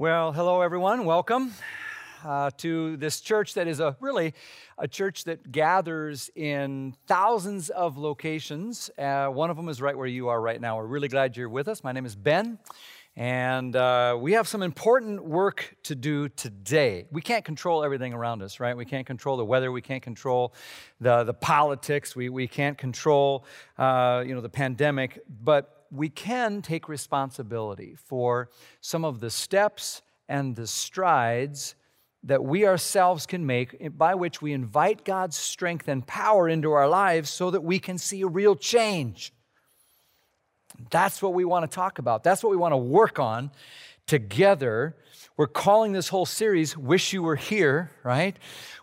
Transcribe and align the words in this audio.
Well, 0.00 0.32
hello 0.32 0.62
everyone. 0.62 1.04
Welcome 1.04 1.52
uh, 2.24 2.52
to 2.56 2.96
this 2.96 3.20
church 3.20 3.52
that 3.52 3.68
is 3.68 3.80
a 3.80 3.98
really 4.00 4.32
a 4.78 4.88
church 4.88 5.24
that 5.24 5.52
gathers 5.52 6.30
in 6.34 6.94
thousands 7.06 7.68
of 7.68 7.98
locations. 7.98 8.88
Uh, 8.96 9.26
one 9.26 9.50
of 9.50 9.58
them 9.58 9.68
is 9.68 9.82
right 9.82 9.94
where 9.94 10.06
you 10.06 10.28
are 10.28 10.40
right 10.40 10.58
now. 10.58 10.78
We're 10.78 10.86
really 10.86 11.08
glad 11.08 11.36
you're 11.36 11.50
with 11.50 11.68
us. 11.68 11.84
My 11.84 11.92
name 11.92 12.06
is 12.06 12.16
Ben. 12.16 12.58
And 13.14 13.76
uh, 13.76 14.16
we 14.18 14.32
have 14.32 14.48
some 14.48 14.62
important 14.62 15.22
work 15.22 15.76
to 15.82 15.94
do 15.94 16.30
today. 16.30 17.04
We 17.12 17.20
can't 17.20 17.44
control 17.44 17.84
everything 17.84 18.14
around 18.14 18.42
us, 18.42 18.58
right? 18.58 18.74
We 18.74 18.86
can't 18.86 19.06
control 19.06 19.36
the 19.36 19.44
weather. 19.44 19.70
We 19.70 19.82
can't 19.82 20.02
control 20.02 20.54
the, 21.02 21.24
the 21.24 21.34
politics. 21.34 22.16
We, 22.16 22.30
we 22.30 22.48
can't 22.48 22.78
control, 22.78 23.44
uh, 23.76 24.24
you 24.26 24.34
know, 24.34 24.40
the 24.40 24.48
pandemic. 24.48 25.20
But 25.28 25.79
we 25.90 26.08
can 26.08 26.62
take 26.62 26.88
responsibility 26.88 27.96
for 27.96 28.48
some 28.80 29.04
of 29.04 29.20
the 29.20 29.30
steps 29.30 30.02
and 30.28 30.56
the 30.56 30.66
strides 30.66 31.74
that 32.22 32.44
we 32.44 32.66
ourselves 32.66 33.26
can 33.26 33.46
make 33.46 33.96
by 33.96 34.14
which 34.14 34.42
we 34.42 34.52
invite 34.52 35.04
God's 35.04 35.36
strength 35.36 35.88
and 35.88 36.06
power 36.06 36.48
into 36.48 36.72
our 36.72 36.88
lives 36.88 37.30
so 37.30 37.50
that 37.50 37.62
we 37.62 37.78
can 37.78 37.98
see 37.98 38.22
a 38.22 38.26
real 38.26 38.54
change. 38.54 39.32
That's 40.90 41.22
what 41.22 41.34
we 41.34 41.44
want 41.44 41.68
to 41.68 41.74
talk 41.74 41.98
about. 41.98 42.22
That's 42.22 42.42
what 42.42 42.50
we 42.50 42.56
want 42.56 42.72
to 42.72 42.78
work 42.78 43.18
on 43.18 43.50
together. 44.06 44.96
We're 45.40 45.46
calling 45.46 45.92
this 45.92 46.08
whole 46.08 46.26
series 46.26 46.76
Wish 46.76 47.14
You 47.14 47.22
Were 47.22 47.34
Here, 47.34 47.92
right? 48.04 48.36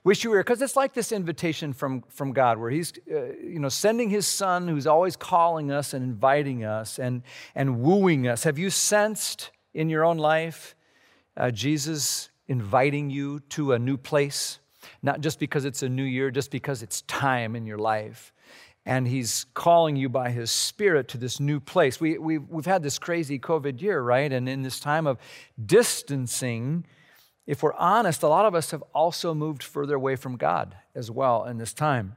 Wish 0.04 0.24
You 0.24 0.32
Were 0.32 0.38
Here, 0.38 0.44
because 0.44 0.60
it's 0.60 0.76
like 0.76 0.96
this 0.96 1.12
invitation 1.12 1.72
from, 1.72 2.02
from 2.10 2.34
God 2.34 2.58
where 2.58 2.72
He's 2.72 2.94
uh, 3.12 3.26
you 3.34 3.60
know, 3.60 3.70
sending 3.70 4.10
His 4.10 4.26
Son 4.26 4.68
who's 4.68 4.88
always 4.88 5.16
calling 5.16 5.72
us 5.72 5.94
and 5.94 6.04
inviting 6.04 6.66
us 6.66 6.98
and, 6.98 7.22
and 7.54 7.82
wooing 7.82 8.28
us. 8.28 8.44
Have 8.44 8.58
you 8.58 8.72
sensed 8.72 9.52
in 9.76 9.88
your 9.88 10.04
own 10.04 10.18
life 10.18 10.76
uh, 11.38 11.52
Jesus 11.52 12.32
inviting 12.48 13.12
you 13.12 13.40
to 13.50 13.74
a 13.74 13.78
new 13.78 13.96
place? 13.96 14.58
Not 15.04 15.22
just 15.22 15.38
because 15.38 15.64
it's 15.64 15.84
a 15.84 15.90
new 15.90 16.06
year, 16.06 16.32
just 16.32 16.50
because 16.50 16.82
it's 16.82 17.04
time 17.04 17.56
in 17.56 17.68
your 17.68 17.78
life 17.78 18.34
and 18.88 19.06
he's 19.06 19.46
calling 19.54 19.98
you 19.98 20.08
by 20.08 20.30
his 20.30 20.50
spirit 20.50 21.10
to 21.10 21.18
this 21.18 21.42
new 21.42 21.60
place. 21.60 22.00
We, 22.00 22.18
we, 22.18 22.38
we've 22.38 22.66
had 22.66 22.82
this 22.82 22.98
crazy 22.98 23.38
COVID 23.38 23.82
year, 23.82 24.02
right? 24.02 24.32
And 24.32 24.48
in 24.48 24.62
this 24.62 24.80
time 24.80 25.06
of 25.06 25.18
distancing, 25.64 26.86
if 27.46 27.62
we're 27.62 27.74
honest, 27.74 28.24
a 28.24 28.30
lot 28.30 28.46
of 28.46 28.56
us 28.56 28.72
have 28.72 28.82
also 28.96 29.34
moved 29.34 29.62
further 29.62 29.96
away 29.96 30.16
from 30.16 30.38
God 30.38 30.74
as 30.96 31.12
well 31.12 31.44
in 31.44 31.58
this 31.58 31.74
time. 31.74 32.16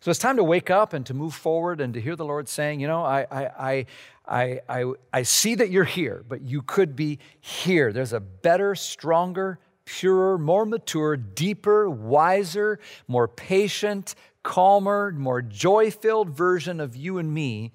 So 0.00 0.10
it's 0.10 0.18
time 0.18 0.38
to 0.38 0.44
wake 0.44 0.70
up 0.70 0.94
and 0.94 1.04
to 1.04 1.12
move 1.12 1.34
forward 1.34 1.82
and 1.82 1.92
to 1.92 2.00
hear 2.00 2.16
the 2.16 2.24
Lord 2.24 2.48
saying, 2.48 2.80
you 2.80 2.86
know, 2.86 3.04
I, 3.04 3.26
I, 3.30 3.86
I, 4.26 4.60
I, 4.66 4.92
I 5.12 5.22
see 5.22 5.54
that 5.54 5.68
you're 5.68 5.84
here, 5.84 6.24
but 6.26 6.40
you 6.40 6.62
could 6.62 6.96
be 6.96 7.18
here. 7.40 7.92
There's 7.92 8.14
a 8.14 8.20
better, 8.20 8.74
stronger, 8.74 9.58
purer, 9.84 10.38
more 10.38 10.64
mature, 10.64 11.18
deeper, 11.18 11.90
wiser, 11.90 12.80
more 13.06 13.28
patient, 13.28 14.14
calmer, 14.44 15.10
more 15.10 15.42
joy 15.42 15.90
filled 15.90 16.30
version 16.30 16.78
of 16.78 16.94
you 16.94 17.18
and 17.18 17.34
me 17.34 17.72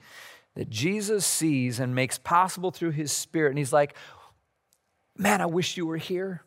that 0.55 0.69
Jesus 0.69 1.25
sees 1.25 1.79
and 1.79 1.93
makes 1.93 2.17
possible 2.17 2.71
through 2.71 2.91
his 2.91 3.11
spirit. 3.11 3.49
And 3.49 3.57
he's 3.57 3.73
like, 3.73 3.93
Man, 5.17 5.41
I 5.41 5.47
wish 5.47 5.75
you 5.75 5.85
were 5.85 5.97
here. 5.97 6.43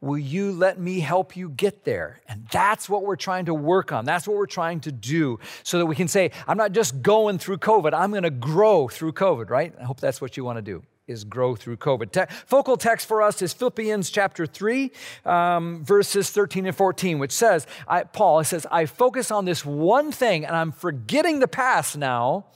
Will 0.00 0.18
you 0.18 0.52
let 0.52 0.78
me 0.78 1.00
help 1.00 1.36
you 1.36 1.50
get 1.50 1.84
there? 1.84 2.20
And 2.28 2.46
that's 2.52 2.88
what 2.88 3.02
we're 3.02 3.16
trying 3.16 3.46
to 3.46 3.54
work 3.54 3.92
on. 3.92 4.04
That's 4.04 4.26
what 4.26 4.36
we're 4.36 4.46
trying 4.46 4.80
to 4.80 4.92
do 4.92 5.40
so 5.64 5.78
that 5.78 5.86
we 5.86 5.96
can 5.96 6.06
say, 6.08 6.30
I'm 6.46 6.56
not 6.56 6.72
just 6.72 7.02
going 7.02 7.38
through 7.38 7.58
COVID, 7.58 7.92
I'm 7.92 8.12
going 8.12 8.22
to 8.22 8.30
grow 8.30 8.86
through 8.86 9.12
COVID, 9.12 9.50
right? 9.50 9.74
I 9.78 9.84
hope 9.84 10.00
that's 10.00 10.20
what 10.20 10.36
you 10.36 10.44
want 10.44 10.58
to 10.58 10.62
do 10.62 10.82
is 11.06 11.24
grow 11.24 11.56
through 11.56 11.76
COVID. 11.76 12.12
Te- 12.12 12.34
focal 12.46 12.76
text 12.76 13.06
for 13.08 13.22
us 13.22 13.42
is 13.42 13.52
Philippians 13.52 14.10
chapter 14.10 14.46
3, 14.46 14.90
um, 15.24 15.84
verses 15.84 16.30
13 16.30 16.66
and 16.66 16.76
14, 16.76 17.18
which 17.18 17.32
says, 17.32 17.66
I, 17.88 18.04
Paul 18.04 18.44
says, 18.44 18.66
I 18.70 18.86
focus 18.86 19.30
on 19.30 19.44
this 19.44 19.64
one 19.64 20.12
thing 20.12 20.44
and 20.44 20.54
I'm 20.54 20.72
forgetting 20.72 21.40
the 21.40 21.48
past 21.48 21.96
now, 21.96 22.46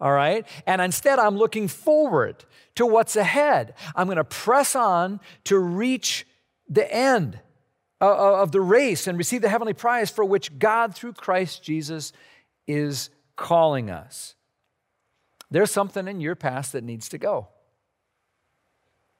all 0.00 0.12
right? 0.12 0.46
And 0.66 0.82
instead, 0.82 1.18
I'm 1.18 1.36
looking 1.36 1.68
forward 1.68 2.44
to 2.74 2.86
what's 2.86 3.16
ahead. 3.16 3.74
I'm 3.94 4.06
going 4.06 4.16
to 4.16 4.24
press 4.24 4.74
on 4.74 5.20
to 5.44 5.58
reach 5.58 6.26
the 6.68 6.92
end 6.92 7.38
of 8.00 8.50
the 8.50 8.60
race 8.60 9.06
and 9.06 9.16
receive 9.16 9.42
the 9.42 9.48
heavenly 9.48 9.74
prize 9.74 10.10
for 10.10 10.24
which 10.24 10.58
God, 10.58 10.94
through 10.94 11.12
Christ 11.12 11.62
Jesus, 11.62 12.12
is 12.66 13.10
calling 13.36 13.90
us. 13.90 14.34
There's 15.50 15.70
something 15.70 16.08
in 16.08 16.20
your 16.20 16.34
past 16.34 16.72
that 16.72 16.82
needs 16.82 17.08
to 17.10 17.18
go. 17.18 17.48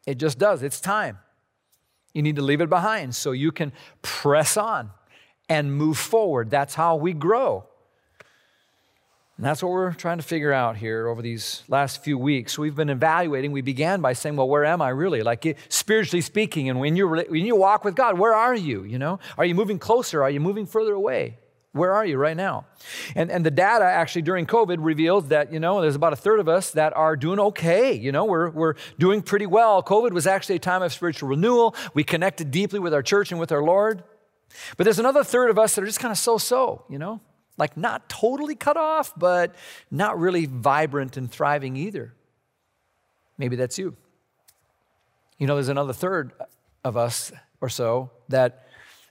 It 0.06 0.16
just 0.18 0.38
does. 0.38 0.62
It's 0.62 0.80
time. 0.80 1.18
You 2.12 2.22
need 2.22 2.36
to 2.36 2.42
leave 2.42 2.60
it 2.60 2.68
behind 2.68 3.14
so 3.14 3.32
you 3.32 3.52
can 3.52 3.72
press 4.02 4.56
on 4.56 4.90
and 5.48 5.72
move 5.72 5.98
forward. 5.98 6.50
That's 6.50 6.74
how 6.74 6.96
we 6.96 7.12
grow. 7.12 7.64
And 9.36 9.46
that's 9.46 9.62
what 9.62 9.72
we're 9.72 9.92
trying 9.94 10.18
to 10.18 10.22
figure 10.22 10.52
out 10.52 10.76
here 10.76 11.08
over 11.08 11.22
these 11.22 11.62
last 11.66 12.04
few 12.04 12.18
weeks. 12.18 12.58
We've 12.58 12.76
been 12.76 12.90
evaluating. 12.90 13.50
We 13.50 13.62
began 13.62 14.00
by 14.00 14.12
saying, 14.12 14.36
well, 14.36 14.48
where 14.48 14.64
am 14.64 14.82
I 14.82 14.90
really? 14.90 15.22
Like 15.22 15.58
spiritually 15.68 16.20
speaking, 16.20 16.68
and 16.68 16.78
when 16.78 16.96
you, 16.96 17.08
when 17.08 17.46
you 17.46 17.56
walk 17.56 17.84
with 17.84 17.96
God, 17.96 18.18
where 18.18 18.34
are 18.34 18.54
you? 18.54 18.84
You 18.84 18.98
know, 18.98 19.18
are 19.38 19.44
you 19.44 19.54
moving 19.54 19.78
closer? 19.78 20.22
Are 20.22 20.30
you 20.30 20.38
moving 20.38 20.66
further 20.66 20.92
away? 20.92 21.38
Where 21.72 21.94
are 21.94 22.04
you 22.04 22.18
right 22.18 22.36
now? 22.36 22.66
And, 23.16 23.30
and 23.30 23.46
the 23.46 23.50
data 23.50 23.84
actually 23.84 24.22
during 24.22 24.46
COVID 24.46 24.76
reveals 24.80 25.28
that, 25.28 25.52
you 25.52 25.58
know, 25.58 25.80
there's 25.80 25.94
about 25.94 26.12
a 26.12 26.16
third 26.16 26.38
of 26.38 26.46
us 26.48 26.70
that 26.72 26.94
are 26.94 27.16
doing 27.16 27.40
okay. 27.40 27.94
You 27.94 28.12
know, 28.12 28.26
we're, 28.26 28.50
we're 28.50 28.74
doing 28.98 29.22
pretty 29.22 29.46
well. 29.46 29.82
COVID 29.82 30.12
was 30.12 30.26
actually 30.26 30.56
a 30.56 30.60
time 30.60 30.82
of 30.82 30.92
spiritual 30.92 31.30
renewal. 31.30 31.74
We 31.94 32.04
connected 32.04 32.50
deeply 32.50 32.78
with 32.78 32.92
our 32.92 33.02
church 33.02 33.30
and 33.30 33.40
with 33.40 33.50
our 33.52 33.62
Lord. 33.62 34.04
But 34.76 34.84
there's 34.84 34.98
another 34.98 35.24
third 35.24 35.48
of 35.48 35.58
us 35.58 35.74
that 35.74 35.82
are 35.82 35.86
just 35.86 36.00
kind 36.00 36.12
of 36.12 36.18
so 36.18 36.36
so, 36.36 36.84
you 36.90 36.98
know, 36.98 37.22
like 37.56 37.74
not 37.74 38.06
totally 38.06 38.54
cut 38.54 38.76
off, 38.76 39.12
but 39.16 39.54
not 39.90 40.18
really 40.18 40.44
vibrant 40.44 41.16
and 41.16 41.30
thriving 41.30 41.76
either. 41.76 42.12
Maybe 43.38 43.56
that's 43.56 43.78
you. 43.78 43.96
You 45.38 45.46
know, 45.46 45.54
there's 45.54 45.68
another 45.70 45.94
third 45.94 46.32
of 46.84 46.98
us 46.98 47.32
or 47.62 47.70
so 47.70 48.10
that 48.28 48.66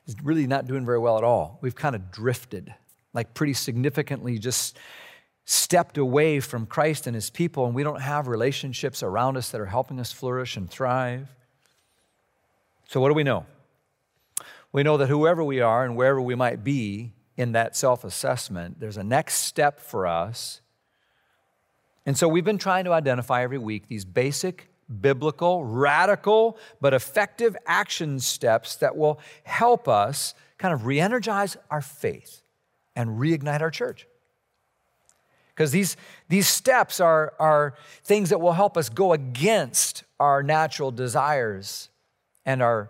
is 0.07 0.15
really 0.23 0.47
not 0.47 0.67
doing 0.67 0.85
very 0.85 0.99
well 0.99 1.17
at 1.17 1.23
all. 1.23 1.59
We've 1.61 1.75
kind 1.75 1.95
of 1.95 2.11
drifted, 2.11 2.73
like 3.13 3.33
pretty 3.33 3.53
significantly 3.53 4.37
just 4.37 4.77
stepped 5.45 5.97
away 5.97 6.39
from 6.39 6.65
Christ 6.65 7.07
and 7.07 7.15
his 7.15 7.29
people, 7.29 7.65
and 7.65 7.75
we 7.75 7.83
don't 7.83 8.01
have 8.01 8.27
relationships 8.27 9.03
around 9.03 9.37
us 9.37 9.49
that 9.51 9.61
are 9.61 9.65
helping 9.65 9.99
us 9.99 10.11
flourish 10.11 10.55
and 10.55 10.69
thrive. 10.69 11.27
So, 12.87 12.99
what 12.99 13.09
do 13.09 13.13
we 13.13 13.23
know? 13.23 13.45
We 14.71 14.83
know 14.83 14.97
that 14.97 15.07
whoever 15.07 15.43
we 15.43 15.59
are 15.59 15.83
and 15.83 15.95
wherever 15.95 16.21
we 16.21 16.35
might 16.35 16.63
be 16.63 17.13
in 17.37 17.51
that 17.53 17.75
self 17.75 18.03
assessment, 18.03 18.79
there's 18.79 18.97
a 18.97 19.03
next 19.03 19.35
step 19.35 19.79
for 19.79 20.07
us. 20.07 20.61
And 22.05 22.17
so, 22.17 22.27
we've 22.27 22.45
been 22.45 22.57
trying 22.57 22.85
to 22.85 22.93
identify 22.93 23.43
every 23.43 23.57
week 23.57 23.87
these 23.87 24.05
basic 24.05 24.70
biblical, 24.99 25.63
radical, 25.63 26.57
but 26.79 26.93
effective 26.93 27.55
action 27.65 28.19
steps 28.19 28.75
that 28.77 28.95
will 28.97 29.19
help 29.43 29.87
us 29.87 30.33
kind 30.57 30.73
of 30.73 30.85
re 30.85 30.99
energize 30.99 31.57
our 31.69 31.81
faith 31.81 32.41
and 32.95 33.19
reignite 33.19 33.61
our 33.61 33.71
church. 33.71 34.07
Because 35.49 35.71
these, 35.71 35.97
these 36.29 36.47
steps 36.47 36.99
are, 36.99 37.33
are 37.39 37.75
things 38.03 38.29
that 38.29 38.39
will 38.39 38.53
help 38.53 38.77
us 38.77 38.89
go 38.89 39.13
against 39.13 40.03
our 40.19 40.41
natural 40.43 40.91
desires 40.91 41.89
and 42.45 42.61
our 42.61 42.89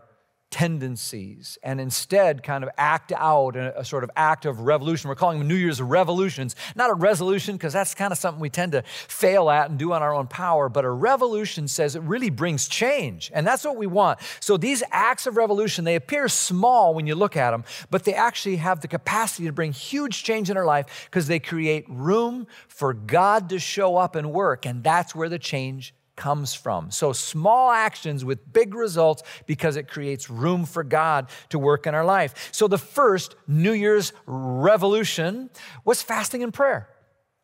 tendencies 0.51 1.57
and 1.63 1.79
instead 1.79 2.43
kind 2.43 2.63
of 2.63 2.69
act 2.77 3.13
out 3.15 3.55
a, 3.55 3.79
a, 3.79 3.85
sort 3.85 4.03
of 4.03 4.11
act 4.17 4.45
of 4.45 4.59
revolution. 4.59 5.07
We're 5.07 5.15
calling 5.15 5.39
them 5.39 5.47
New 5.47 5.55
Year's 5.55 5.81
revolutions. 5.81 6.55
Not 6.75 6.89
a 6.89 6.93
resolution, 6.93 7.55
because 7.55 7.73
that's 7.73 7.95
kind 7.95 8.11
of 8.11 8.17
something 8.17 8.39
we 8.39 8.49
tend 8.49 8.73
to 8.73 8.83
fail 9.07 9.49
at 9.49 9.69
and 9.69 9.79
do 9.79 9.93
on 9.93 10.03
our 10.03 10.13
own 10.13 10.27
power, 10.27 10.69
but 10.69 10.83
a 10.83 10.89
revolution 10.89 11.67
says 11.67 11.95
it 11.95 12.01
really 12.03 12.29
brings 12.29 12.67
change. 12.67 13.31
And 13.33 13.47
that's 13.47 13.63
what 13.63 13.77
we 13.77 13.87
want. 13.87 14.19
So 14.41 14.57
these 14.57 14.83
acts 14.91 15.25
of 15.25 15.37
revolution, 15.37 15.85
they 15.85 15.95
appear 15.95 16.27
small 16.27 16.93
when 16.93 17.07
you 17.07 17.15
look 17.15 17.37
at 17.37 17.51
them, 17.51 17.63
but 17.89 18.03
they 18.03 18.13
actually 18.13 18.57
have 18.57 18.81
the 18.81 18.87
capacity 18.89 19.47
to 19.47 19.53
bring 19.53 19.71
huge 19.71 20.23
change 20.23 20.49
in 20.49 20.57
our 20.57 20.65
life 20.65 21.07
because 21.09 21.27
they 21.27 21.39
create 21.39 21.85
room 21.87 22.45
for 22.67 22.93
God 22.93 23.49
to 23.49 23.59
show 23.59 23.95
up 23.95 24.15
and 24.15 24.31
work. 24.33 24.65
And 24.65 24.83
that's 24.83 25.15
where 25.15 25.29
the 25.29 25.39
change 25.39 25.93
comes 26.21 26.53
from. 26.53 26.91
So, 26.91 27.13
small 27.13 27.71
actions 27.71 28.23
with 28.23 28.53
big 28.53 28.75
results 28.75 29.23
because 29.47 29.75
it 29.75 29.87
creates 29.87 30.29
room 30.29 30.65
for 30.65 30.83
God 30.83 31.31
to 31.49 31.57
work 31.57 31.87
in 31.87 31.95
our 31.95 32.05
life. 32.05 32.49
So, 32.51 32.67
the 32.67 32.77
first 32.77 33.35
New 33.47 33.71
Year's 33.71 34.13
revolution 34.27 35.49
was 35.83 36.03
fasting 36.03 36.43
and 36.43 36.53
prayer. 36.53 36.87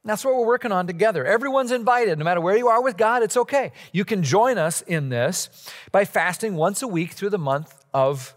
That's 0.06 0.24
what 0.24 0.36
we're 0.36 0.46
working 0.46 0.72
on 0.72 0.86
together. 0.86 1.26
Everyone's 1.26 1.72
invited. 1.72 2.20
No 2.20 2.24
matter 2.24 2.40
where 2.40 2.56
you 2.56 2.68
are 2.68 2.84
with 2.84 2.98
God, 2.98 3.24
it's 3.24 3.36
okay. 3.36 3.72
You 3.92 4.06
can 4.06 4.22
join 4.22 4.60
us 4.60 4.82
in 4.84 5.10
this 5.10 5.50
by 5.92 6.06
fasting 6.06 6.54
once 6.56 6.84
a 6.84 6.88
week 6.88 7.14
through 7.14 7.32
the 7.32 7.40
month 7.40 7.84
of 7.96 8.36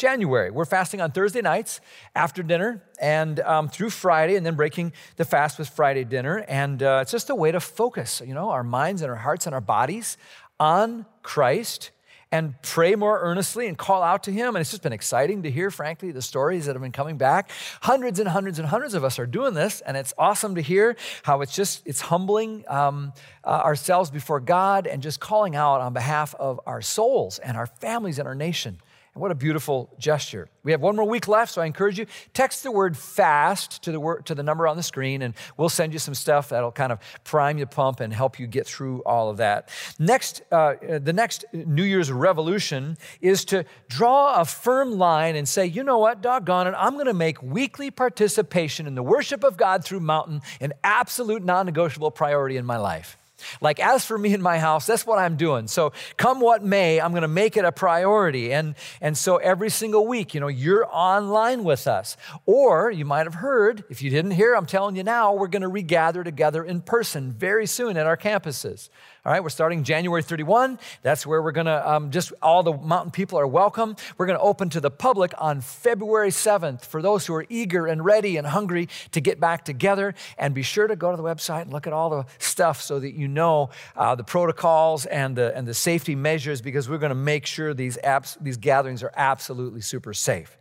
January. 0.00 0.50
We're 0.50 0.64
fasting 0.64 1.02
on 1.02 1.12
Thursday 1.12 1.42
nights 1.42 1.80
after 2.16 2.42
dinner 2.42 2.82
and 2.98 3.38
um, 3.40 3.68
through 3.68 3.90
Friday, 3.90 4.34
and 4.34 4.46
then 4.46 4.56
breaking 4.56 4.94
the 5.16 5.26
fast 5.26 5.58
with 5.58 5.68
Friday 5.68 6.04
dinner. 6.04 6.38
And 6.48 6.82
uh, 6.82 7.00
it's 7.02 7.12
just 7.12 7.28
a 7.28 7.34
way 7.34 7.52
to 7.52 7.60
focus, 7.60 8.22
you 8.26 8.32
know, 8.32 8.48
our 8.48 8.64
minds 8.64 9.02
and 9.02 9.10
our 9.10 9.16
hearts 9.18 9.44
and 9.44 9.54
our 9.54 9.60
bodies 9.60 10.16
on 10.58 11.04
Christ 11.22 11.90
and 12.32 12.54
pray 12.62 12.94
more 12.94 13.20
earnestly 13.20 13.66
and 13.66 13.76
call 13.76 14.02
out 14.02 14.22
to 14.22 14.32
Him. 14.32 14.56
And 14.56 14.62
it's 14.62 14.70
just 14.70 14.82
been 14.82 14.92
exciting 14.92 15.42
to 15.42 15.50
hear, 15.50 15.70
frankly, 15.70 16.12
the 16.12 16.22
stories 16.22 16.64
that 16.64 16.74
have 16.74 16.82
been 16.82 16.92
coming 16.92 17.18
back. 17.18 17.50
Hundreds 17.82 18.20
and 18.20 18.28
hundreds 18.28 18.58
and 18.58 18.68
hundreds 18.68 18.94
of 18.94 19.04
us 19.04 19.18
are 19.18 19.26
doing 19.26 19.52
this, 19.52 19.82
and 19.82 19.98
it's 19.98 20.14
awesome 20.16 20.54
to 20.54 20.62
hear 20.62 20.96
how 21.24 21.42
it's 21.42 21.54
just, 21.54 21.82
it's 21.86 22.00
humbling 22.00 22.64
um, 22.68 23.12
uh, 23.44 23.48
ourselves 23.48 24.10
before 24.10 24.40
God 24.40 24.86
and 24.86 25.02
just 25.02 25.20
calling 25.20 25.56
out 25.56 25.80
on 25.82 25.92
behalf 25.92 26.34
of 26.36 26.58
our 26.64 26.80
souls 26.80 27.38
and 27.38 27.56
our 27.56 27.66
families 27.66 28.18
and 28.18 28.26
our 28.26 28.34
nation. 28.34 28.80
And 29.14 29.20
what 29.20 29.32
a 29.32 29.34
beautiful 29.34 29.90
gesture. 29.98 30.48
We 30.62 30.70
have 30.70 30.80
one 30.80 30.94
more 30.94 31.08
week 31.08 31.26
left, 31.26 31.52
so 31.52 31.62
I 31.62 31.66
encourage 31.66 31.98
you, 31.98 32.06
text 32.32 32.62
the 32.62 32.70
word 32.70 32.96
fast 32.96 33.82
to 33.82 33.92
the, 33.92 33.98
word, 33.98 34.24
to 34.26 34.36
the 34.36 34.44
number 34.44 34.68
on 34.68 34.76
the 34.76 34.84
screen, 34.84 35.22
and 35.22 35.34
we'll 35.56 35.68
send 35.68 35.92
you 35.92 35.98
some 35.98 36.14
stuff 36.14 36.50
that'll 36.50 36.70
kind 36.70 36.92
of 36.92 37.00
prime 37.24 37.58
your 37.58 37.66
pump 37.66 37.98
and 37.98 38.12
help 38.12 38.38
you 38.38 38.46
get 38.46 38.68
through 38.68 39.02
all 39.02 39.28
of 39.28 39.38
that. 39.38 39.68
Next, 39.98 40.42
uh, 40.52 40.74
the 41.00 41.12
next 41.12 41.44
New 41.52 41.82
Year's 41.82 42.12
revolution 42.12 42.96
is 43.20 43.44
to 43.46 43.64
draw 43.88 44.40
a 44.40 44.44
firm 44.44 44.92
line 44.92 45.34
and 45.34 45.48
say, 45.48 45.66
you 45.66 45.82
know 45.82 45.98
what, 45.98 46.20
doggone 46.20 46.68
it, 46.68 46.74
I'm 46.76 46.94
going 46.94 47.06
to 47.06 47.14
make 47.14 47.42
weekly 47.42 47.90
participation 47.90 48.86
in 48.86 48.94
the 48.94 49.02
worship 49.02 49.42
of 49.42 49.56
God 49.56 49.84
through 49.84 50.00
Mountain 50.00 50.42
an 50.60 50.72
absolute 50.84 51.42
non 51.42 51.66
negotiable 51.66 52.12
priority 52.12 52.56
in 52.56 52.64
my 52.64 52.76
life. 52.76 53.16
Like, 53.60 53.80
as 53.80 54.04
for 54.04 54.18
me 54.18 54.34
and 54.34 54.42
my 54.42 54.58
house, 54.58 54.86
that's 54.86 55.06
what 55.06 55.18
I'm 55.18 55.36
doing. 55.36 55.68
So, 55.68 55.92
come 56.16 56.40
what 56.40 56.62
may, 56.62 57.00
I'm 57.00 57.12
going 57.12 57.22
to 57.22 57.28
make 57.28 57.56
it 57.56 57.64
a 57.64 57.72
priority. 57.72 58.52
And, 58.52 58.74
and 59.00 59.16
so, 59.16 59.36
every 59.36 59.70
single 59.70 60.06
week, 60.06 60.34
you 60.34 60.40
know, 60.40 60.48
you're 60.48 60.86
online 60.90 61.64
with 61.64 61.86
us. 61.86 62.16
Or 62.46 62.90
you 62.90 63.04
might 63.04 63.26
have 63.26 63.34
heard, 63.34 63.84
if 63.90 64.02
you 64.02 64.10
didn't 64.10 64.32
hear, 64.32 64.54
I'm 64.54 64.66
telling 64.66 64.96
you 64.96 65.04
now, 65.04 65.34
we're 65.34 65.48
going 65.48 65.62
to 65.62 65.68
regather 65.68 66.24
together 66.24 66.64
in 66.64 66.80
person 66.80 67.32
very 67.32 67.66
soon 67.66 67.96
at 67.96 68.06
our 68.06 68.16
campuses. 68.16 68.88
All 69.22 69.30
right, 69.30 69.42
we're 69.42 69.50
starting 69.50 69.84
January 69.84 70.22
31. 70.22 70.78
That's 71.02 71.26
where 71.26 71.42
we're 71.42 71.52
going 71.52 71.66
to 71.66 71.90
um, 71.90 72.10
just 72.10 72.32
all 72.40 72.62
the 72.62 72.72
mountain 72.72 73.10
people 73.10 73.38
are 73.38 73.46
welcome. 73.46 73.94
We're 74.16 74.24
going 74.24 74.38
to 74.38 74.42
open 74.42 74.70
to 74.70 74.80
the 74.80 74.90
public 74.90 75.34
on 75.36 75.60
February 75.60 76.30
7th 76.30 76.86
for 76.86 77.02
those 77.02 77.26
who 77.26 77.34
are 77.34 77.44
eager 77.50 77.86
and 77.86 78.02
ready 78.02 78.38
and 78.38 78.46
hungry 78.46 78.88
to 79.12 79.20
get 79.20 79.38
back 79.38 79.66
together. 79.66 80.14
And 80.38 80.54
be 80.54 80.62
sure 80.62 80.86
to 80.86 80.96
go 80.96 81.10
to 81.10 81.18
the 81.18 81.22
website 81.22 81.62
and 81.62 81.72
look 81.72 81.86
at 81.86 81.92
all 81.92 82.08
the 82.08 82.24
stuff 82.38 82.80
so 82.80 82.98
that 82.98 83.12
you 83.12 83.28
know 83.30 83.70
uh, 83.96 84.14
the 84.14 84.24
protocols 84.24 85.06
and 85.06 85.36
the, 85.36 85.56
and 85.56 85.66
the 85.66 85.74
safety 85.74 86.14
measures 86.14 86.60
because 86.60 86.88
we're 86.88 86.98
going 86.98 87.10
to 87.10 87.14
make 87.14 87.46
sure 87.46 87.72
these, 87.72 87.96
apps, 88.04 88.36
these 88.40 88.56
gatherings 88.56 89.02
are 89.02 89.12
absolutely 89.16 89.80
super 89.80 90.12
safe. 90.12 90.58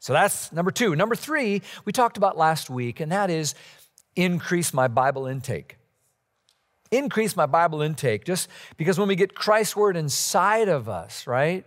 So 0.00 0.12
that's 0.12 0.52
number 0.52 0.70
two. 0.70 0.96
Number 0.96 1.14
three, 1.14 1.62
we 1.84 1.92
talked 1.92 2.16
about 2.16 2.36
last 2.36 2.70
week, 2.70 3.00
and 3.00 3.12
that 3.12 3.30
is 3.30 3.54
increase 4.16 4.74
my 4.74 4.88
Bible 4.88 5.26
intake 5.26 5.78
increase 6.90 7.36
my 7.36 7.46
Bible 7.46 7.82
intake 7.82 8.24
just 8.24 8.48
because 8.76 8.98
when 8.98 9.08
we 9.08 9.16
get 9.16 9.34
Christ's 9.34 9.76
word 9.76 9.96
inside 9.96 10.68
of 10.68 10.88
us, 10.88 11.26
right? 11.26 11.64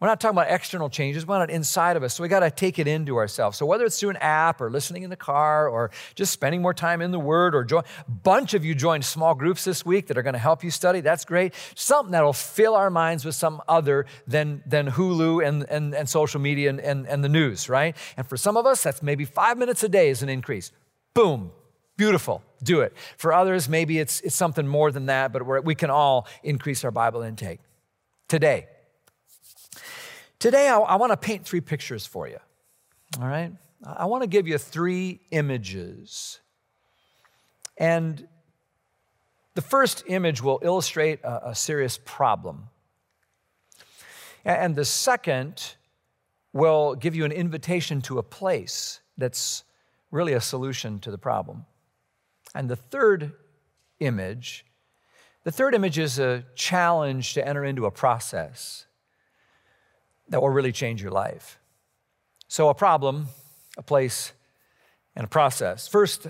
We're 0.00 0.08
not 0.08 0.18
talking 0.18 0.38
about 0.38 0.50
external 0.50 0.88
changes, 0.88 1.26
we're 1.26 1.38
not 1.38 1.50
inside 1.50 1.96
of 1.98 2.02
us. 2.02 2.14
So 2.14 2.22
we 2.22 2.28
got 2.28 2.40
to 2.40 2.50
take 2.50 2.78
it 2.78 2.88
into 2.88 3.16
ourselves. 3.18 3.58
So 3.58 3.66
whether 3.66 3.84
it's 3.84 4.00
through 4.00 4.10
an 4.10 4.16
app 4.16 4.62
or 4.62 4.70
listening 4.70 5.02
in 5.02 5.10
the 5.10 5.16
car 5.16 5.68
or 5.68 5.90
just 6.14 6.32
spending 6.32 6.62
more 6.62 6.72
time 6.72 7.02
in 7.02 7.10
the 7.10 7.18
Word 7.18 7.54
or 7.54 7.64
join, 7.64 7.82
a 8.08 8.10
bunch 8.10 8.54
of 8.54 8.64
you 8.64 8.74
joined 8.74 9.04
small 9.04 9.34
groups 9.34 9.62
this 9.64 9.84
week 9.84 10.06
that 10.06 10.16
are 10.16 10.22
going 10.22 10.32
to 10.32 10.38
help 10.38 10.64
you 10.64 10.70
study. 10.70 11.00
That's 11.00 11.26
great. 11.26 11.52
Something 11.74 12.12
that'll 12.12 12.32
fill 12.32 12.74
our 12.74 12.88
minds 12.88 13.26
with 13.26 13.34
some 13.34 13.60
other 13.68 14.06
than, 14.26 14.62
than 14.64 14.90
Hulu 14.90 15.46
and, 15.46 15.64
and, 15.68 15.94
and 15.94 16.08
social 16.08 16.40
media 16.40 16.70
and, 16.70 16.80
and, 16.80 17.06
and 17.06 17.22
the 17.22 17.28
news, 17.28 17.68
right? 17.68 17.94
And 18.16 18.26
for 18.26 18.38
some 18.38 18.56
of 18.56 18.64
us, 18.64 18.82
that's 18.82 19.02
maybe 19.02 19.26
five 19.26 19.58
minutes 19.58 19.84
a 19.84 19.88
day 19.90 20.08
is 20.08 20.22
an 20.22 20.30
increase. 20.30 20.72
Boom, 21.12 21.50
Beautiful. 22.00 22.42
Do 22.62 22.80
it. 22.80 22.94
For 23.18 23.30
others, 23.30 23.68
maybe 23.68 23.98
it's, 23.98 24.22
it's 24.22 24.34
something 24.34 24.66
more 24.66 24.90
than 24.90 25.04
that, 25.06 25.34
but 25.34 25.62
we 25.66 25.74
can 25.74 25.90
all 25.90 26.26
increase 26.42 26.82
our 26.82 26.90
Bible 26.90 27.20
intake. 27.20 27.60
Today, 28.26 28.68
today 30.40 30.68
I, 30.68 30.78
I 30.78 30.96
want 30.96 31.12
to 31.12 31.16
paint 31.16 31.46
three 31.46 31.60
pictures 31.60 32.04
for 32.04 32.26
you. 32.26 32.38
All 33.20 33.28
right? 33.28 33.52
I 33.84 34.06
want 34.06 34.22
to 34.24 34.26
give 34.26 34.48
you 34.48 34.58
three 34.58 35.20
images. 35.30 36.40
And 37.78 38.26
the 39.54 39.62
first 39.62 40.04
image 40.06 40.42
will 40.42 40.58
illustrate 40.62 41.22
a, 41.22 41.50
a 41.50 41.54
serious 41.54 41.98
problem. 42.04 42.68
And 44.44 44.74
the 44.74 44.84
second 44.84 45.74
will 46.52 46.94
give 46.94 47.14
you 47.14 47.24
an 47.24 47.32
invitation 47.32 48.00
to 48.02 48.18
a 48.18 48.22
place 48.22 49.00
that's 49.16 49.64
really 50.10 50.32
a 50.32 50.40
solution 50.40 50.98
to 51.00 51.10
the 51.10 51.18
problem. 51.18 51.66
And 52.54 52.68
the 52.68 52.76
third 52.76 53.32
image, 54.00 54.64
the 55.44 55.52
third 55.52 55.74
image 55.74 55.98
is 55.98 56.18
a 56.18 56.44
challenge 56.54 57.34
to 57.34 57.46
enter 57.46 57.64
into 57.64 57.86
a 57.86 57.90
process 57.90 58.86
that 60.30 60.40
will 60.40 60.50
really 60.50 60.72
change 60.72 61.02
your 61.02 61.12
life. 61.12 61.58
So, 62.48 62.68
a 62.68 62.74
problem, 62.74 63.28
a 63.76 63.82
place, 63.82 64.32
and 65.14 65.24
a 65.24 65.28
process. 65.28 65.86
First, 65.86 66.26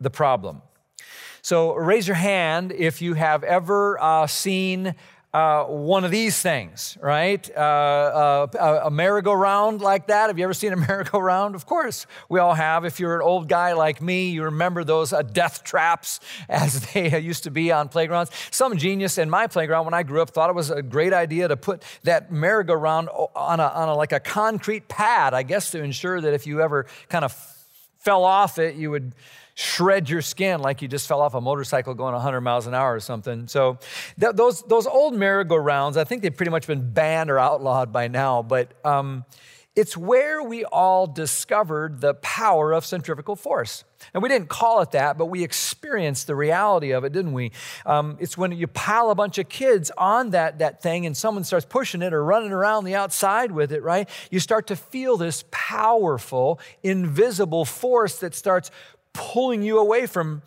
the 0.00 0.10
problem. 0.10 0.62
So, 1.42 1.74
raise 1.74 2.06
your 2.06 2.16
hand 2.16 2.72
if 2.72 3.02
you 3.02 3.14
have 3.14 3.42
ever 3.44 4.00
uh, 4.00 4.26
seen 4.26 4.94
uh, 5.32 5.64
one 5.64 6.04
of 6.04 6.10
these 6.10 6.40
things, 6.42 6.98
right? 7.00 7.48
Uh, 7.56 8.46
uh, 8.54 8.80
a 8.84 8.90
merry-go-round 8.90 9.80
like 9.80 10.08
that. 10.08 10.26
Have 10.26 10.38
you 10.38 10.44
ever 10.44 10.52
seen 10.52 10.74
a 10.74 10.76
merry-go-round? 10.88 11.54
Of 11.54 11.64
course, 11.64 12.06
we 12.28 12.38
all 12.38 12.52
have. 12.52 12.84
If 12.84 13.00
you're 13.00 13.14
an 13.14 13.22
old 13.22 13.48
guy 13.48 13.72
like 13.72 14.02
me, 14.02 14.28
you 14.30 14.44
remember 14.44 14.84
those 14.84 15.12
uh, 15.12 15.22
death 15.22 15.64
traps 15.64 16.20
as 16.50 16.80
they 16.92 17.18
used 17.18 17.44
to 17.44 17.50
be 17.50 17.72
on 17.72 17.88
playgrounds. 17.88 18.30
Some 18.50 18.76
genius 18.76 19.16
in 19.16 19.30
my 19.30 19.46
playground 19.46 19.86
when 19.86 19.94
I 19.94 20.02
grew 20.02 20.20
up 20.20 20.30
thought 20.30 20.50
it 20.50 20.56
was 20.56 20.70
a 20.70 20.82
great 20.82 21.14
idea 21.14 21.48
to 21.48 21.56
put 21.56 21.82
that 22.02 22.30
merry-go-round 22.30 23.08
on 23.34 23.58
a, 23.58 23.68
on 23.68 23.88
a 23.88 23.94
like 23.94 24.12
a 24.12 24.20
concrete 24.20 24.88
pad, 24.88 25.32
I 25.32 25.44
guess, 25.44 25.70
to 25.70 25.82
ensure 25.82 26.20
that 26.20 26.34
if 26.34 26.46
you 26.46 26.60
ever 26.60 26.86
kind 27.08 27.24
of 27.24 27.32
fell 28.00 28.24
off 28.24 28.58
it, 28.58 28.74
you 28.74 28.90
would 28.90 29.14
shred 29.54 30.08
your 30.08 30.22
skin 30.22 30.60
like 30.60 30.82
you 30.82 30.88
just 30.88 31.06
fell 31.06 31.20
off 31.20 31.34
a 31.34 31.40
motorcycle 31.40 31.94
going 31.94 32.14
100 32.14 32.40
miles 32.40 32.66
an 32.66 32.74
hour 32.74 32.94
or 32.94 33.00
something. 33.00 33.48
So 33.48 33.78
th- 34.18 34.34
those, 34.34 34.62
those 34.62 34.86
old 34.86 35.14
merry-go-rounds, 35.14 35.96
I 35.96 36.04
think 36.04 36.22
they've 36.22 36.36
pretty 36.36 36.50
much 36.50 36.66
been 36.66 36.92
banned 36.92 37.30
or 37.30 37.38
outlawed 37.38 37.92
by 37.92 38.08
now, 38.08 38.42
but 38.42 38.72
um, 38.84 39.24
it's 39.74 39.96
where 39.96 40.42
we 40.42 40.64
all 40.66 41.06
discovered 41.06 42.00
the 42.00 42.14
power 42.14 42.72
of 42.72 42.84
centrifugal 42.84 43.36
force. 43.36 43.84
And 44.12 44.22
we 44.22 44.28
didn't 44.28 44.48
call 44.48 44.80
it 44.80 44.90
that, 44.90 45.16
but 45.16 45.26
we 45.26 45.42
experienced 45.42 46.26
the 46.26 46.34
reality 46.34 46.90
of 46.90 47.04
it, 47.04 47.12
didn't 47.12 47.32
we? 47.32 47.52
Um, 47.86 48.16
it's 48.20 48.36
when 48.36 48.52
you 48.52 48.66
pile 48.66 49.10
a 49.10 49.14
bunch 49.14 49.38
of 49.38 49.48
kids 49.48 49.90
on 49.96 50.30
that, 50.30 50.58
that 50.58 50.82
thing 50.82 51.06
and 51.06 51.16
someone 51.16 51.44
starts 51.44 51.64
pushing 51.64 52.02
it 52.02 52.12
or 52.12 52.22
running 52.22 52.52
around 52.52 52.84
the 52.84 52.94
outside 52.94 53.52
with 53.52 53.72
it, 53.72 53.82
right? 53.82 54.08
You 54.30 54.40
start 54.40 54.66
to 54.66 54.76
feel 54.76 55.16
this 55.16 55.44
powerful, 55.50 56.60
invisible 56.82 57.64
force 57.64 58.18
that 58.18 58.34
starts 58.34 58.70
pulling 59.12 59.62
you 59.62 59.78
away 59.78 60.06
from 60.06 60.42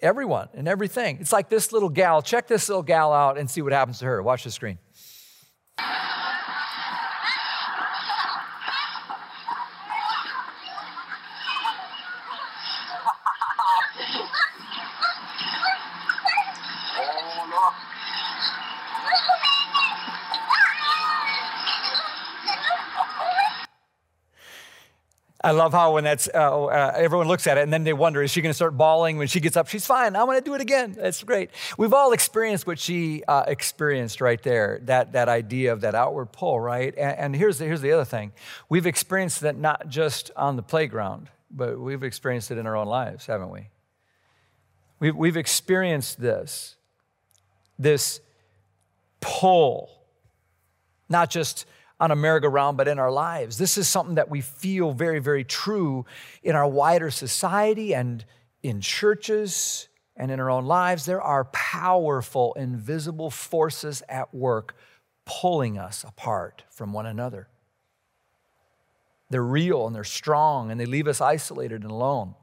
everyone 0.00 0.48
and 0.54 0.68
everything. 0.68 1.18
It's 1.20 1.32
like 1.32 1.48
this 1.48 1.72
little 1.72 1.88
gal. 1.88 2.22
Check 2.22 2.46
this 2.46 2.68
little 2.68 2.82
gal 2.82 3.12
out 3.12 3.38
and 3.38 3.50
see 3.50 3.62
what 3.62 3.72
happens 3.72 3.98
to 4.00 4.04
her. 4.06 4.22
Watch 4.22 4.44
the 4.44 4.50
screen. 4.50 4.78
I 25.44 25.50
love 25.50 25.72
how 25.72 25.92
when 25.92 26.04
that's 26.04 26.26
uh, 26.32 26.64
uh, 26.64 26.92
everyone 26.96 27.28
looks 27.28 27.46
at 27.46 27.58
it 27.58 27.64
and 27.64 27.70
then 27.70 27.84
they 27.84 27.92
wonder, 27.92 28.22
is 28.22 28.30
she 28.30 28.40
going 28.40 28.48
to 28.48 28.54
start 28.54 28.78
bawling 28.78 29.18
when 29.18 29.26
she 29.26 29.40
gets 29.40 29.58
up? 29.58 29.68
She's 29.68 29.84
fine. 29.84 30.16
I 30.16 30.24
want 30.24 30.42
to 30.42 30.50
do 30.50 30.54
it 30.54 30.62
again. 30.62 30.92
That's 30.92 31.22
great. 31.22 31.50
We've 31.76 31.92
all 31.92 32.12
experienced 32.12 32.66
what 32.66 32.78
she 32.78 33.22
uh, 33.28 33.44
experienced 33.46 34.22
right 34.22 34.42
there. 34.42 34.80
That 34.84 35.12
that 35.12 35.28
idea 35.28 35.74
of 35.74 35.82
that 35.82 35.94
outward 35.94 36.32
pull, 36.32 36.58
right? 36.58 36.94
And, 36.96 37.18
and 37.18 37.36
here's 37.36 37.58
the, 37.58 37.66
here's 37.66 37.82
the 37.82 37.92
other 37.92 38.06
thing. 38.06 38.32
We've 38.70 38.86
experienced 38.86 39.42
that 39.42 39.58
not 39.58 39.90
just 39.90 40.30
on 40.34 40.56
the 40.56 40.62
playground, 40.62 41.28
but 41.50 41.78
we've 41.78 42.02
experienced 42.02 42.50
it 42.50 42.56
in 42.56 42.66
our 42.66 42.74
own 42.74 42.86
lives, 42.86 43.26
haven't 43.26 43.50
we? 43.50 43.68
We've, 44.98 45.14
we've 45.14 45.36
experienced 45.36 46.18
this, 46.22 46.76
this 47.78 48.20
pull, 49.20 49.90
not 51.10 51.28
just 51.28 51.66
on 52.00 52.10
a 52.10 52.16
merry-go-round, 52.16 52.76
but 52.76 52.88
in 52.88 52.98
our 52.98 53.10
lives. 53.10 53.56
This 53.56 53.78
is 53.78 53.88
something 53.88 54.16
that 54.16 54.28
we 54.28 54.40
feel 54.40 54.92
very, 54.92 55.20
very 55.20 55.44
true 55.44 56.04
in 56.42 56.56
our 56.56 56.66
wider 56.66 57.10
society 57.10 57.94
and 57.94 58.24
in 58.62 58.80
churches 58.80 59.88
and 60.16 60.30
in 60.30 60.40
our 60.40 60.50
own 60.50 60.66
lives. 60.66 61.06
There 61.06 61.22
are 61.22 61.44
powerful, 61.46 62.52
invisible 62.54 63.30
forces 63.30 64.02
at 64.08 64.34
work 64.34 64.74
pulling 65.24 65.78
us 65.78 66.04
apart 66.04 66.64
from 66.70 66.92
one 66.92 67.06
another. 67.06 67.48
They're 69.30 69.42
real 69.42 69.86
and 69.86 69.94
they're 69.94 70.04
strong 70.04 70.70
and 70.70 70.78
they 70.78 70.86
leave 70.86 71.08
us 71.08 71.20
isolated 71.20 71.82
and 71.82 71.90
alone. 71.90 72.34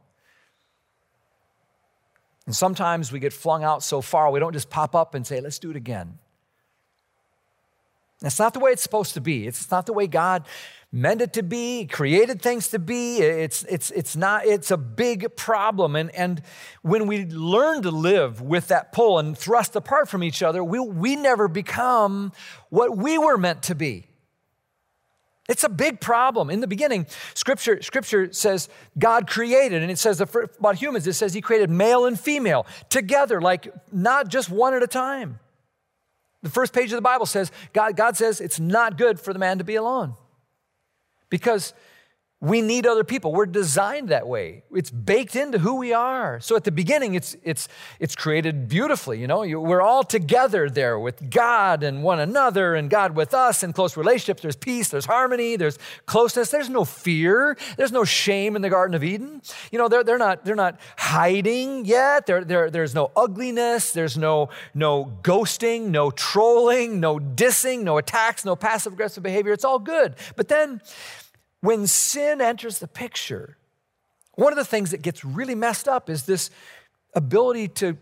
And 2.46 2.56
sometimes 2.56 3.12
we 3.12 3.20
get 3.20 3.34
flung 3.34 3.64
out 3.64 3.84
so 3.84 4.02
far, 4.02 4.32
we 4.32 4.40
don't 4.40 4.54
just 4.54 4.70
pop 4.70 4.96
up 4.96 5.14
and 5.14 5.26
say, 5.26 5.40
let's 5.42 5.60
do 5.60 5.70
it 5.70 5.76
again. 5.76 6.18
That's 8.22 8.40
not 8.40 8.54
the 8.54 8.60
way 8.60 8.72
it's 8.72 8.84
supposed 8.84 9.16
to 9.16 9.22
be. 9.22 9.48
It's 9.48 9.70
not 9.72 9.88
the 9.88 9.94
way 9.94 10.08
God 10.08 10.46
meant 10.92 11.22
it 11.22 11.34
to 11.34 11.44
be, 11.44 11.86
created 11.86 12.42
things 12.42 12.68
to 12.70 12.80
be. 12.80 13.18
It's, 13.18 13.64
it's, 13.64 13.92
it's 13.92 14.16
not, 14.16 14.46
it's 14.46 14.72
a 14.72 14.78
big 14.78 15.36
problem. 15.36 15.96
And, 15.96 16.14
and 16.14 16.42
when 16.82 17.08
we 17.08 17.26
learn 17.26 17.82
to 17.84 17.92
live 17.92 18.42
with 18.42 18.68
that 18.68 18.92
pull 18.92 19.18
and 19.18 19.38
thrust 19.38 19.76
apart 19.76 20.10
from 20.10 20.24
each 20.24 20.44
other, 20.44 20.64
we, 20.64 20.80
we 20.80 21.16
never 21.16 21.48
become 21.48 22.32
what 22.70 22.96
we 22.96 23.18
were 23.18 23.38
meant 23.38 23.64
to 23.64 23.76
be. 23.76 24.06
It's 25.50 25.64
a 25.64 25.70
big 25.70 26.00
problem. 26.00 26.50
In 26.50 26.60
the 26.60 26.68
beginning, 26.68 27.08
scripture, 27.34 27.82
scripture 27.82 28.32
says 28.32 28.70
God 28.98 29.28
created, 29.28 29.82
and 29.82 29.92
it 29.92 29.98
says 29.98 30.22
about 30.22 30.76
humans, 30.76 31.08
it 31.08 31.14
says 31.14 31.34
he 31.34 31.42
created 31.42 31.70
male 31.70 32.06
and 32.06 32.20
female 32.20 32.66
together, 32.90 33.42
like 33.42 33.74
not 33.92 34.28
just 34.28 34.50
one 34.50 34.74
at 34.74 34.84
a 34.84 34.88
time. 34.88 35.40
The 36.44 36.50
first 36.50 36.74
page 36.74 36.92
of 36.92 36.96
the 36.96 37.02
Bible 37.02 37.26
says 37.26 37.52
God, 37.74 37.96
God 37.96 38.18
says 38.18 38.42
it's 38.42 38.60
not 38.60 38.98
good 38.98 39.20
for 39.20 39.34
the 39.34 39.40
man 39.40 39.60
to 39.60 39.64
be 39.64 39.76
alone. 39.76 40.16
Because 41.30 41.74
we 42.44 42.64
need 42.64 42.88
other 42.88 43.04
people. 43.04 43.32
We're 43.32 43.46
designed 43.46 44.10
that 44.10 44.28
way. 44.28 44.64
It's 44.74 44.90
baked 44.90 45.36
into 45.36 45.60
who 45.60 45.76
we 45.76 45.94
are. 45.94 46.40
So 46.40 46.56
at 46.56 46.64
the 46.64 46.72
beginning, 46.72 47.14
it's, 47.14 47.38
it's, 47.44 47.68
it's 48.00 48.16
created 48.16 48.68
beautifully. 48.68 49.20
You 49.20 49.28
know, 49.28 49.42
we're 49.42 49.84
all 49.84 50.04
together 50.04 50.68
there 50.68 50.98
with 50.98 51.30
God 51.30 51.84
and 51.84 52.02
one 52.02 52.20
another 52.20 52.74
and 52.74 52.90
God 52.90 53.16
with 53.16 53.36
us 53.36 53.62
in 53.62 53.74
close 53.74 53.96
relationships. 53.96 54.42
There's 54.42 54.56
peace, 54.56 54.90
there's 54.90 55.06
harmony, 55.06 55.56
there's 55.56 55.78
closeness. 56.08 56.50
There's 56.50 56.70
no 56.70 56.84
fear. 56.84 57.56
There's 57.78 57.92
no 57.92 58.04
shame 58.04 58.56
in 58.56 58.64
the 58.64 58.72
Garden 58.72 58.96
of 58.96 59.04
Eden. 59.04 59.44
You 59.72 59.78
know, 59.78 59.88
they're, 59.88 60.04
they're, 60.04 60.18
not, 60.18 60.44
they're 60.44 60.56
not 60.56 60.80
hiding 60.98 61.86
yet. 61.86 62.26
There, 62.26 62.44
there, 62.44 62.72
there's 62.72 62.96
no 62.96 63.12
ugliness. 63.16 63.92
There's 63.94 64.18
no, 64.18 64.50
no 64.74 65.14
ghosting, 65.22 65.90
no 65.90 66.10
trolling, 66.10 67.00
no 67.00 67.20
dissing, 67.20 67.84
no 67.84 68.00
attacks, 68.00 68.44
no 68.44 68.56
passive 68.56 68.94
aggressive 68.94 69.22
behavior. 69.22 69.54
It's 69.54 69.64
all 69.64 69.78
good. 69.78 70.16
But 70.36 70.48
then 70.48 70.82
when 71.62 71.88
sin 71.88 72.42
enters 72.42 72.80
the 72.80 72.88
picture, 72.88 73.58
one 74.36 74.52
of 74.52 74.58
the 74.58 74.66
things 74.66 74.92
that 74.92 75.02
gets 75.02 75.24
really 75.24 75.56
messed 75.56 75.88
up 75.88 76.10
is 76.10 76.24
this 76.24 76.50
ability 77.14 77.68
to 77.68 77.98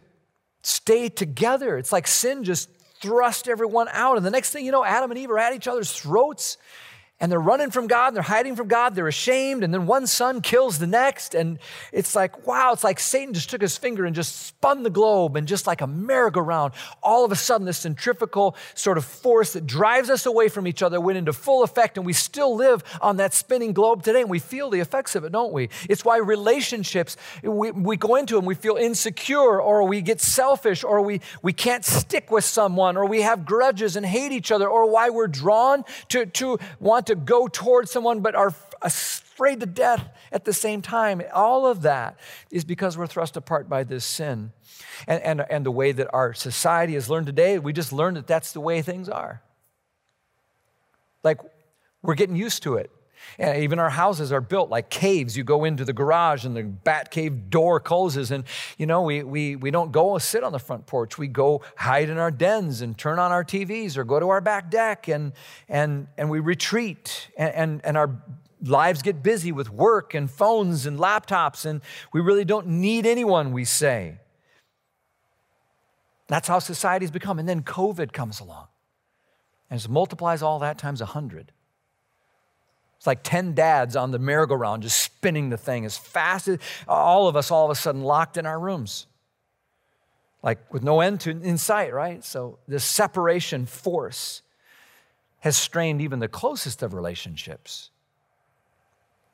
stay 0.63 1.09
together. 1.09 1.77
It's 1.77 1.91
like 1.91 2.07
sin 2.07 2.43
just 2.43 2.69
thrust 3.01 3.47
everyone 3.47 3.87
out. 3.91 4.17
And 4.17 4.25
the 4.25 4.31
next 4.31 4.51
thing 4.51 4.65
you 4.65 4.71
know, 4.71 4.83
Adam 4.83 5.11
and 5.11 5.17
Eve 5.17 5.31
are 5.31 5.37
at 5.39 5.53
each 5.53 5.67
other's 5.67 5.91
throats 5.91 6.57
and 7.19 7.31
they're 7.31 7.39
running 7.39 7.71
from 7.71 7.87
God, 7.87 8.07
and 8.07 8.15
they're 8.15 8.23
hiding 8.23 8.55
from 8.55 8.67
God, 8.67 8.95
they're 8.95 9.07
ashamed, 9.07 9.63
and 9.63 9.73
then 9.73 9.85
one 9.85 10.07
son 10.07 10.41
kills 10.41 10.79
the 10.79 10.87
next. 10.87 11.35
And 11.35 11.59
it's 11.91 12.15
like, 12.15 12.47
wow, 12.47 12.71
it's 12.71 12.83
like 12.83 12.99
Satan 12.99 13.33
just 13.33 13.49
took 13.49 13.61
his 13.61 13.77
finger 13.77 14.05
and 14.05 14.15
just 14.15 14.47
spun 14.47 14.83
the 14.83 14.89
globe, 14.89 15.35
and 15.35 15.47
just 15.47 15.67
like 15.67 15.81
a 15.81 15.87
merry-go-round, 15.87 16.73
all 17.03 17.25
of 17.25 17.31
a 17.31 17.35
sudden, 17.35 17.65
this 17.65 17.79
centrifugal 17.79 18.55
sort 18.73 18.97
of 18.97 19.05
force 19.05 19.53
that 19.53 19.67
drives 19.67 20.09
us 20.09 20.25
away 20.25 20.47
from 20.49 20.65
each 20.65 20.81
other 20.81 21.01
went 21.01 21.17
into 21.17 21.33
full 21.33 21.63
effect, 21.63 21.97
and 21.97 22.05
we 22.05 22.13
still 22.13 22.55
live 22.55 22.83
on 23.01 23.17
that 23.17 23.33
spinning 23.33 23.73
globe 23.73 24.03
today, 24.03 24.21
and 24.21 24.29
we 24.29 24.39
feel 24.39 24.69
the 24.69 24.79
effects 24.79 25.15
of 25.15 25.23
it, 25.23 25.31
don't 25.31 25.51
we? 25.51 25.69
It's 25.89 26.05
why 26.05 26.17
relationships, 26.17 27.17
we, 27.43 27.71
we 27.71 27.97
go 27.97 28.15
into 28.15 28.35
them, 28.35 28.45
we 28.45 28.55
feel 28.55 28.75
insecure, 28.75 29.61
or 29.61 29.83
we 29.83 30.01
get 30.01 30.21
selfish, 30.21 30.83
or 30.83 31.01
we, 31.01 31.21
we 31.41 31.53
can't 31.53 31.83
stick 31.83 32.31
with 32.31 32.45
someone, 32.45 32.95
or 32.95 33.05
we 33.05 33.21
have 33.21 33.45
grudges 33.45 33.95
and 33.95 34.05
hate 34.05 34.31
each 34.31 34.51
other, 34.51 34.69
or 34.69 34.89
why 34.89 35.09
we're 35.09 35.27
drawn 35.27 35.83
to, 36.07 36.25
to 36.25 36.57
want 36.79 37.08
to 37.09 37.15
go 37.15 37.47
towards 37.47 37.91
someone 37.91 38.21
but 38.21 38.35
are 38.35 38.53
afraid 38.81 39.59
to 39.59 39.65
death 39.65 40.07
at 40.31 40.45
the 40.45 40.53
same 40.53 40.81
time. 40.81 41.21
All 41.33 41.65
of 41.65 41.81
that 41.81 42.17
is 42.51 42.63
because 42.63 42.97
we're 42.97 43.07
thrust 43.07 43.35
apart 43.35 43.67
by 43.67 43.83
this 43.83 44.05
sin. 44.05 44.51
And, 45.07 45.21
and, 45.23 45.45
and 45.49 45.65
the 45.65 45.71
way 45.71 45.91
that 45.91 46.07
our 46.13 46.33
society 46.33 46.93
has 46.93 47.09
learned 47.09 47.25
today, 47.25 47.57
we 47.57 47.73
just 47.73 47.91
learned 47.91 48.17
that 48.17 48.27
that's 48.27 48.53
the 48.53 48.61
way 48.61 48.81
things 48.81 49.09
are. 49.09 49.41
Like, 51.23 51.39
we're 52.01 52.15
getting 52.15 52.35
used 52.35 52.63
to 52.63 52.75
it. 52.75 52.91
And 53.37 53.63
even 53.63 53.79
our 53.79 53.89
houses 53.89 54.31
are 54.31 54.41
built 54.41 54.69
like 54.69 54.89
caves. 54.89 55.37
You 55.37 55.43
go 55.43 55.63
into 55.63 55.85
the 55.85 55.93
garage 55.93 56.45
and 56.45 56.55
the 56.55 56.63
bat 56.63 57.11
cave 57.11 57.49
door 57.49 57.79
closes. 57.79 58.31
And, 58.31 58.43
you 58.77 58.85
know, 58.85 59.01
we, 59.01 59.23
we, 59.23 59.55
we 59.55 59.71
don't 59.71 59.91
go 59.91 60.17
sit 60.17 60.43
on 60.43 60.51
the 60.51 60.59
front 60.59 60.87
porch. 60.87 61.17
We 61.17 61.27
go 61.27 61.61
hide 61.75 62.09
in 62.09 62.17
our 62.17 62.31
dens 62.31 62.81
and 62.81 62.97
turn 62.97 63.19
on 63.19 63.31
our 63.31 63.43
TVs 63.43 63.97
or 63.97 64.03
go 64.03 64.19
to 64.19 64.29
our 64.29 64.41
back 64.41 64.69
deck 64.69 65.07
and, 65.07 65.33
and, 65.67 66.07
and 66.17 66.29
we 66.29 66.39
retreat. 66.39 67.29
And, 67.37 67.53
and, 67.53 67.81
and 67.85 67.97
our 67.97 68.21
lives 68.61 69.01
get 69.01 69.23
busy 69.23 69.51
with 69.51 69.69
work 69.69 70.13
and 70.13 70.29
phones 70.29 70.85
and 70.85 70.99
laptops. 70.99 71.65
And 71.65 71.81
we 72.11 72.21
really 72.21 72.45
don't 72.45 72.67
need 72.67 73.05
anyone, 73.05 73.51
we 73.51 73.65
say. 73.65 74.19
That's 76.27 76.47
how 76.47 76.59
society's 76.59 77.11
become. 77.11 77.39
And 77.39 77.49
then 77.49 77.63
COVID 77.63 78.13
comes 78.13 78.39
along 78.39 78.67
and 79.69 79.79
it 79.79 79.89
multiplies 79.89 80.41
all 80.41 80.59
that 80.59 80.77
times 80.77 81.01
a 81.01 81.05
hundred. 81.05 81.51
It's 82.99 83.07
like 83.07 83.23
10 83.23 83.53
dads 83.53 83.95
on 83.95 84.11
the 84.11 84.19
merry-go-round 84.19 84.83
just 84.83 84.99
spinning 84.99 85.49
the 85.49 85.57
thing 85.57 85.85
as 85.85 85.97
fast 85.97 86.49
as 86.49 86.59
all 86.85 87.29
of 87.29 87.37
us 87.37 87.49
all 87.49 87.63
of 87.63 87.71
a 87.71 87.75
sudden 87.75 88.01
locked 88.01 88.35
in 88.35 88.45
our 88.45 88.59
rooms. 88.59 89.07
Like 90.43 90.73
with 90.73 90.83
no 90.83 90.99
end 90.99 91.21
to, 91.21 91.29
in 91.29 91.57
sight, 91.57 91.93
right? 91.93 92.21
So 92.25 92.59
this 92.67 92.83
separation 92.83 93.65
force 93.65 94.41
has 95.39 95.55
strained 95.55 96.01
even 96.01 96.19
the 96.19 96.27
closest 96.27 96.83
of 96.83 96.93
relationships. 96.93 97.89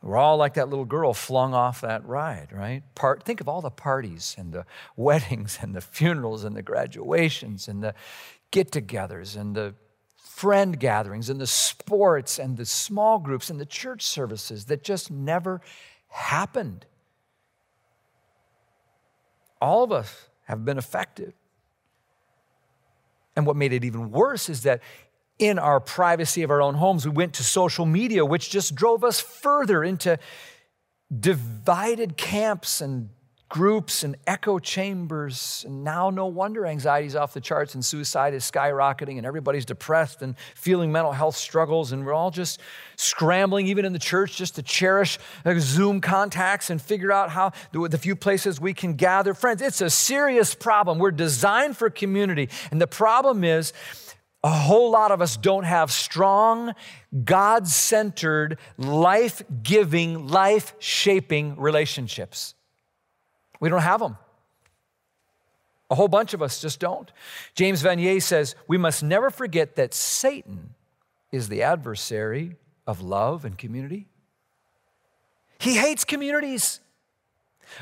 We're 0.03 0.17
all 0.17 0.37
like 0.37 0.53
that 0.53 0.69
little 0.69 0.85
girl 0.85 1.15
flung 1.15 1.55
off 1.55 1.81
that 1.81 2.05
ride, 2.05 2.49
right? 2.51 2.83
Part, 2.93 3.23
think 3.23 3.41
of 3.41 3.49
all 3.49 3.61
the 3.61 3.71
parties 3.71 4.35
and 4.37 4.53
the 4.53 4.67
weddings 4.95 5.57
and 5.59 5.73
the 5.73 5.81
funerals 5.81 6.43
and 6.43 6.55
the 6.55 6.61
graduations 6.61 7.67
and 7.67 7.83
the 7.83 7.95
get 8.51 8.69
togethers 8.69 9.35
and 9.35 9.55
the 9.55 9.73
friend 10.45 10.79
gatherings 10.79 11.27
and 11.27 11.41
the 11.41 11.47
sports 11.47 12.37
and 12.37 12.55
the 12.55 12.67
small 12.67 13.17
groups 13.17 13.49
and 13.49 13.59
the 13.59 13.65
church 13.65 14.03
services 14.03 14.65
that 14.65 14.83
just 14.83 15.09
never 15.09 15.59
happened. 16.07 16.85
All 19.59 19.83
of 19.83 19.91
us 19.91 20.29
have 20.43 20.63
been 20.63 20.77
affected. 20.77 21.33
And 23.35 23.47
what 23.47 23.55
made 23.55 23.73
it 23.73 23.83
even 23.83 24.11
worse 24.11 24.47
is 24.47 24.61
that 24.61 24.81
in 25.39 25.57
our 25.57 25.79
privacy 25.79 26.43
of 26.43 26.51
our 26.51 26.61
own 26.61 26.75
homes, 26.75 27.07
we 27.07 27.11
went 27.11 27.33
to 27.33 27.43
social 27.43 27.87
media, 27.87 28.23
which 28.23 28.51
just 28.51 28.75
drove 28.75 29.03
us 29.03 29.19
further 29.19 29.83
into 29.83 30.19
divided 31.19 32.17
camps 32.17 32.81
and 32.81 33.09
groups 33.55 34.03
and 34.03 34.17
echo 34.27 34.59
chambers. 34.59 35.63
And 35.65 35.81
now, 35.81 36.09
no 36.09 36.25
wonder 36.25 36.65
anxiety's 36.65 37.15
off 37.15 37.33
the 37.33 37.39
charts 37.39 37.73
and 37.73 37.85
suicide 37.85 38.33
is 38.33 38.43
skyrocketing 38.43 39.15
and 39.15 39.25
everybody's 39.25 39.63
depressed 39.63 40.21
and 40.21 40.35
feeling 40.55 40.91
mental 40.91 41.13
health 41.13 41.37
struggles. 41.37 41.93
And 41.93 42.05
we're 42.05 42.11
all 42.11 42.31
just 42.31 42.59
scrambling, 42.97 43.67
even 43.67 43.85
in 43.85 43.93
the 43.93 43.99
church, 43.99 44.35
just 44.35 44.55
to 44.55 44.61
cherish 44.61 45.17
uh, 45.45 45.55
Zoom 45.57 46.01
contacts 46.01 46.69
and 46.69 46.81
figure 46.81 47.13
out 47.13 47.29
how 47.29 47.53
the 47.71 47.97
few 47.97 48.13
places 48.13 48.59
we 48.59 48.73
can 48.73 48.95
gather. 48.95 49.33
Friends, 49.33 49.61
it's 49.61 49.79
a 49.79 49.89
serious 49.89 50.53
problem. 50.53 50.99
We're 50.99 51.11
designed 51.11 51.77
for 51.77 51.89
community. 51.89 52.49
And 52.71 52.81
the 52.81 52.87
problem 52.87 53.45
is, 53.45 53.71
a 54.43 54.49
whole 54.49 54.91
lot 54.91 55.13
of 55.13 55.21
us 55.21 55.37
don't 55.37 55.63
have 55.63 55.93
strong, 55.93 56.73
God 57.23 57.69
centered, 57.69 58.59
life 58.77 59.41
giving, 59.63 60.27
life 60.27 60.75
shaping 60.79 61.55
relationships. 61.57 62.54
We 63.59 63.69
don't 63.69 63.81
have 63.81 63.99
them. 63.99 64.17
A 65.89 65.95
whole 65.95 66.07
bunch 66.07 66.33
of 66.33 66.41
us 66.41 66.59
just 66.59 66.79
don't. 66.79 67.11
James 67.53 67.83
Vanier 67.83 68.21
says, 68.21 68.55
We 68.67 68.77
must 68.77 69.03
never 69.03 69.29
forget 69.29 69.75
that 69.75 69.93
Satan 69.93 70.73
is 71.31 71.47
the 71.47 71.61
adversary 71.63 72.55
of 72.87 73.01
love 73.01 73.45
and 73.45 73.57
community. 73.57 74.07
He 75.59 75.75
hates 75.75 76.03
communities 76.03 76.79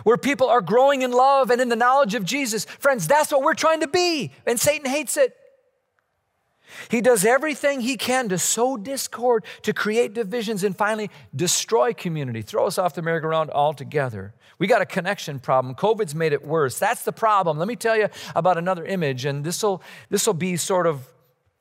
where 0.03 0.17
people 0.17 0.47
are 0.47 0.61
growing 0.61 1.01
in 1.01 1.11
love 1.11 1.49
and 1.49 1.61
in 1.61 1.69
the 1.69 1.75
knowledge 1.75 2.15
of 2.15 2.25
Jesus. 2.25 2.65
Friends, 2.65 3.07
that's 3.07 3.31
what 3.31 3.41
we're 3.41 3.53
trying 3.53 3.81
to 3.81 3.87
be, 3.87 4.31
and 4.45 4.59
Satan 4.59 4.89
hates 4.89 5.17
it. 5.17 5.35
He 6.89 7.01
does 7.01 7.25
everything 7.25 7.81
he 7.81 7.97
can 7.97 8.29
to 8.29 8.37
sow 8.37 8.77
discord, 8.77 9.45
to 9.61 9.73
create 9.73 10.13
divisions, 10.13 10.63
and 10.63 10.75
finally 10.75 11.09
destroy 11.35 11.93
community, 11.93 12.41
throw 12.41 12.67
us 12.67 12.77
off 12.77 12.93
the 12.93 13.01
merry-go-round 13.01 13.49
altogether. 13.51 14.33
We 14.59 14.67
got 14.67 14.81
a 14.81 14.85
connection 14.85 15.39
problem. 15.39 15.75
COVID's 15.75 16.15
made 16.15 16.33
it 16.33 16.45
worse. 16.45 16.79
That's 16.79 17.03
the 17.03 17.11
problem. 17.11 17.57
Let 17.57 17.67
me 17.67 17.75
tell 17.75 17.97
you 17.97 18.09
about 18.35 18.57
another 18.57 18.85
image, 18.85 19.25
and 19.25 19.43
this 19.43 19.61
will 19.63 19.81
this 20.09 20.25
will 20.27 20.33
be 20.33 20.57
sort 20.57 20.87
of 20.87 21.07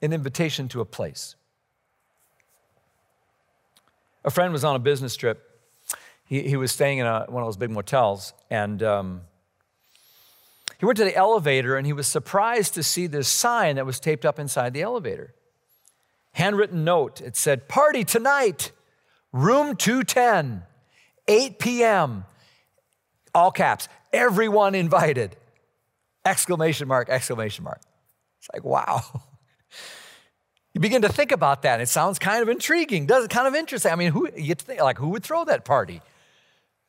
an 0.01 0.13
invitation 0.13 0.69
to 0.69 0.81
a 0.81 0.85
place. 0.85 1.37
A 4.25 4.31
friend 4.31 4.53
was 4.53 4.65
on 4.65 4.77
a 4.77 4.79
business 4.79 5.17
trip. 5.17 5.49
He, 6.25 6.43
he 6.43 6.57
was 6.57 6.71
staying 6.71 6.99
in 6.99 7.07
a, 7.07 7.27
one 7.29 7.43
of 7.43 7.47
those 7.47 7.57
big 7.57 7.71
motels, 7.71 8.33
and 8.51 8.83
um, 8.83 9.23
he 10.83 10.87
went 10.87 10.97
to 10.99 11.05
the 11.05 11.15
elevator 11.15 11.77
and 11.77 11.87
he 11.87 11.93
was 11.93 12.09
surprised 12.09 12.75
to 12.75 12.83
see 12.83 13.07
this 13.07 13.29
sign 13.29 13.77
that 13.77 13.87
was 13.87 14.01
taped 14.01 14.25
up 14.25 14.41
inside 14.41 14.75
the 14.75 14.83
elevator. 14.83 15.33
Handwritten 16.33 16.83
note. 16.83 17.21
It 17.21 17.37
said, 17.37 17.69
Party 17.69 18.03
tonight, 18.03 18.73
room 19.33 19.77
210, 19.77 20.65
8 21.29 21.59
p.m. 21.61 22.25
All 23.33 23.53
caps, 23.53 23.89
everyone 24.13 24.75
invited. 24.75 25.37
Exclamation 26.25 26.89
mark, 26.89 27.09
exclamation 27.09 27.63
mark. 27.63 27.81
It's 28.41 28.49
like, 28.53 28.65
wow. 28.65 29.03
You 30.75 30.81
begin 30.81 31.03
to 31.03 31.11
think 31.11 31.33
about 31.33 31.63
that. 31.63 31.83
It 31.83 31.91
sounds 31.91 32.19
kind 32.19 32.43
of 32.43 32.49
intriguing, 32.49 33.05
does 33.05 33.27
it? 33.27 33.31
Kind 33.31 33.47
of 33.47 33.55
interesting. 33.55 33.93
I 33.93 33.95
mean, 33.95 34.11
who 34.11 34.31
you 34.35 34.55
think, 34.55 34.81
like 34.81 34.97
who 34.97 35.11
would 35.11 35.23
throw 35.23 35.45
that 35.45 35.67
party? 35.67 36.01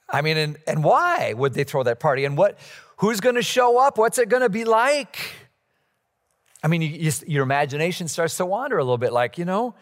I 0.09 0.21
mean, 0.21 0.37
and, 0.37 0.57
and 0.65 0.85
why 0.85 1.33
would 1.33 1.53
they 1.53 1.65
throw 1.65 1.83
that 1.83 1.99
party? 1.99 2.23
And 2.23 2.37
what 2.37 2.57
who's 2.97 3.19
going 3.19 3.35
to 3.35 3.43
show 3.43 3.77
up? 3.77 3.97
What's 3.97 4.17
it 4.17 4.29
going 4.29 4.43
to 4.43 4.49
be 4.49 4.65
like? 4.65 5.17
I 6.63 6.67
mean, 6.67 6.81
you, 6.81 6.89
you, 6.89 7.11
your 7.27 7.43
imagination 7.43 8.07
starts 8.07 8.37
to 8.37 8.45
wander 8.45 8.77
a 8.77 8.83
little 8.83 8.97
bit 8.97 9.11
like, 9.11 9.37
you 9.37 9.45
know, 9.45 9.75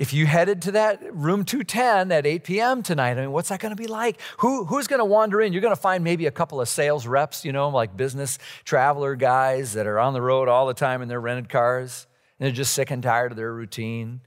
if 0.00 0.14
you 0.14 0.26
headed 0.26 0.62
to 0.62 0.72
that 0.72 1.14
room 1.14 1.44
210 1.44 2.10
at 2.10 2.24
8 2.24 2.42
p.m. 2.42 2.82
tonight, 2.82 3.18
I 3.18 3.20
mean, 3.20 3.32
what's 3.32 3.50
that 3.50 3.60
going 3.60 3.76
to 3.76 3.76
be 3.76 3.86
like? 3.86 4.18
Who, 4.38 4.64
who's 4.64 4.86
going 4.86 5.00
to 5.00 5.04
wander 5.04 5.42
in? 5.42 5.52
You're 5.52 5.60
going 5.60 5.74
to 5.74 5.80
find 5.80 6.02
maybe 6.02 6.24
a 6.24 6.30
couple 6.30 6.58
of 6.58 6.70
sales 6.70 7.06
reps, 7.06 7.44
you 7.44 7.52
know, 7.52 7.68
like 7.68 7.96
business 7.98 8.38
traveler 8.64 9.14
guys 9.14 9.74
that 9.74 9.86
are 9.86 10.00
on 10.00 10.14
the 10.14 10.22
road 10.22 10.48
all 10.48 10.66
the 10.66 10.74
time 10.74 11.02
in 11.02 11.08
their 11.08 11.20
rented 11.20 11.50
cars, 11.50 12.06
and 12.38 12.46
they're 12.46 12.54
just 12.54 12.72
sick 12.72 12.90
and 12.90 13.02
tired 13.02 13.30
of 13.30 13.36
their 13.36 13.52
routine. 13.52 14.22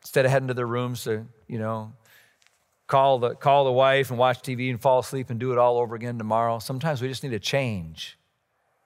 Instead 0.00 0.24
of 0.24 0.30
heading 0.30 0.48
to 0.48 0.54
their 0.54 0.66
rooms 0.66 1.04
to, 1.04 1.26
you 1.46 1.58
know, 1.58 1.92
call 2.92 3.18
the, 3.18 3.34
call 3.34 3.64
the 3.64 3.72
wife 3.72 4.10
and 4.10 4.18
watch 4.18 4.42
TV 4.42 4.68
and 4.68 4.78
fall 4.78 4.98
asleep 4.98 5.30
and 5.30 5.40
do 5.40 5.50
it 5.50 5.56
all 5.56 5.78
over 5.78 5.94
again 5.94 6.18
tomorrow, 6.18 6.58
sometimes 6.58 7.00
we 7.00 7.08
just 7.08 7.22
need 7.22 7.32
a 7.32 7.38
change 7.38 8.18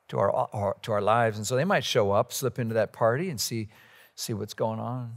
to 0.06 0.16
our, 0.16 0.30
our 0.30 0.76
to 0.82 0.92
our 0.92 1.02
lives. 1.02 1.38
And 1.38 1.44
so 1.44 1.56
they 1.56 1.64
might 1.64 1.82
show 1.82 2.12
up, 2.12 2.32
slip 2.32 2.60
into 2.60 2.74
that 2.74 2.92
party, 2.92 3.30
and 3.30 3.40
see, 3.40 3.66
see 4.14 4.32
what's 4.32 4.54
going 4.54 4.78
on. 4.78 5.14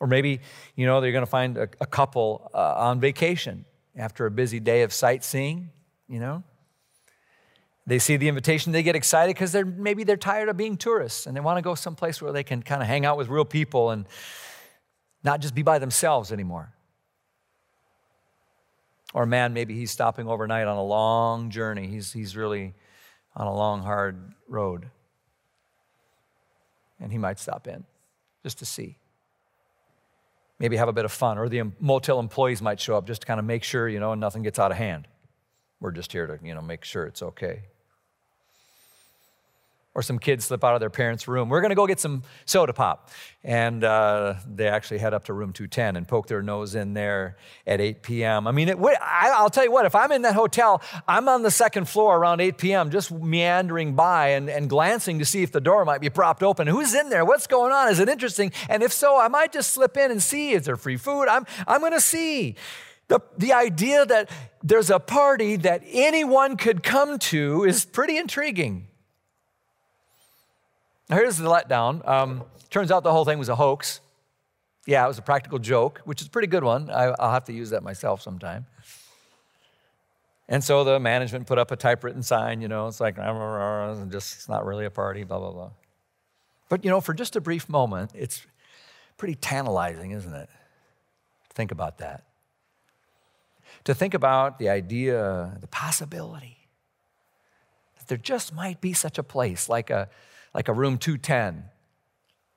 Or 0.00 0.08
maybe, 0.08 0.40
you 0.74 0.86
know, 0.86 1.00
they're 1.00 1.12
going 1.12 1.22
to 1.22 1.30
find 1.30 1.56
a, 1.56 1.68
a 1.80 1.86
couple 1.86 2.50
uh, 2.52 2.74
on 2.78 2.98
vacation 2.98 3.64
after 3.96 4.26
a 4.26 4.30
busy 4.30 4.58
day 4.58 4.82
of 4.82 4.92
sightseeing, 4.92 5.70
you 6.08 6.18
know. 6.18 6.42
They 7.86 8.00
see 8.00 8.16
the 8.16 8.26
invitation, 8.26 8.72
they 8.72 8.82
get 8.82 8.96
excited 8.96 9.36
because 9.36 9.52
they're 9.52 9.64
maybe 9.64 10.02
they're 10.02 10.16
tired 10.16 10.48
of 10.48 10.56
being 10.56 10.76
tourists 10.76 11.28
and 11.28 11.36
they 11.36 11.40
want 11.40 11.58
to 11.58 11.62
go 11.62 11.76
someplace 11.76 12.20
where 12.20 12.32
they 12.32 12.42
can 12.42 12.60
kind 12.64 12.82
of 12.82 12.88
hang 12.88 13.06
out 13.06 13.16
with 13.16 13.28
real 13.28 13.44
people 13.44 13.90
and 13.90 14.04
not 15.22 15.40
just 15.40 15.54
be 15.54 15.62
by 15.62 15.78
themselves 15.78 16.32
anymore. 16.32 16.72
Or 19.14 19.26
man, 19.26 19.52
maybe 19.52 19.74
he's 19.74 19.90
stopping 19.90 20.28
overnight 20.28 20.66
on 20.66 20.76
a 20.76 20.84
long 20.84 21.50
journey. 21.50 21.86
He's, 21.86 22.12
he's 22.12 22.36
really 22.36 22.74
on 23.34 23.46
a 23.46 23.54
long, 23.54 23.82
hard 23.82 24.34
road. 24.48 24.90
And 27.00 27.12
he 27.12 27.18
might 27.18 27.38
stop 27.38 27.66
in 27.66 27.84
just 28.42 28.58
to 28.58 28.66
see 28.66 28.98
maybe 30.58 30.76
have 30.76 30.88
a 30.88 30.92
bit 30.92 31.04
of 31.04 31.12
fun. 31.12 31.38
Or 31.38 31.48
the 31.48 31.62
motel 31.78 32.18
employees 32.18 32.62
might 32.62 32.80
show 32.80 32.96
up 32.96 33.06
just 33.06 33.22
to 33.22 33.26
kind 33.26 33.38
of 33.38 33.46
make 33.46 33.62
sure, 33.62 33.88
you 33.88 34.00
know, 34.00 34.14
nothing 34.14 34.42
gets 34.42 34.58
out 34.58 34.70
of 34.70 34.76
hand. 34.78 35.06
We're 35.80 35.92
just 35.92 36.12
here 36.12 36.26
to, 36.26 36.38
you 36.42 36.54
know, 36.54 36.62
make 36.62 36.84
sure 36.84 37.06
it's 37.06 37.22
okay 37.22 37.64
or 39.96 40.02
some 40.02 40.18
kids 40.18 40.44
slip 40.44 40.62
out 40.62 40.74
of 40.74 40.80
their 40.80 40.90
parents' 40.90 41.26
room. 41.26 41.48
We're 41.48 41.62
going 41.62 41.70
to 41.70 41.74
go 41.74 41.86
get 41.86 41.98
some 41.98 42.22
soda 42.44 42.74
pop. 42.74 43.08
And 43.42 43.82
uh, 43.82 44.34
they 44.46 44.68
actually 44.68 44.98
head 44.98 45.14
up 45.14 45.24
to 45.24 45.32
room 45.32 45.54
210 45.54 45.96
and 45.96 46.06
poke 46.06 46.26
their 46.26 46.42
nose 46.42 46.74
in 46.74 46.92
there 46.92 47.38
at 47.66 47.80
8 47.80 48.02
p.m. 48.02 48.46
I 48.46 48.52
mean, 48.52 48.68
it, 48.68 48.78
I'll 49.00 49.48
tell 49.48 49.64
you 49.64 49.72
what, 49.72 49.86
if 49.86 49.94
I'm 49.94 50.12
in 50.12 50.20
that 50.22 50.34
hotel, 50.34 50.82
I'm 51.08 51.30
on 51.30 51.42
the 51.42 51.50
second 51.50 51.88
floor 51.88 52.18
around 52.18 52.42
8 52.42 52.58
p.m., 52.58 52.90
just 52.90 53.10
meandering 53.10 53.94
by 53.94 54.28
and, 54.32 54.50
and 54.50 54.68
glancing 54.68 55.18
to 55.20 55.24
see 55.24 55.42
if 55.42 55.50
the 55.50 55.62
door 55.62 55.86
might 55.86 56.02
be 56.02 56.10
propped 56.10 56.42
open. 56.42 56.66
Who's 56.66 56.92
in 56.92 57.08
there? 57.08 57.24
What's 57.24 57.46
going 57.46 57.72
on? 57.72 57.88
Is 57.88 57.98
it 57.98 58.10
interesting? 58.10 58.52
And 58.68 58.82
if 58.82 58.92
so, 58.92 59.18
I 59.18 59.28
might 59.28 59.50
just 59.50 59.72
slip 59.72 59.96
in 59.96 60.10
and 60.10 60.22
see. 60.22 60.52
Is 60.52 60.66
there 60.66 60.76
free 60.76 60.98
food? 60.98 61.26
I'm, 61.26 61.46
I'm 61.66 61.80
going 61.80 61.92
to 61.92 62.02
see. 62.02 62.56
The, 63.08 63.20
the 63.38 63.54
idea 63.54 64.04
that 64.04 64.28
there's 64.62 64.90
a 64.90 64.98
party 64.98 65.56
that 65.56 65.82
anyone 65.90 66.58
could 66.58 66.82
come 66.82 67.18
to 67.18 67.64
is 67.64 67.86
pretty 67.86 68.18
intriguing. 68.18 68.88
Here's 71.08 71.36
the 71.36 71.48
letdown. 71.48 72.06
Um, 72.06 72.44
turns 72.68 72.90
out 72.90 73.04
the 73.04 73.12
whole 73.12 73.24
thing 73.24 73.38
was 73.38 73.48
a 73.48 73.54
hoax. 73.54 74.00
Yeah, 74.86 75.04
it 75.04 75.08
was 75.08 75.18
a 75.18 75.22
practical 75.22 75.58
joke, 75.58 76.00
which 76.04 76.20
is 76.20 76.26
a 76.26 76.30
pretty 76.30 76.48
good 76.48 76.64
one. 76.64 76.90
I, 76.90 77.08
will 77.08 77.30
have 77.30 77.44
to 77.44 77.52
use 77.52 77.70
that 77.70 77.82
myself 77.82 78.22
sometime. 78.22 78.66
And 80.48 80.62
so 80.62 80.84
the 80.84 81.00
management 81.00 81.46
put 81.46 81.58
up 81.58 81.70
a 81.72 81.76
typewritten 81.76 82.22
sign, 82.22 82.60
you 82.60 82.68
know, 82.68 82.86
it's 82.86 83.00
like, 83.00 83.16
just 83.16 84.34
it's 84.36 84.48
not 84.48 84.64
really 84.64 84.84
a 84.84 84.90
party, 84.90 85.24
blah, 85.24 85.38
blah, 85.38 85.50
blah. 85.50 85.70
But, 86.68 86.84
you 86.84 86.90
know, 86.90 87.00
for 87.00 87.14
just 87.14 87.34
a 87.34 87.40
brief 87.40 87.68
moment, 87.68 88.12
it's 88.14 88.46
pretty 89.16 89.34
tantalizing, 89.34 90.12
isn't 90.12 90.34
it? 90.34 90.48
Think 91.50 91.72
about 91.72 91.98
that. 91.98 92.24
To 93.84 93.94
think 93.94 94.14
about 94.14 94.58
the 94.58 94.68
idea, 94.68 95.56
the 95.60 95.66
possibility 95.68 96.68
that 97.98 98.08
there 98.08 98.18
just 98.18 98.54
might 98.54 98.80
be 98.80 98.92
such 98.92 99.18
a 99.18 99.22
place, 99.22 99.68
like 99.68 99.90
a 99.90 100.08
like 100.56 100.68
a 100.68 100.72
room 100.72 100.96
210 100.96 101.64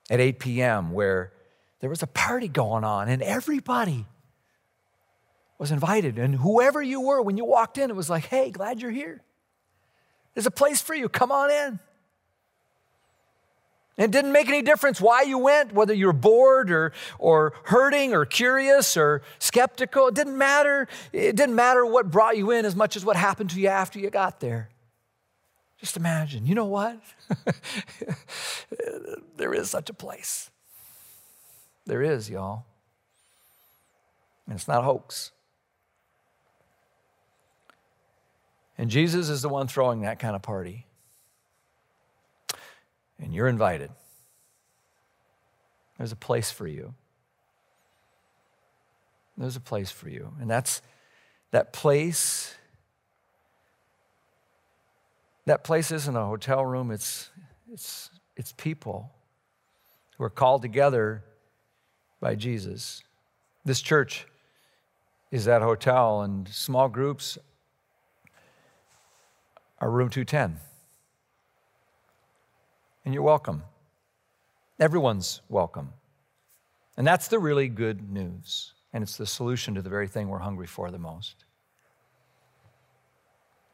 at 0.08 0.20
8 0.20 0.38
p.m., 0.38 0.92
where 0.92 1.34
there 1.80 1.90
was 1.90 2.02
a 2.02 2.06
party 2.06 2.48
going 2.48 2.82
on 2.82 3.10
and 3.10 3.20
everybody 3.20 4.06
was 5.58 5.70
invited. 5.70 6.18
And 6.18 6.34
whoever 6.36 6.80
you 6.80 7.02
were, 7.02 7.20
when 7.20 7.36
you 7.36 7.44
walked 7.44 7.76
in, 7.76 7.90
it 7.90 7.94
was 7.94 8.08
like, 8.08 8.24
hey, 8.24 8.50
glad 8.50 8.80
you're 8.80 8.90
here. 8.90 9.20
There's 10.32 10.46
a 10.46 10.50
place 10.50 10.80
for 10.80 10.94
you. 10.94 11.10
Come 11.10 11.30
on 11.30 11.50
in. 11.50 11.78
It 13.98 14.10
didn't 14.10 14.32
make 14.32 14.48
any 14.48 14.62
difference 14.62 14.98
why 14.98 15.22
you 15.22 15.36
went, 15.36 15.74
whether 15.74 15.92
you're 15.92 16.14
bored 16.14 16.70
or, 16.70 16.94
or 17.18 17.52
hurting 17.64 18.14
or 18.14 18.24
curious 18.24 18.96
or 18.96 19.20
skeptical. 19.38 20.06
It 20.06 20.14
didn't 20.14 20.38
matter. 20.38 20.88
It 21.12 21.36
didn't 21.36 21.54
matter 21.54 21.84
what 21.84 22.10
brought 22.10 22.38
you 22.38 22.50
in 22.50 22.64
as 22.64 22.74
much 22.74 22.96
as 22.96 23.04
what 23.04 23.16
happened 23.16 23.50
to 23.50 23.60
you 23.60 23.68
after 23.68 23.98
you 23.98 24.08
got 24.08 24.40
there. 24.40 24.70
Just 25.80 25.96
imagine, 25.96 26.46
you 26.46 26.54
know 26.54 26.66
what? 26.66 27.00
there 29.36 29.54
is 29.54 29.70
such 29.70 29.88
a 29.88 29.94
place. 29.94 30.50
There 31.86 32.02
is, 32.02 32.28
y'all. 32.28 32.66
And 34.46 34.56
it's 34.56 34.68
not 34.68 34.80
a 34.80 34.82
hoax. 34.82 35.32
And 38.76 38.90
Jesus 38.90 39.30
is 39.30 39.40
the 39.40 39.48
one 39.48 39.68
throwing 39.68 40.02
that 40.02 40.18
kind 40.18 40.36
of 40.36 40.42
party. 40.42 40.86
And 43.18 43.32
you're 43.32 43.48
invited. 43.48 43.90
There's 45.96 46.12
a 46.12 46.16
place 46.16 46.50
for 46.50 46.66
you. 46.66 46.94
There's 49.36 49.56
a 49.56 49.60
place 49.60 49.90
for 49.90 50.10
you. 50.10 50.34
And 50.40 50.50
that's 50.50 50.82
that 51.50 51.72
place 51.72 52.54
that 55.50 55.64
place 55.64 55.90
isn't 55.90 56.14
a 56.16 56.24
hotel 56.24 56.64
room, 56.64 56.92
it's, 56.92 57.28
it's, 57.72 58.10
it's 58.36 58.52
people 58.52 59.10
who 60.16 60.22
are 60.22 60.30
called 60.30 60.62
together 60.62 61.24
by 62.20 62.36
Jesus. 62.36 63.02
This 63.64 63.80
church 63.80 64.28
is 65.32 65.46
that 65.46 65.60
hotel, 65.60 66.22
and 66.22 66.46
small 66.46 66.88
groups 66.88 67.36
are 69.80 69.90
room 69.90 70.08
210. 70.08 70.56
And 73.04 73.12
you're 73.12 73.24
welcome. 73.24 73.64
Everyone's 74.78 75.40
welcome. 75.48 75.92
And 76.96 77.04
that's 77.04 77.26
the 77.26 77.40
really 77.40 77.66
good 77.66 78.08
news. 78.08 78.74
And 78.92 79.02
it's 79.02 79.16
the 79.16 79.26
solution 79.26 79.74
to 79.74 79.82
the 79.82 79.90
very 79.90 80.06
thing 80.06 80.28
we're 80.28 80.38
hungry 80.38 80.68
for 80.68 80.92
the 80.92 80.98
most. 81.00 81.44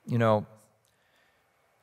You 0.06 0.16
know, 0.16 0.46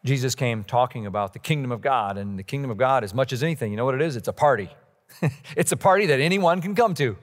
Jesus 0.03 0.35
came 0.35 0.63
talking 0.63 1.05
about 1.05 1.33
the 1.33 1.39
kingdom 1.39 1.71
of 1.71 1.81
God, 1.81 2.17
and 2.17 2.37
the 2.37 2.43
kingdom 2.43 2.69
of 2.71 2.77
God, 2.77 3.03
as 3.03 3.13
much 3.13 3.31
as 3.31 3.41
anything, 3.41 3.71
you 3.71 3.77
know 3.77 3.85
what 3.85 3.95
it 3.95 4.01
is? 4.01 4.15
It's 4.15 4.27
a 4.27 4.33
party. 4.33 4.69
it's 5.55 5.71
a 5.71 5.77
party 5.77 6.05
that 6.07 6.19
anyone 6.19 6.61
can 6.61 6.75
come 6.75 6.93
to. 6.95 7.17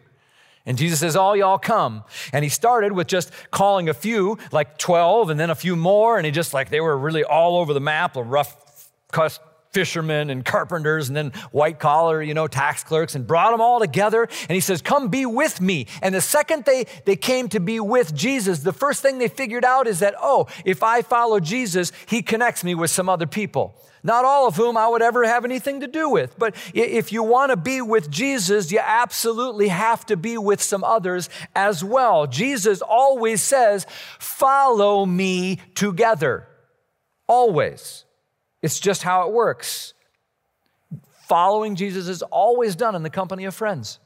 And 0.67 0.79
Jesus 0.79 1.01
says, 1.01 1.17
All 1.17 1.37
y'all 1.37 1.59
come. 1.59 2.05
And 2.33 2.45
he 2.45 2.49
started 2.49 2.93
with 2.93 3.07
just 3.07 3.33
calling 3.51 3.89
a 3.89 3.95
few, 3.95 4.39
like 4.53 4.79
12, 4.79 5.31
and 5.31 5.41
then 5.41 5.51
a 5.51 5.55
few 5.55 5.77
more. 5.77 6.17
And 6.17 6.27
he 6.27 6.33
just 6.33 6.55
like, 6.55 6.71
they 6.71 6.81
were 6.81 6.97
really 6.97 7.25
all 7.25 7.59
over 7.59 7.73
the 7.73 7.81
map, 7.81 8.17
a 8.17 8.23
rough 8.23 8.57
fishermen 9.73 10.31
and 10.31 10.45
carpenters 10.45 11.09
and 11.09 11.17
then 11.17 11.31
white 11.53 11.79
collar, 11.79 12.23
you 12.23 12.35
know, 12.35 12.47
tax 12.47 12.83
clerks 12.83 13.15
and 13.15 13.27
brought 13.27 13.53
them 13.53 13.61
all 13.61 13.81
together. 13.81 14.25
And 14.25 14.51
he 14.51 14.61
says, 14.61 14.83
Come 14.83 15.09
be 15.09 15.27
with 15.27 15.61
me. 15.61 15.87
And 16.03 16.15
the 16.15 16.21
second 16.21 16.65
they, 16.65 16.87
they 17.05 17.17
came 17.17 17.49
to 17.51 17.61
be 17.61 17.81
with 17.81 18.15
Jesus, 18.15 18.61
the 18.61 18.73
first 18.73 19.03
thing 19.03 19.19
they 19.19 19.29
figured 19.29 19.65
out 19.65 19.87
is 19.87 20.01
that, 20.01 20.15
oh, 20.21 20.47
if 20.65 20.83
I 20.83 21.03
follow 21.03 21.41
Jesus, 21.41 21.93
he 22.07 22.23
connects 22.23 22.65
me 22.65 22.75
with 22.75 22.91
some 22.91 23.09
other 23.09 23.27
people. 23.27 23.75
Not 24.03 24.25
all 24.25 24.49
of 24.49 24.57
whom 24.57 24.79
I 24.79 24.89
would 24.89 25.03
ever 25.03 25.27
have 25.27 25.45
anything 25.45 25.81
to 25.81 25.87
do 25.87 26.09
with. 26.09 26.39
But 26.39 26.57
if 26.73 27.13
you 27.13 27.23
want 27.23 27.51
to 27.51 27.57
be 27.57 27.83
with 27.83 28.11
Jesus, 28.11 28.73
you 28.73 28.81
absolutely 28.83 29.69
have 29.69 30.07
to 30.07 30.17
be 30.17 30.39
with 30.39 30.63
some 30.63 30.83
others 30.85 31.29
as 31.55 31.85
well. 31.85 32.27
Jesus 32.27 32.81
always 32.81 33.43
says, 33.43 33.87
Follow 34.19 35.05
me 35.05 35.59
together. 35.75 36.47
Always. 37.27 38.05
It's 38.63 38.79
just 38.79 39.03
how 39.03 39.27
it 39.27 39.33
works. 39.33 39.95
Following 41.29 41.77
Jesus 41.77 42.09
is 42.09 42.23
always 42.23 42.77
done 42.77 42.95
in 42.95 43.03
the 43.03 43.11
company 43.11 43.45
of 43.45 43.55
friends. 43.55 44.01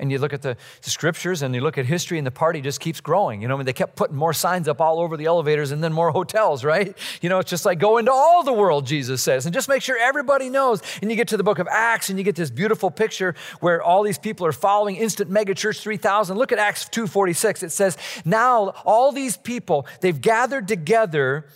And 0.00 0.10
you 0.10 0.18
look 0.18 0.32
at 0.32 0.40
the, 0.40 0.56
the, 0.82 0.90
scriptures 0.90 1.42
and 1.42 1.54
you 1.54 1.60
look 1.60 1.76
at 1.76 1.84
history, 1.84 2.16
and 2.16 2.26
the 2.26 2.30
party 2.30 2.62
just 2.62 2.80
keeps 2.80 3.02
growing. 3.02 3.42
You 3.42 3.48
know, 3.48 3.54
I 3.54 3.58
mean, 3.58 3.66
they 3.66 3.74
kept 3.74 3.96
putting 3.96 4.16
more 4.16 4.32
signs 4.32 4.66
up 4.66 4.80
all 4.80 4.98
over 4.98 5.18
the 5.18 5.26
elevators 5.26 5.72
and 5.72 5.84
then 5.84 5.92
more 5.92 6.10
hotels, 6.10 6.64
right? 6.64 6.96
You 7.20 7.28
know, 7.28 7.38
it's 7.38 7.50
just 7.50 7.66
like 7.66 7.78
go 7.78 7.98
into 7.98 8.10
all 8.10 8.42
the 8.42 8.52
world, 8.52 8.86
Jesus 8.86 9.22
says, 9.22 9.44
and 9.44 9.52
just 9.52 9.68
make 9.68 9.82
sure 9.82 9.98
everybody 9.98 10.48
knows. 10.48 10.82
And 11.02 11.10
you 11.10 11.16
get 11.18 11.28
to 11.28 11.36
the 11.36 11.44
book 11.44 11.58
of 11.58 11.68
Acts 11.70 12.08
and 12.08 12.18
you 12.18 12.24
get 12.24 12.34
this 12.34 12.50
beautiful 12.50 12.90
picture 12.90 13.34
where 13.60 13.82
all 13.82 14.02
these 14.02 14.18
people 14.18 14.46
are 14.46 14.52
following 14.52 14.96
instant 14.96 15.30
megachurch 15.30 15.82
3000. 15.82 16.38
Look 16.38 16.50
at 16.50 16.58
Acts 16.58 16.88
2:46. 16.88 17.62
It 17.62 17.70
says, 17.70 17.98
"Now 18.24 18.72
all 18.86 19.12
these 19.12 19.36
people, 19.36 19.86
they've 20.00 20.18
gathered 20.18 20.66
together 20.66 21.46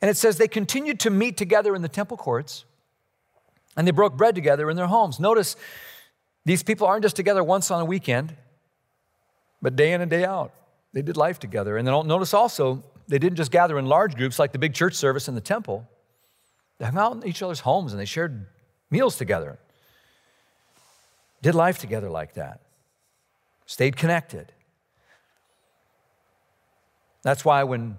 and 0.00 0.10
it 0.10 0.16
says 0.16 0.36
they 0.36 0.48
continued 0.48 1.00
to 1.00 1.10
meet 1.10 1.36
together 1.36 1.74
in 1.74 1.82
the 1.82 1.88
temple 1.88 2.16
courts 2.16 2.64
and 3.76 3.86
they 3.86 3.92
broke 3.92 4.16
bread 4.16 4.34
together 4.34 4.70
in 4.70 4.76
their 4.76 4.86
homes. 4.86 5.20
Notice 5.20 5.56
these 6.44 6.62
people 6.62 6.86
aren't 6.86 7.02
just 7.02 7.16
together 7.16 7.42
once 7.42 7.70
on 7.70 7.80
a 7.80 7.84
weekend, 7.84 8.34
but 9.60 9.76
day 9.76 9.92
in 9.92 10.00
and 10.00 10.10
day 10.10 10.24
out. 10.24 10.52
They 10.92 11.02
did 11.02 11.16
life 11.16 11.38
together. 11.38 11.76
And 11.76 11.86
then 11.86 12.06
notice 12.06 12.32
also, 12.32 12.82
they 13.08 13.18
didn't 13.18 13.36
just 13.36 13.50
gather 13.50 13.78
in 13.78 13.86
large 13.86 14.16
groups 14.16 14.38
like 14.38 14.52
the 14.52 14.58
big 14.58 14.74
church 14.74 14.94
service 14.94 15.28
in 15.28 15.34
the 15.34 15.40
temple. 15.40 15.88
They 16.78 16.86
hung 16.86 16.96
out 16.98 17.12
in 17.16 17.26
each 17.26 17.42
other's 17.42 17.60
homes 17.60 17.92
and 17.92 18.00
they 18.00 18.06
shared 18.06 18.46
meals 18.90 19.16
together. 19.16 19.58
Did 21.42 21.54
life 21.54 21.78
together 21.78 22.08
like 22.08 22.34
that. 22.34 22.60
Stayed 23.66 23.96
connected. 23.96 24.52
That's 27.22 27.44
why 27.44 27.64
when 27.64 27.96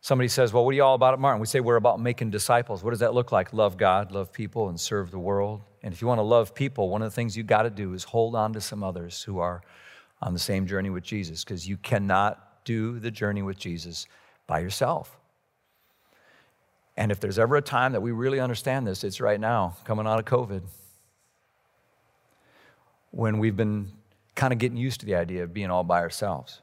somebody 0.00 0.28
says, 0.28 0.52
Well, 0.52 0.64
what 0.64 0.70
are 0.70 0.74
you 0.74 0.84
all 0.84 0.94
about 0.94 1.14
at 1.14 1.20
Mountain? 1.20 1.40
We 1.40 1.46
say 1.46 1.60
we're 1.60 1.76
about 1.76 2.00
making 2.00 2.30
disciples. 2.30 2.82
What 2.82 2.90
does 2.90 3.00
that 3.00 3.14
look 3.14 3.32
like? 3.32 3.52
Love 3.52 3.76
God, 3.76 4.12
love 4.12 4.32
people, 4.32 4.68
and 4.68 4.78
serve 4.78 5.10
the 5.10 5.18
world. 5.18 5.62
And 5.82 5.94
if 5.94 6.00
you 6.00 6.08
want 6.08 6.18
to 6.18 6.22
love 6.22 6.54
people, 6.54 6.88
one 6.88 7.02
of 7.02 7.10
the 7.10 7.14
things 7.14 7.36
you 7.36 7.42
got 7.42 7.62
to 7.62 7.70
do 7.70 7.94
is 7.94 8.04
hold 8.04 8.34
on 8.34 8.52
to 8.52 8.60
some 8.60 8.82
others 8.82 9.22
who 9.22 9.38
are 9.38 9.62
on 10.20 10.34
the 10.34 10.38
same 10.38 10.66
journey 10.66 10.90
with 10.90 11.02
Jesus, 11.02 11.44
because 11.44 11.66
you 11.66 11.78
cannot 11.78 12.64
do 12.64 12.98
the 12.98 13.10
journey 13.10 13.42
with 13.42 13.58
Jesus 13.58 14.06
by 14.46 14.58
yourself. 14.58 15.16
And 16.96 17.10
if 17.10 17.20
there's 17.20 17.38
ever 17.38 17.56
a 17.56 17.62
time 17.62 17.92
that 17.92 18.02
we 18.02 18.12
really 18.12 18.40
understand 18.40 18.86
this, 18.86 19.04
it's 19.04 19.20
right 19.20 19.40
now, 19.40 19.76
coming 19.84 20.06
out 20.06 20.18
of 20.18 20.26
COVID, 20.26 20.62
when 23.12 23.38
we've 23.38 23.56
been 23.56 23.90
kind 24.34 24.52
of 24.52 24.58
getting 24.58 24.76
used 24.76 25.00
to 25.00 25.06
the 25.06 25.14
idea 25.14 25.42
of 25.42 25.54
being 25.54 25.70
all 25.70 25.84
by 25.84 26.00
ourselves. 26.00 26.60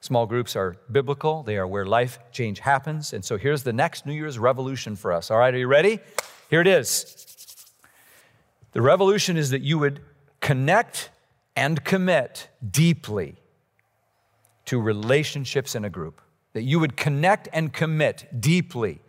Small 0.00 0.26
groups 0.26 0.54
are 0.54 0.76
biblical, 0.90 1.42
they 1.42 1.56
are 1.56 1.66
where 1.66 1.84
life 1.84 2.18
change 2.30 2.60
happens. 2.60 3.12
And 3.12 3.24
so 3.24 3.36
here's 3.36 3.64
the 3.64 3.72
next 3.72 4.06
New 4.06 4.12
Year's 4.12 4.38
revolution 4.38 4.94
for 4.94 5.12
us. 5.12 5.30
All 5.30 5.38
right, 5.38 5.52
are 5.52 5.58
you 5.58 5.66
ready? 5.66 5.98
Here 6.50 6.60
it 6.60 6.66
is. 6.66 7.26
The 8.72 8.82
revolution 8.82 9.36
is 9.36 9.50
that 9.50 9.62
you 9.62 9.78
would 9.78 10.00
connect 10.40 11.10
and 11.56 11.82
commit 11.84 12.48
deeply 12.70 13.36
to 14.66 14.80
relationships 14.80 15.74
in 15.74 15.84
a 15.84 15.90
group. 15.90 16.20
That 16.52 16.62
you 16.62 16.78
would 16.78 16.96
connect 16.96 17.48
and 17.52 17.72
commit 17.72 18.40
deeply 18.40 19.00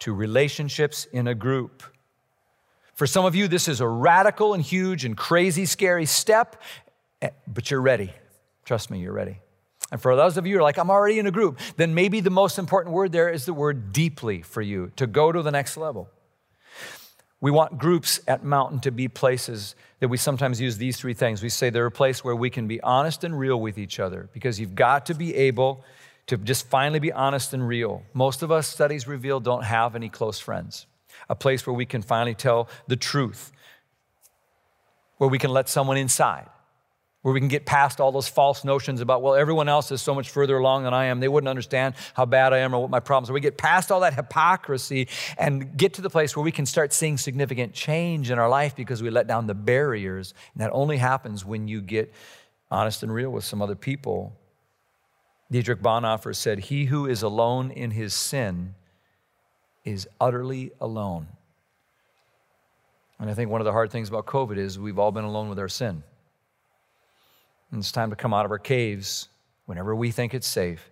to 0.00 0.12
relationships 0.12 1.06
in 1.06 1.26
a 1.26 1.34
group. 1.34 1.82
For 2.94 3.06
some 3.06 3.24
of 3.24 3.34
you, 3.34 3.48
this 3.48 3.68
is 3.68 3.80
a 3.80 3.88
radical 3.88 4.54
and 4.54 4.62
huge 4.62 5.04
and 5.04 5.16
crazy, 5.16 5.64
scary 5.64 6.04
step, 6.04 6.60
eh, 7.22 7.30
but 7.46 7.70
you're 7.70 7.80
ready. 7.80 8.12
Trust 8.64 8.90
me, 8.90 8.98
you're 8.98 9.12
ready. 9.12 9.38
And 9.90 10.00
for 10.00 10.14
those 10.16 10.36
of 10.36 10.46
you 10.46 10.54
who 10.54 10.60
are 10.60 10.62
like, 10.62 10.78
I'm 10.78 10.90
already 10.90 11.18
in 11.18 11.26
a 11.26 11.30
group, 11.30 11.58
then 11.76 11.94
maybe 11.94 12.20
the 12.20 12.30
most 12.30 12.58
important 12.58 12.94
word 12.94 13.12
there 13.12 13.30
is 13.30 13.46
the 13.46 13.54
word 13.54 13.92
deeply 13.92 14.42
for 14.42 14.60
you 14.60 14.92
to 14.96 15.06
go 15.06 15.32
to 15.32 15.42
the 15.42 15.50
next 15.50 15.76
level. 15.76 16.10
We 17.40 17.50
want 17.50 17.78
groups 17.78 18.20
at 18.26 18.44
Mountain 18.44 18.80
to 18.80 18.90
be 18.90 19.08
places 19.08 19.76
that 20.00 20.08
we 20.08 20.16
sometimes 20.16 20.60
use 20.60 20.76
these 20.76 20.96
three 20.96 21.14
things. 21.14 21.42
We 21.42 21.48
say 21.48 21.70
they're 21.70 21.86
a 21.86 21.90
place 21.90 22.24
where 22.24 22.34
we 22.34 22.50
can 22.50 22.66
be 22.66 22.80
honest 22.80 23.24
and 23.24 23.38
real 23.38 23.60
with 23.60 23.78
each 23.78 24.00
other 24.00 24.28
because 24.32 24.58
you've 24.58 24.74
got 24.74 25.06
to 25.06 25.14
be 25.14 25.34
able 25.34 25.84
to 26.26 26.36
just 26.36 26.68
finally 26.68 26.98
be 26.98 27.12
honest 27.12 27.54
and 27.54 27.66
real. 27.66 28.02
Most 28.12 28.42
of 28.42 28.50
us, 28.50 28.66
studies 28.66 29.06
reveal, 29.06 29.40
don't 29.40 29.64
have 29.64 29.94
any 29.94 30.08
close 30.08 30.38
friends. 30.38 30.86
A 31.30 31.34
place 31.34 31.66
where 31.66 31.74
we 31.74 31.86
can 31.86 32.02
finally 32.02 32.34
tell 32.34 32.68
the 32.88 32.96
truth, 32.96 33.52
where 35.16 35.30
we 35.30 35.38
can 35.38 35.50
let 35.50 35.68
someone 35.68 35.96
inside 35.96 36.48
where 37.22 37.34
we 37.34 37.40
can 37.40 37.48
get 37.48 37.66
past 37.66 38.00
all 38.00 38.12
those 38.12 38.28
false 38.28 38.64
notions 38.64 39.00
about, 39.00 39.22
well, 39.22 39.34
everyone 39.34 39.68
else 39.68 39.90
is 39.90 40.00
so 40.00 40.14
much 40.14 40.30
further 40.30 40.56
along 40.56 40.84
than 40.84 40.94
I 40.94 41.06
am. 41.06 41.18
They 41.18 41.28
wouldn't 41.28 41.48
understand 41.48 41.94
how 42.14 42.24
bad 42.26 42.52
I 42.52 42.58
am 42.58 42.72
or 42.72 42.80
what 42.80 42.90
my 42.90 43.00
problems 43.00 43.28
are. 43.28 43.32
We 43.32 43.40
get 43.40 43.58
past 43.58 43.90
all 43.90 44.00
that 44.00 44.14
hypocrisy 44.14 45.08
and 45.36 45.76
get 45.76 45.94
to 45.94 46.02
the 46.02 46.10
place 46.10 46.36
where 46.36 46.44
we 46.44 46.52
can 46.52 46.64
start 46.64 46.92
seeing 46.92 47.18
significant 47.18 47.72
change 47.72 48.30
in 48.30 48.38
our 48.38 48.48
life 48.48 48.76
because 48.76 49.02
we 49.02 49.10
let 49.10 49.26
down 49.26 49.48
the 49.48 49.54
barriers. 49.54 50.32
And 50.54 50.62
that 50.62 50.70
only 50.72 50.96
happens 50.96 51.44
when 51.44 51.66
you 51.66 51.80
get 51.80 52.12
honest 52.70 53.02
and 53.02 53.12
real 53.12 53.30
with 53.30 53.44
some 53.44 53.60
other 53.60 53.74
people. 53.74 54.32
Dietrich 55.50 55.80
Bonhoeffer 55.80 56.36
said, 56.36 56.60
He 56.60 56.84
who 56.84 57.06
is 57.06 57.22
alone 57.22 57.72
in 57.72 57.90
his 57.90 58.14
sin 58.14 58.74
is 59.84 60.06
utterly 60.20 60.70
alone. 60.80 61.26
And 63.18 63.28
I 63.28 63.34
think 63.34 63.50
one 63.50 63.60
of 63.60 63.64
the 63.64 63.72
hard 63.72 63.90
things 63.90 64.08
about 64.08 64.26
COVID 64.26 64.56
is 64.56 64.78
we've 64.78 64.98
all 64.98 65.10
been 65.10 65.24
alone 65.24 65.48
with 65.48 65.58
our 65.58 65.68
sin. 65.68 66.04
And 67.70 67.80
it's 67.80 67.92
time 67.92 68.10
to 68.10 68.16
come 68.16 68.32
out 68.32 68.44
of 68.44 68.50
our 68.50 68.58
caves 68.58 69.28
whenever 69.66 69.94
we 69.94 70.10
think 70.10 70.34
it's 70.34 70.46
safe 70.46 70.90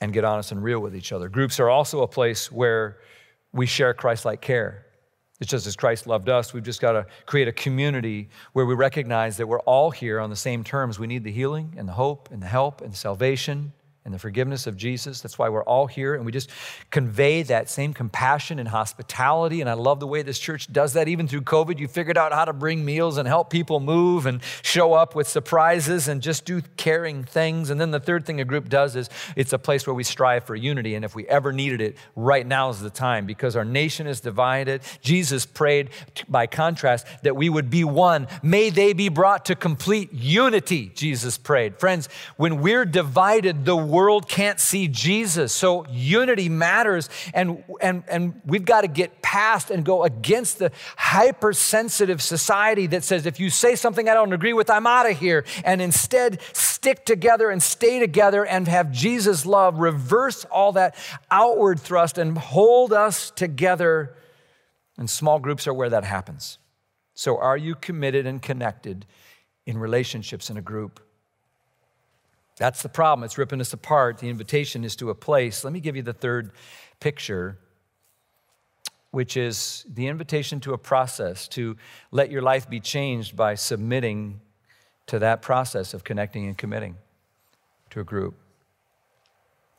and 0.00 0.12
get 0.12 0.24
honest 0.24 0.52
and 0.52 0.62
real 0.62 0.80
with 0.80 0.94
each 0.94 1.12
other. 1.12 1.28
Groups 1.28 1.60
are 1.60 1.70
also 1.70 2.02
a 2.02 2.08
place 2.08 2.50
where 2.50 2.98
we 3.52 3.66
share 3.66 3.94
Christ 3.94 4.24
like 4.24 4.40
care. 4.40 4.86
It's 5.40 5.50
just 5.50 5.66
as 5.66 5.74
Christ 5.74 6.06
loved 6.06 6.28
us, 6.28 6.52
we've 6.52 6.62
just 6.62 6.80
got 6.80 6.92
to 6.92 7.06
create 7.26 7.48
a 7.48 7.52
community 7.52 8.28
where 8.52 8.64
we 8.64 8.74
recognize 8.74 9.36
that 9.38 9.46
we're 9.46 9.60
all 9.60 9.90
here 9.90 10.20
on 10.20 10.30
the 10.30 10.36
same 10.36 10.62
terms. 10.62 10.98
We 10.98 11.06
need 11.06 11.24
the 11.24 11.32
healing 11.32 11.74
and 11.76 11.88
the 11.88 11.92
hope 11.92 12.28
and 12.30 12.40
the 12.40 12.46
help 12.46 12.80
and 12.80 12.94
salvation 12.94 13.72
and 14.04 14.12
the 14.12 14.18
forgiveness 14.18 14.66
of 14.66 14.76
Jesus. 14.76 15.20
That's 15.20 15.38
why 15.38 15.48
we're 15.48 15.62
all 15.62 15.86
here. 15.86 16.14
And 16.14 16.26
we 16.26 16.32
just 16.32 16.50
convey 16.90 17.42
that 17.44 17.68
same 17.68 17.94
compassion 17.94 18.58
and 18.58 18.68
hospitality. 18.68 19.60
And 19.60 19.70
I 19.70 19.74
love 19.74 20.00
the 20.00 20.08
way 20.08 20.22
this 20.22 20.40
church 20.40 20.72
does 20.72 20.94
that. 20.94 21.06
Even 21.06 21.28
through 21.28 21.42
COVID, 21.42 21.78
you 21.78 21.86
figured 21.86 22.18
out 22.18 22.32
how 22.32 22.44
to 22.44 22.52
bring 22.52 22.84
meals 22.84 23.16
and 23.16 23.28
help 23.28 23.48
people 23.48 23.78
move 23.78 24.26
and 24.26 24.40
show 24.62 24.92
up 24.92 25.14
with 25.14 25.28
surprises 25.28 26.08
and 26.08 26.20
just 26.20 26.44
do 26.44 26.62
caring 26.76 27.22
things. 27.22 27.70
And 27.70 27.80
then 27.80 27.92
the 27.92 28.00
third 28.00 28.26
thing 28.26 28.40
a 28.40 28.44
group 28.44 28.68
does 28.68 28.96
is 28.96 29.08
it's 29.36 29.52
a 29.52 29.58
place 29.58 29.86
where 29.86 29.94
we 29.94 30.02
strive 30.02 30.44
for 30.44 30.56
unity. 30.56 30.96
And 30.96 31.04
if 31.04 31.14
we 31.14 31.26
ever 31.28 31.52
needed 31.52 31.80
it, 31.80 31.96
right 32.16 32.46
now 32.46 32.70
is 32.70 32.80
the 32.80 32.90
time 32.90 33.24
because 33.24 33.54
our 33.54 33.64
nation 33.64 34.08
is 34.08 34.20
divided. 34.20 34.82
Jesus 35.00 35.46
prayed, 35.46 35.90
by 36.28 36.48
contrast, 36.48 37.06
that 37.22 37.36
we 37.36 37.48
would 37.48 37.70
be 37.70 37.84
one. 37.84 38.26
May 38.42 38.70
they 38.70 38.94
be 38.94 39.08
brought 39.08 39.44
to 39.44 39.54
complete 39.54 40.12
unity, 40.12 40.90
Jesus 40.94 41.38
prayed. 41.38 41.76
Friends, 41.78 42.08
when 42.36 42.60
we're 42.60 42.84
divided, 42.84 43.64
the 43.64 43.76
world 43.92 44.26
can't 44.26 44.58
see 44.58 44.88
Jesus. 44.88 45.52
So 45.52 45.86
unity 45.90 46.48
matters, 46.48 47.10
and, 47.34 47.62
and, 47.80 48.02
and 48.08 48.40
we've 48.46 48.64
got 48.64 48.80
to 48.80 48.88
get 48.88 49.20
past 49.20 49.70
and 49.70 49.84
go 49.84 50.02
against 50.02 50.58
the 50.58 50.72
hypersensitive 50.96 52.22
society 52.22 52.86
that 52.88 53.04
says 53.04 53.26
if 53.26 53.38
you 53.38 53.50
say 53.50 53.76
something 53.76 54.08
I 54.08 54.14
don't 54.14 54.32
agree 54.32 54.54
with, 54.54 54.70
I'm 54.70 54.86
out 54.86 55.08
of 55.08 55.18
here. 55.18 55.44
And 55.64 55.82
instead, 55.82 56.40
stick 56.54 57.04
together 57.04 57.50
and 57.50 57.62
stay 57.62 58.00
together 58.00 58.46
and 58.46 58.66
have 58.66 58.90
Jesus' 58.90 59.44
love 59.44 59.78
reverse 59.78 60.44
all 60.46 60.72
that 60.72 60.96
outward 61.30 61.78
thrust 61.78 62.16
and 62.16 62.36
hold 62.38 62.92
us 62.92 63.30
together. 63.30 64.14
And 64.96 65.08
small 65.08 65.38
groups 65.38 65.66
are 65.66 65.74
where 65.74 65.90
that 65.90 66.04
happens. 66.04 66.58
So, 67.14 67.38
are 67.38 67.56
you 67.56 67.74
committed 67.74 68.26
and 68.26 68.40
connected 68.40 69.04
in 69.66 69.76
relationships 69.76 70.48
in 70.48 70.56
a 70.56 70.62
group? 70.62 71.00
That's 72.62 72.80
the 72.80 72.88
problem. 72.88 73.24
It's 73.24 73.38
ripping 73.38 73.60
us 73.60 73.72
apart. 73.72 74.18
The 74.18 74.28
invitation 74.28 74.84
is 74.84 74.94
to 74.94 75.10
a 75.10 75.16
place. 75.16 75.64
Let 75.64 75.72
me 75.72 75.80
give 75.80 75.96
you 75.96 76.02
the 76.02 76.12
third 76.12 76.52
picture, 77.00 77.58
which 79.10 79.36
is 79.36 79.84
the 79.92 80.06
invitation 80.06 80.60
to 80.60 80.72
a 80.72 80.78
process, 80.78 81.48
to 81.48 81.76
let 82.12 82.30
your 82.30 82.40
life 82.40 82.70
be 82.70 82.78
changed 82.78 83.34
by 83.34 83.56
submitting 83.56 84.40
to 85.06 85.18
that 85.18 85.42
process 85.42 85.92
of 85.92 86.04
connecting 86.04 86.46
and 86.46 86.56
committing 86.56 86.98
to 87.90 87.98
a 87.98 88.04
group. 88.04 88.36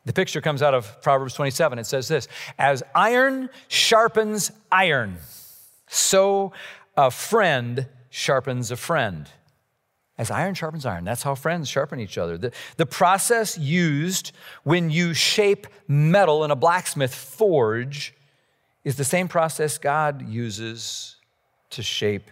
The 0.04 0.12
picture 0.12 0.42
comes 0.42 0.62
out 0.62 0.74
of 0.74 1.02
Proverbs 1.02 1.36
27. 1.36 1.80
It 1.80 1.86
says 1.86 2.10
this 2.10 2.28
As 2.60 2.84
iron 2.94 3.50
sharpens 3.70 4.52
iron, 4.70 5.20
so 5.88 6.52
a 6.98 7.12
friend 7.12 7.88
sharpens 8.10 8.72
a 8.72 8.76
friend. 8.76 9.30
As 10.18 10.30
iron 10.30 10.54
sharpens 10.54 10.86
iron, 10.86 11.06
that's 11.06 11.24
how 11.24 11.34
friends 11.34 11.68
sharpen 11.68 12.00
each 12.00 12.18
other. 12.18 12.38
The, 12.38 12.52
the 12.78 12.86
process 12.86 13.58
used 13.58 14.32
when 14.64 14.92
you 14.92 15.14
shape 15.14 15.66
metal 15.88 16.44
in 16.44 16.52
a 16.52 16.56
blacksmith 16.56 17.14
forge 17.14 18.14
is 18.84 18.96
the 18.96 19.04
same 19.04 19.28
process 19.28 19.78
God 19.78 20.28
uses 20.30 21.16
to 21.72 21.82
shape 21.82 22.30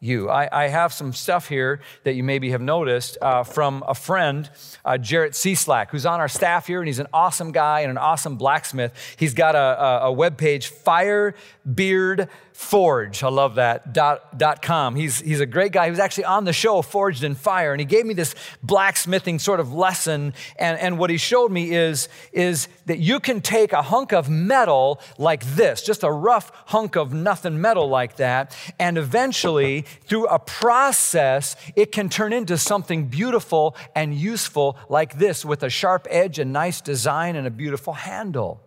you. 0.00 0.30
I, 0.30 0.48
I, 0.52 0.68
have 0.68 0.92
some 0.92 1.12
stuff 1.12 1.48
here 1.48 1.80
that 2.04 2.14
you 2.14 2.22
maybe 2.22 2.50
have 2.50 2.60
noticed 2.60 3.18
uh, 3.20 3.42
from 3.42 3.82
a 3.88 3.94
friend, 3.94 4.48
uh, 4.84 4.96
Jarrett 4.96 5.32
Cieslak, 5.32 5.90
who's 5.90 6.06
on 6.06 6.20
our 6.20 6.28
staff 6.28 6.68
here, 6.68 6.78
and 6.78 6.86
he's 6.86 7.00
an 7.00 7.08
awesome 7.12 7.50
guy 7.50 7.80
and 7.80 7.90
an 7.90 7.98
awesome 7.98 8.36
blacksmith. 8.36 8.92
He's 9.16 9.34
got 9.34 9.56
a, 9.56 9.58
a, 9.58 9.98
a 10.06 10.12
web 10.12 10.38
page, 10.38 10.70
Firebeard 10.70 12.28
Forge. 12.52 13.22
I 13.22 13.28
love 13.28 13.54
that. 13.54 13.92
Dot, 13.92 14.36
dot 14.36 14.62
com. 14.62 14.96
He's, 14.96 15.20
he's 15.20 15.38
a 15.38 15.46
great 15.46 15.70
guy. 15.70 15.84
He 15.84 15.90
was 15.90 16.00
actually 16.00 16.24
on 16.24 16.44
the 16.44 16.52
show, 16.52 16.82
Forged 16.82 17.22
in 17.22 17.36
Fire, 17.36 17.72
and 17.72 17.80
he 17.80 17.84
gave 17.84 18.04
me 18.04 18.14
this 18.14 18.34
blacksmithing 18.64 19.38
sort 19.38 19.60
of 19.60 19.72
lesson. 19.72 20.34
And, 20.58 20.76
and 20.78 20.98
what 20.98 21.08
he 21.10 21.18
showed 21.18 21.52
me 21.52 21.70
is, 21.72 22.08
is 22.32 22.66
that 22.86 22.98
you 22.98 23.20
can 23.20 23.40
take 23.40 23.72
a 23.72 23.82
hunk 23.82 24.12
of 24.12 24.28
metal 24.28 25.00
like 25.18 25.44
this, 25.44 25.82
just 25.82 26.02
a 26.02 26.10
rough 26.10 26.50
hunk 26.66 26.96
of 26.96 27.12
nothing 27.12 27.60
metal 27.60 27.88
like 27.88 28.16
that, 28.16 28.56
and 28.80 28.98
eventually, 28.98 29.84
through 30.02 30.26
a 30.26 30.38
process, 30.38 31.56
it 31.76 31.92
can 31.92 32.08
turn 32.08 32.32
into 32.32 32.58
something 32.58 33.06
beautiful 33.06 33.76
and 33.94 34.14
useful 34.14 34.76
like 34.88 35.18
this 35.18 35.44
with 35.44 35.62
a 35.62 35.70
sharp 35.70 36.06
edge, 36.10 36.38
a 36.38 36.44
nice 36.44 36.80
design, 36.80 37.36
and 37.36 37.46
a 37.46 37.50
beautiful 37.50 37.92
handle. 37.92 38.60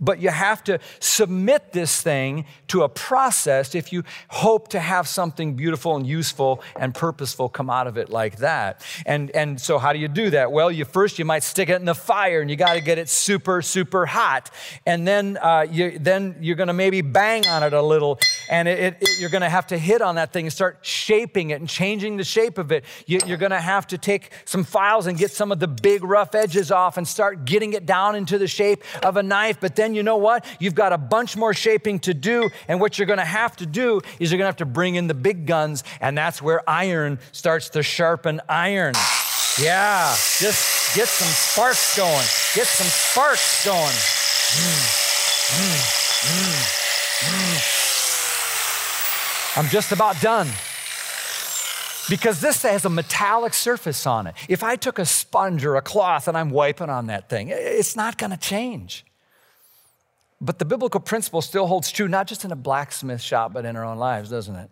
But 0.00 0.20
you 0.20 0.30
have 0.30 0.62
to 0.64 0.78
submit 1.00 1.72
this 1.72 2.00
thing 2.00 2.46
to 2.68 2.82
a 2.82 2.88
process 2.88 3.74
if 3.74 3.92
you 3.92 4.04
hope 4.28 4.68
to 4.68 4.80
have 4.80 5.08
something 5.08 5.54
beautiful 5.54 5.96
and 5.96 6.06
useful 6.06 6.62
and 6.78 6.94
purposeful 6.94 7.48
come 7.48 7.68
out 7.68 7.86
of 7.86 7.98
it 7.98 8.08
like 8.08 8.36
that. 8.38 8.84
And, 9.06 9.30
and 9.32 9.60
so, 9.60 9.78
how 9.78 9.92
do 9.92 9.98
you 9.98 10.08
do 10.08 10.30
that? 10.30 10.52
Well, 10.52 10.70
you 10.70 10.84
first 10.84 11.18
you 11.18 11.24
might 11.24 11.42
stick 11.42 11.68
it 11.68 11.76
in 11.76 11.84
the 11.84 11.94
fire, 11.94 12.40
and 12.40 12.50
you 12.50 12.56
got 12.56 12.74
to 12.74 12.80
get 12.80 12.98
it 12.98 13.08
super, 13.08 13.62
super 13.62 14.06
hot. 14.06 14.50
And 14.86 15.06
then, 15.06 15.36
uh, 15.38 15.66
you, 15.68 15.98
then 15.98 16.36
you're 16.40 16.56
going 16.56 16.68
to 16.68 16.72
maybe 16.72 17.00
bang 17.00 17.46
on 17.46 17.62
it 17.62 17.72
a 17.72 17.82
little, 17.82 18.18
and 18.48 18.68
it, 18.68 18.96
it, 19.00 19.08
you're 19.18 19.30
going 19.30 19.42
to 19.42 19.48
have 19.48 19.66
to 19.68 19.78
hit 19.78 20.00
on 20.00 20.14
that 20.14 20.32
thing 20.32 20.46
and 20.46 20.52
start 20.52 20.78
shaping 20.82 21.50
it 21.50 21.60
and 21.60 21.68
changing 21.68 22.16
the 22.16 22.24
shape 22.24 22.58
of 22.58 22.70
it. 22.72 22.84
You, 23.06 23.18
you're 23.26 23.36
going 23.36 23.50
to 23.50 23.60
have 23.60 23.86
to 23.88 23.98
take 23.98 24.30
some 24.44 24.64
files 24.64 25.06
and 25.06 25.18
get 25.18 25.32
some 25.32 25.50
of 25.50 25.58
the 25.58 25.68
big 25.68 26.04
rough 26.04 26.34
edges 26.34 26.70
off 26.70 26.96
and 26.96 27.06
start 27.06 27.44
getting 27.44 27.72
it 27.72 27.86
down 27.86 28.14
into 28.14 28.38
the 28.38 28.46
shape 28.46 28.84
of 29.02 29.16
a 29.16 29.22
knife. 29.22 29.58
But 29.60 29.76
then 29.76 29.87
then 29.88 29.94
you 29.94 30.02
know 30.02 30.18
what? 30.18 30.44
You've 30.58 30.74
got 30.74 30.92
a 30.92 30.98
bunch 30.98 31.34
more 31.34 31.54
shaping 31.54 31.98
to 32.00 32.12
do. 32.12 32.50
And 32.68 32.78
what 32.78 32.98
you're 32.98 33.06
going 33.06 33.20
to 33.20 33.24
have 33.24 33.56
to 33.56 33.64
do 33.64 34.02
is 34.20 34.30
you're 34.30 34.36
going 34.36 34.44
to 34.44 34.50
have 34.52 34.56
to 34.56 34.66
bring 34.66 34.96
in 34.96 35.06
the 35.06 35.14
big 35.14 35.46
guns. 35.46 35.82
And 36.00 36.18
that's 36.18 36.42
where 36.42 36.68
iron 36.68 37.18
starts 37.32 37.70
to 37.70 37.82
sharpen 37.82 38.42
iron. 38.48 38.92
Yeah, 39.58 40.14
just 40.38 40.94
get 40.94 41.08
some 41.08 41.28
sparks 41.28 41.96
going. 41.96 42.26
Get 42.54 42.66
some 42.66 42.86
sparks 42.86 43.64
going. 43.64 43.80
Mm, 44.52 44.84
mm, 45.56 45.80
mm, 47.24 47.58
I'm 49.56 49.68
just 49.68 49.90
about 49.92 50.20
done 50.20 50.48
because 52.08 52.40
this 52.40 52.62
has 52.62 52.84
a 52.84 52.90
metallic 52.90 53.54
surface 53.54 54.06
on 54.06 54.26
it. 54.26 54.34
If 54.48 54.62
I 54.62 54.76
took 54.76 54.98
a 54.98 55.04
sponge 55.04 55.64
or 55.64 55.76
a 55.76 55.82
cloth 55.82 56.28
and 56.28 56.36
I'm 56.36 56.50
wiping 56.50 56.90
on 56.90 57.06
that 57.06 57.28
thing, 57.28 57.48
it's 57.50 57.96
not 57.96 58.16
going 58.16 58.30
to 58.30 58.36
change. 58.36 59.04
But 60.40 60.58
the 60.58 60.64
biblical 60.64 61.00
principle 61.00 61.42
still 61.42 61.66
holds 61.66 61.90
true, 61.90 62.08
not 62.08 62.26
just 62.26 62.44
in 62.44 62.52
a 62.52 62.56
blacksmith 62.56 63.20
shop, 63.20 63.52
but 63.52 63.64
in 63.64 63.76
our 63.76 63.84
own 63.84 63.98
lives, 63.98 64.30
doesn't 64.30 64.54
it? 64.54 64.70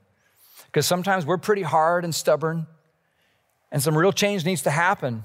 Because 0.67 0.87
sometimes 0.87 1.27
we're 1.27 1.39
pretty 1.39 1.63
hard 1.63 2.05
and 2.05 2.15
stubborn, 2.15 2.67
and 3.73 3.83
some 3.83 3.97
real 3.97 4.13
change 4.13 4.45
needs 4.45 4.63
to 4.63 4.71
happen. 4.71 5.25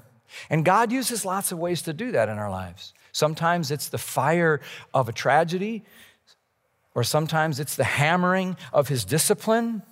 And 0.49 0.65
God 0.65 0.91
uses 0.91 1.25
lots 1.25 1.51
of 1.51 1.59
ways 1.59 1.81
to 1.83 1.93
do 1.93 2.11
that 2.13 2.29
in 2.29 2.37
our 2.37 2.49
lives. 2.49 2.93
Sometimes 3.11 3.69
it's 3.69 3.89
the 3.89 3.97
fire 3.97 4.61
of 4.93 5.09
a 5.09 5.11
tragedy, 5.11 5.83
or 6.95 7.03
sometimes 7.03 7.59
it's 7.59 7.75
the 7.75 7.83
hammering 7.83 8.57
of 8.73 8.87
his 8.87 9.05
discipline. 9.05 9.83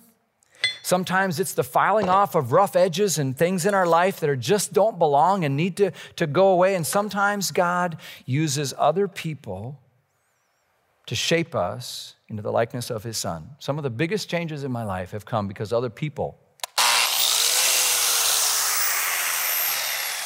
Sometimes 0.82 1.38
it's 1.38 1.52
the 1.52 1.62
filing 1.62 2.08
off 2.08 2.34
of 2.34 2.52
rough 2.52 2.74
edges 2.74 3.18
and 3.18 3.36
things 3.36 3.64
in 3.64 3.74
our 3.74 3.86
life 3.86 4.20
that 4.20 4.28
are 4.28 4.36
just 4.36 4.72
don't 4.72 4.98
belong 4.98 5.44
and 5.44 5.56
need 5.56 5.76
to, 5.76 5.92
to 6.16 6.26
go 6.26 6.48
away. 6.48 6.74
And 6.74 6.86
sometimes 6.86 7.50
God 7.52 7.98
uses 8.26 8.74
other 8.76 9.06
people 9.06 9.78
to 11.10 11.16
shape 11.16 11.56
us 11.56 12.14
into 12.28 12.40
the 12.40 12.52
likeness 12.52 12.88
of 12.88 13.02
his 13.02 13.18
son. 13.18 13.50
Some 13.58 13.78
of 13.78 13.82
the 13.82 13.90
biggest 13.90 14.30
changes 14.30 14.62
in 14.62 14.70
my 14.70 14.84
life 14.84 15.10
have 15.10 15.24
come 15.24 15.48
because 15.48 15.72
other 15.72 15.90
people 15.90 16.38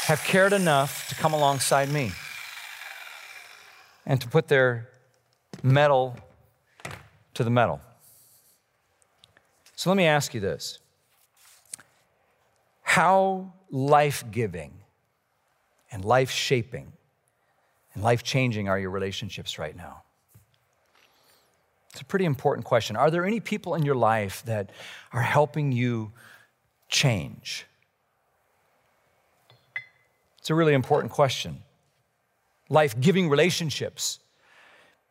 have 0.03 0.23
cared 0.27 0.53
enough 0.53 1.09
to 1.09 1.14
come 1.14 1.33
alongside 1.33 1.88
me 1.88 2.12
and 4.05 4.20
to 4.20 4.29
put 4.29 4.49
their 4.49 4.90
metal 5.62 6.18
to 7.33 7.44
the 7.44 7.49
metal. 7.49 7.81
So 9.77 9.88
let 9.88 9.97
me 9.97 10.05
ask 10.05 10.35
you 10.35 10.40
this 10.40 10.81
How 12.83 13.55
life 13.70 14.23
giving 14.31 14.75
and 15.90 16.05
life 16.05 16.31
shaping 16.31 16.92
and 17.94 18.03
life 18.03 18.23
changing 18.23 18.68
are 18.68 18.79
your 18.79 18.90
relationships 18.90 19.59
right 19.59 19.75
now? 19.75 20.03
It's 21.94 22.00
a 22.00 22.04
pretty 22.04 22.24
important 22.24 22.64
question. 22.64 22.96
Are 22.96 23.09
there 23.09 23.24
any 23.24 23.38
people 23.38 23.76
in 23.76 23.85
your 23.85 23.94
life 23.94 24.42
that 24.46 24.70
are 25.12 25.22
helping 25.22 25.70
you 25.70 26.11
change? 26.88 27.66
It's 30.40 30.50
a 30.50 30.57
really 30.57 30.74
important 30.74 31.12
question. 31.12 31.62
Life 32.68 32.98
giving 33.00 33.28
relationships 33.28 34.18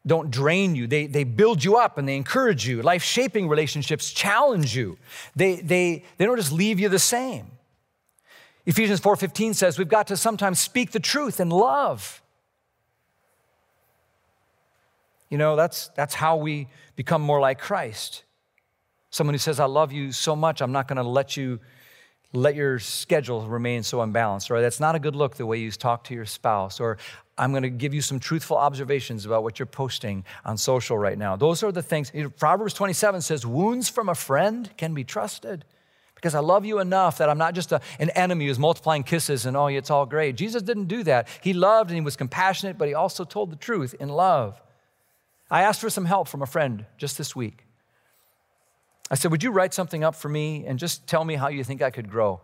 don't 0.06 0.30
drain 0.30 0.76
you, 0.76 0.86
they, 0.86 1.08
they 1.08 1.24
build 1.24 1.64
you 1.64 1.78
up 1.78 1.98
and 1.98 2.06
they 2.06 2.18
encourage 2.18 2.68
you. 2.68 2.82
Life 2.82 3.02
shaping 3.02 3.48
relationships 3.48 4.12
challenge 4.12 4.76
you, 4.76 4.98
they, 5.38 5.62
they, 5.62 6.04
they 6.18 6.26
don't 6.26 6.36
just 6.36 6.52
leave 6.52 6.82
you 6.82 6.90
the 6.90 7.00
same. 7.00 7.46
Ephesians 8.66 9.00
4:15 9.00 9.56
says 9.56 9.80
we've 9.80 9.88
got 9.88 10.08
to 10.08 10.18
sometimes 10.18 10.60
speak 10.60 10.92
the 10.92 11.00
truth 11.00 11.40
in 11.40 11.50
love. 11.50 12.22
You 15.34 15.40
know, 15.40 15.56
that's, 15.56 15.88
that's 15.96 16.14
how 16.14 16.36
we 16.36 16.68
become 16.96 17.24
more 17.24 17.40
like 17.40 17.58
Christ. 17.58 18.24
Someone 19.10 19.34
who 19.34 19.40
says, 19.40 19.60
I 19.60 19.66
love 19.66 19.92
you 19.92 20.12
so 20.12 20.36
much, 20.36 20.62
I'm 20.62 20.72
not 20.72 20.88
going 20.88 20.98
to 20.98 21.10
let 21.10 21.36
you 21.36 21.60
let 22.34 22.54
your 22.54 22.78
schedule 22.78 23.48
remain 23.48 23.82
so 23.82 24.02
unbalanced, 24.02 24.52
or 24.52 24.62
that's 24.62 24.80
not 24.80 24.94
a 24.94 25.00
good 25.00 25.16
look 25.16 25.36
the 25.36 25.48
way 25.48 25.58
you 25.58 25.72
talk 25.72 26.04
to 26.04 26.14
your 26.14 26.26
spouse, 26.26 26.80
or 26.80 27.00
I'm 27.36 27.50
going 27.50 27.64
to 27.64 27.72
give 27.72 27.96
you 27.96 28.02
some 28.02 28.20
truthful 28.20 28.58
observations 28.58 29.26
about 29.26 29.42
what 29.42 29.58
you're 29.58 29.66
posting 29.66 30.24
on 30.46 30.56
social 30.56 31.00
right 31.00 31.18
now. 31.18 31.36
Those 31.36 31.64
are 31.64 31.72
the 31.72 31.82
things. 31.82 32.12
Proverbs 32.38 32.76
27 32.76 33.22
says, 33.22 33.44
Wounds 33.44 33.90
from 33.90 34.10
a 34.10 34.16
friend 34.16 34.70
can 34.78 34.94
be 34.94 35.04
trusted 35.04 35.66
because 36.14 36.36
I 36.36 36.42
love 36.42 36.64
you 36.64 36.78
enough 36.78 37.18
that 37.18 37.28
I'm 37.28 37.40
not 37.40 37.56
just 37.56 37.72
a, 37.72 37.82
an 37.98 38.12
enemy 38.12 38.46
who's 38.46 38.60
multiplying 38.60 39.02
kisses 39.02 39.48
and, 39.48 39.58
oh, 39.58 39.66
it's 39.66 39.90
all 39.90 40.06
great. 40.06 40.36
Jesus 40.36 40.62
didn't 40.62 40.86
do 40.86 41.02
that. 41.06 41.28
He 41.42 41.54
loved 41.54 41.90
and 41.90 41.96
he 41.96 42.02
was 42.02 42.16
compassionate, 42.16 42.78
but 42.78 42.88
he 42.88 42.94
also 42.94 43.24
told 43.24 43.52
the 43.52 43.56
truth 43.56 43.96
in 44.00 44.10
love. 44.10 44.62
I 45.50 45.64
asked 45.64 45.82
for 45.82 45.90
some 45.90 46.06
help 46.06 46.28
from 46.28 46.42
a 46.42 46.46
friend 46.46 46.86
just 46.98 47.18
this 47.18 47.36
week. 47.36 47.66
I 49.12 49.16
said, 49.16 49.32
Would 49.32 49.44
you 49.44 49.52
write 49.52 49.74
something 49.74 50.04
up 50.04 50.16
for 50.16 50.30
me 50.30 50.66
and 50.66 50.80
just 50.80 51.08
tell 51.08 51.24
me 51.24 51.36
how 51.36 51.50
you 51.50 51.64
think 51.64 51.82
I 51.82 51.92
could 51.92 52.10
grow? 52.10 52.42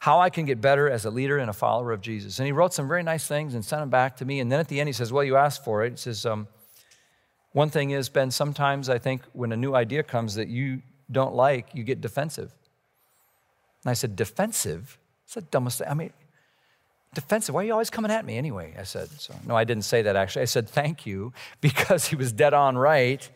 How 0.00 0.20
I 0.20 0.30
can 0.30 0.44
get 0.44 0.60
better 0.60 0.88
as 0.88 1.04
a 1.04 1.10
leader 1.10 1.38
and 1.38 1.50
a 1.50 1.52
follower 1.52 1.92
of 1.92 2.00
Jesus. 2.00 2.38
And 2.38 2.46
he 2.46 2.52
wrote 2.52 2.72
some 2.72 2.86
very 2.86 3.02
nice 3.02 3.26
things 3.26 3.54
and 3.54 3.64
sent 3.64 3.82
them 3.82 3.90
back 3.90 4.16
to 4.18 4.24
me. 4.24 4.40
And 4.40 4.50
then 4.50 4.60
at 4.60 4.68
the 4.68 4.78
end, 4.78 4.88
he 4.88 4.92
says, 4.92 5.12
Well, 5.12 5.24
you 5.24 5.36
asked 5.36 5.64
for 5.64 5.84
it. 5.84 5.90
He 5.90 5.96
says, 5.96 6.24
um, 6.26 6.46
One 7.52 7.70
thing 7.70 7.90
is, 7.90 8.08
Ben, 8.08 8.30
sometimes 8.30 8.88
I 8.88 8.98
think 8.98 9.22
when 9.32 9.52
a 9.52 9.56
new 9.56 9.74
idea 9.74 10.02
comes 10.02 10.34
that 10.36 10.48
you 10.48 10.82
don't 11.10 11.34
like, 11.34 11.68
you 11.74 11.82
get 11.82 12.00
defensive. 12.00 12.54
And 13.84 13.90
I 13.90 13.94
said, 13.94 14.14
Defensive? 14.14 14.98
It's 15.24 15.34
the 15.34 15.42
dumbest 15.42 15.78
thing. 15.78 15.88
I 15.88 15.94
mean, 15.94 16.12
defensive. 17.14 17.54
Why 17.54 17.62
are 17.62 17.64
you 17.64 17.72
always 17.72 17.90
coming 17.90 18.10
at 18.10 18.24
me 18.24 18.36
anyway? 18.36 18.74
I 18.78 18.84
said, 18.84 19.10
so 19.10 19.34
no, 19.46 19.56
I 19.56 19.64
didn't 19.64 19.84
say 19.84 20.02
that 20.02 20.16
actually. 20.16 20.42
I 20.42 20.46
said, 20.46 20.68
thank 20.68 21.06
you, 21.06 21.32
because 21.60 22.06
he 22.06 22.16
was 22.16 22.32
dead 22.32 22.54
on 22.54 22.76
right. 22.76 23.28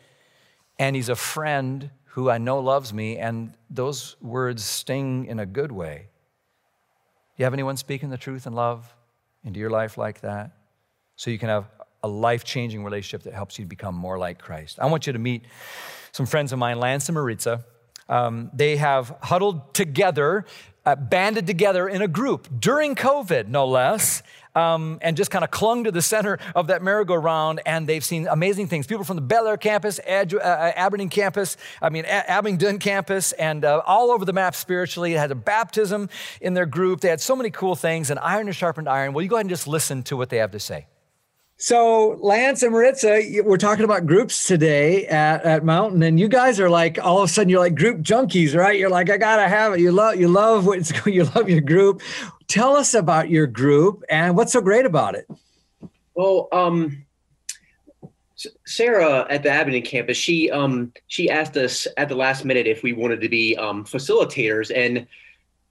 And 0.79 0.95
he's 0.95 1.09
a 1.09 1.15
friend 1.15 1.89
who 2.05 2.29
I 2.29 2.37
know 2.37 2.59
loves 2.59 2.93
me. 2.93 3.17
And 3.17 3.53
those 3.69 4.15
words 4.21 4.63
sting 4.63 5.25
in 5.25 5.39
a 5.39 5.45
good 5.45 5.71
way. 5.71 6.07
Do 7.35 7.41
you 7.41 7.45
have 7.45 7.53
anyone 7.53 7.77
speaking 7.77 8.09
the 8.09 8.17
truth 8.17 8.45
and 8.45 8.55
love 8.55 8.93
into 9.43 9.59
your 9.59 9.69
life 9.69 9.97
like 9.97 10.21
that? 10.21 10.51
So 11.15 11.31
you 11.31 11.39
can 11.39 11.49
have 11.49 11.65
a 12.03 12.07
life 12.07 12.43
changing 12.43 12.83
relationship 12.83 13.23
that 13.23 13.33
helps 13.33 13.57
you 13.57 13.65
become 13.65 13.95
more 13.95 14.17
like 14.17 14.39
Christ. 14.39 14.79
I 14.79 14.85
want 14.85 15.07
you 15.07 15.13
to 15.13 15.19
meet 15.19 15.45
some 16.11 16.25
friends 16.25 16.53
of 16.53 16.59
mine, 16.59 16.79
Lance 16.79 17.09
and 17.09 17.15
Maritza. 17.15 17.65
Um, 18.09 18.49
they 18.53 18.77
have 18.77 19.15
huddled 19.21 19.73
together 19.73 20.45
uh, 20.87 20.95
banded 20.95 21.45
together 21.45 21.89
in 21.89 22.01
a 22.01 22.07
group 22.07 22.47
during 22.61 22.95
COVID, 22.95 23.49
no 23.49 23.67
less, 23.67 24.23
um, 24.55 24.99
and 25.01 25.17
just 25.17 25.29
kind 25.29 25.43
of 25.43 25.51
clung 25.51 25.83
to 25.83 25.91
the 25.91 26.01
center 26.01 26.39
of 26.55 26.67
that 26.67 26.81
merry-go-round. 26.81 27.59
And 27.65 27.85
they've 27.85 28.03
seen 28.03 28.25
amazing 28.25 28.67
things. 28.67 28.87
People 28.87 29.03
from 29.03 29.17
the 29.17 29.21
Bel 29.21 29.49
Air 29.49 29.57
campus, 29.57 29.99
Ad, 30.07 30.33
uh, 30.33 30.37
uh 30.37 30.71
Aberdeen 30.77 31.09
campus, 31.09 31.57
I 31.81 31.89
mean, 31.89 32.05
a- 32.05 32.31
Abingdon 32.31 32.79
campus, 32.79 33.33
and 33.33 33.65
uh, 33.65 33.81
all 33.85 34.11
over 34.11 34.23
the 34.23 34.31
map 34.31 34.55
spiritually. 34.55 35.11
They 35.11 35.19
had 35.19 35.31
a 35.31 35.35
baptism 35.35 36.07
in 36.39 36.53
their 36.53 36.65
group. 36.65 37.01
They 37.01 37.09
had 37.09 37.19
so 37.19 37.35
many 37.35 37.49
cool 37.49 37.75
things, 37.75 38.09
and 38.09 38.17
iron 38.21 38.47
has 38.47 38.55
sharpened 38.55 38.87
iron. 38.87 39.11
Well, 39.11 39.23
you 39.23 39.29
go 39.29 39.35
ahead 39.35 39.43
and 39.43 39.49
just 39.49 39.67
listen 39.67 40.03
to 40.03 40.15
what 40.15 40.29
they 40.29 40.37
have 40.37 40.51
to 40.51 40.59
say. 40.59 40.87
So 41.59 42.19
Lance 42.21 42.61
and 42.61 42.71
Maritza, 42.71 43.19
we're 43.43 43.57
talking 43.57 43.83
about 43.83 44.05
groups 44.05 44.45
today 44.45 45.07
at, 45.07 45.43
at 45.43 45.65
Mountain, 45.65 46.03
and 46.03 46.19
you 46.19 46.27
guys 46.27 46.59
are 46.59 46.69
like 46.69 47.03
all 47.03 47.17
of 47.17 47.23
a 47.23 47.27
sudden 47.33 47.49
you're 47.49 47.59
like 47.59 47.73
group 47.73 48.01
junkies, 48.01 48.55
right? 48.55 48.77
You're 48.77 48.91
like, 48.91 49.09
I 49.09 49.17
gotta 49.17 49.47
have 49.47 49.73
it. 49.73 49.79
You 49.79 49.91
love 49.91 50.17
you 50.17 50.27
love 50.27 50.67
what's 50.67 50.93
you 51.07 51.23
love 51.23 51.49
your 51.49 51.61
group. 51.61 52.03
Tell 52.47 52.75
us 52.75 52.93
about 52.93 53.31
your 53.31 53.47
group 53.47 54.03
and 54.07 54.37
what's 54.37 54.53
so 54.53 54.61
great 54.61 54.85
about 54.85 55.15
it. 55.15 55.27
Well, 56.13 56.47
um, 56.51 57.03
Sarah 58.67 59.25
at 59.27 59.41
the 59.41 59.49
Abingdon 59.49 59.81
campus, 59.81 60.15
she 60.15 60.51
um, 60.51 60.93
she 61.07 61.27
asked 61.27 61.57
us 61.57 61.87
at 61.97 62.07
the 62.07 62.15
last 62.15 62.45
minute 62.45 62.67
if 62.67 62.83
we 62.83 62.93
wanted 62.93 63.19
to 63.21 63.29
be 63.29 63.57
um, 63.57 63.83
facilitators, 63.83 64.71
and 64.75 65.07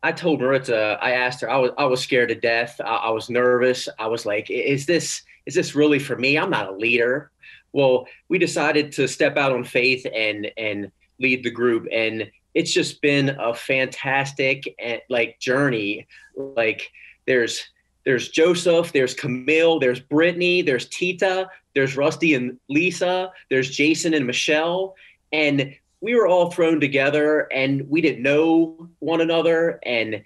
I 0.03 0.11
told 0.11 0.41
Maritza, 0.41 0.99
I 1.01 1.13
asked 1.13 1.43
her, 1.43 1.51
I 1.51 1.59
was 1.59 1.71
I 1.79 1.85
was 1.85 2.03
scared 2.03 2.31
to 2.31 2.35
death. 2.35 2.81
I, 2.85 2.97
I 2.97 3.11
was 3.11 3.31
nervous. 3.31 3.89
I 4.01 4.09
was 4.09 4.27
like, 4.27 4.51
is 4.51 4.85
this 4.87 5.23
is 5.47 5.55
this 5.55 5.75
really 5.75 5.99
for 5.99 6.17
me? 6.17 6.37
I'm 6.37 6.51
not 6.51 6.69
a 6.69 6.77
leader. 6.77 7.31
Well, 7.73 8.07
we 8.29 8.39
decided 8.39 8.93
to 8.93 9.09
step 9.09 9.37
out 9.37 9.53
on 9.53 9.65
faith 9.65 10.07
and 10.13 10.51
and 10.57 10.91
lead 11.19 11.45
the 11.45 11.51
group, 11.51 11.87
and 11.93 12.31
it's 12.55 12.73
just 12.73 13.01
been 13.03 13.31
a 13.39 13.55
fantastic 13.55 14.75
and 14.79 15.01
like 15.09 15.39
journey. 15.39 16.07
Like 16.37 16.91
there's 17.27 17.63
there's 18.05 18.29
Joseph, 18.29 18.93
there's 18.93 19.15
Camille, 19.15 19.81
there's 19.81 20.01
Brittany, 20.01 20.63
there's 20.63 20.89
Tita, 20.89 21.49
there's 21.75 21.97
Rusty 21.97 22.35
and 22.35 22.59
Lisa, 22.69 23.33
there's 23.51 23.71
Jason 23.71 24.15
and 24.15 24.27
Michelle, 24.27 24.95
and 25.33 25.75
we 26.01 26.15
were 26.15 26.29
all 26.29 26.51
thrown 26.51 26.81
together, 26.81 27.49
and 27.53 27.89
we 27.89 28.01
didn't 28.01 28.23
know 28.23 28.89
one 29.01 29.21
another, 29.21 29.81
and 29.85 30.23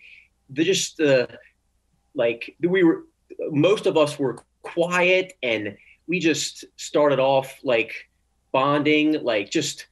the 0.51 0.65
just 0.65 0.99
the 0.99 1.29
like 2.15 2.55
we 2.61 2.85
were 2.85 3.05
most 3.51 3.87
of 3.87 3.97
us 3.97 4.19
were 4.19 4.45
quiet 4.63 5.35
and 5.43 5.77
we 6.07 6.19
just 6.19 6.65
started 6.77 7.19
off 7.19 7.59
like 7.63 8.09
bonding 8.53 9.23
like 9.23 9.51
just 9.51 9.87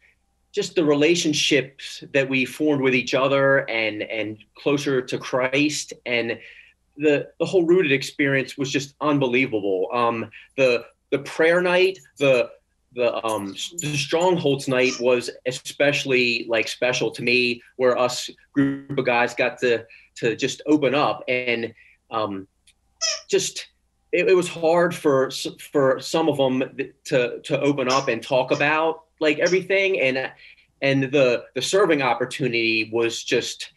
just 0.52 0.74
the 0.74 0.84
relationships 0.84 2.02
that 2.12 2.28
we 2.28 2.44
formed 2.44 2.82
with 2.82 2.94
each 2.94 3.14
other 3.14 3.58
and 3.70 4.02
and 4.02 4.38
closer 4.56 5.00
to 5.02 5.18
Christ. 5.18 5.92
And 6.06 6.38
the 6.96 7.28
the 7.38 7.46
whole 7.46 7.64
rooted 7.64 7.92
experience 7.92 8.58
was 8.58 8.70
just 8.70 8.94
unbelievable. 9.00 9.88
Um 9.92 10.30
the 10.56 10.84
the 11.10 11.20
prayer 11.20 11.60
night 11.60 11.98
the 12.18 12.50
the 12.94 13.24
um 13.24 13.54
the 13.78 13.96
strongholds 13.96 14.66
night 14.66 14.98
was 14.98 15.30
especially 15.46 16.46
like 16.48 16.66
special 16.66 17.10
to 17.10 17.22
me 17.22 17.62
where 17.76 17.96
us 17.96 18.30
group 18.52 18.98
of 18.98 19.04
guys 19.04 19.34
got 19.34 19.58
to 19.58 19.84
to 20.16 20.34
just 20.34 20.62
open 20.66 20.94
up 20.94 21.22
and 21.28 21.72
um 22.10 22.48
just 23.28 23.68
it, 24.12 24.28
it, 24.28 24.34
was 24.34 24.48
hard 24.48 24.94
for 24.94 25.30
for 25.72 26.00
some 26.00 26.28
of 26.28 26.36
them 26.36 26.62
to 27.04 27.40
to 27.40 27.60
open 27.60 27.90
up 27.90 28.08
and 28.08 28.22
talk 28.22 28.50
about 28.50 29.04
like 29.20 29.38
everything 29.38 30.00
and 30.00 30.30
and 30.80 31.04
the 31.04 31.44
the 31.54 31.62
serving 31.62 32.02
opportunity 32.02 32.90
was 32.92 33.22
just 33.22 33.72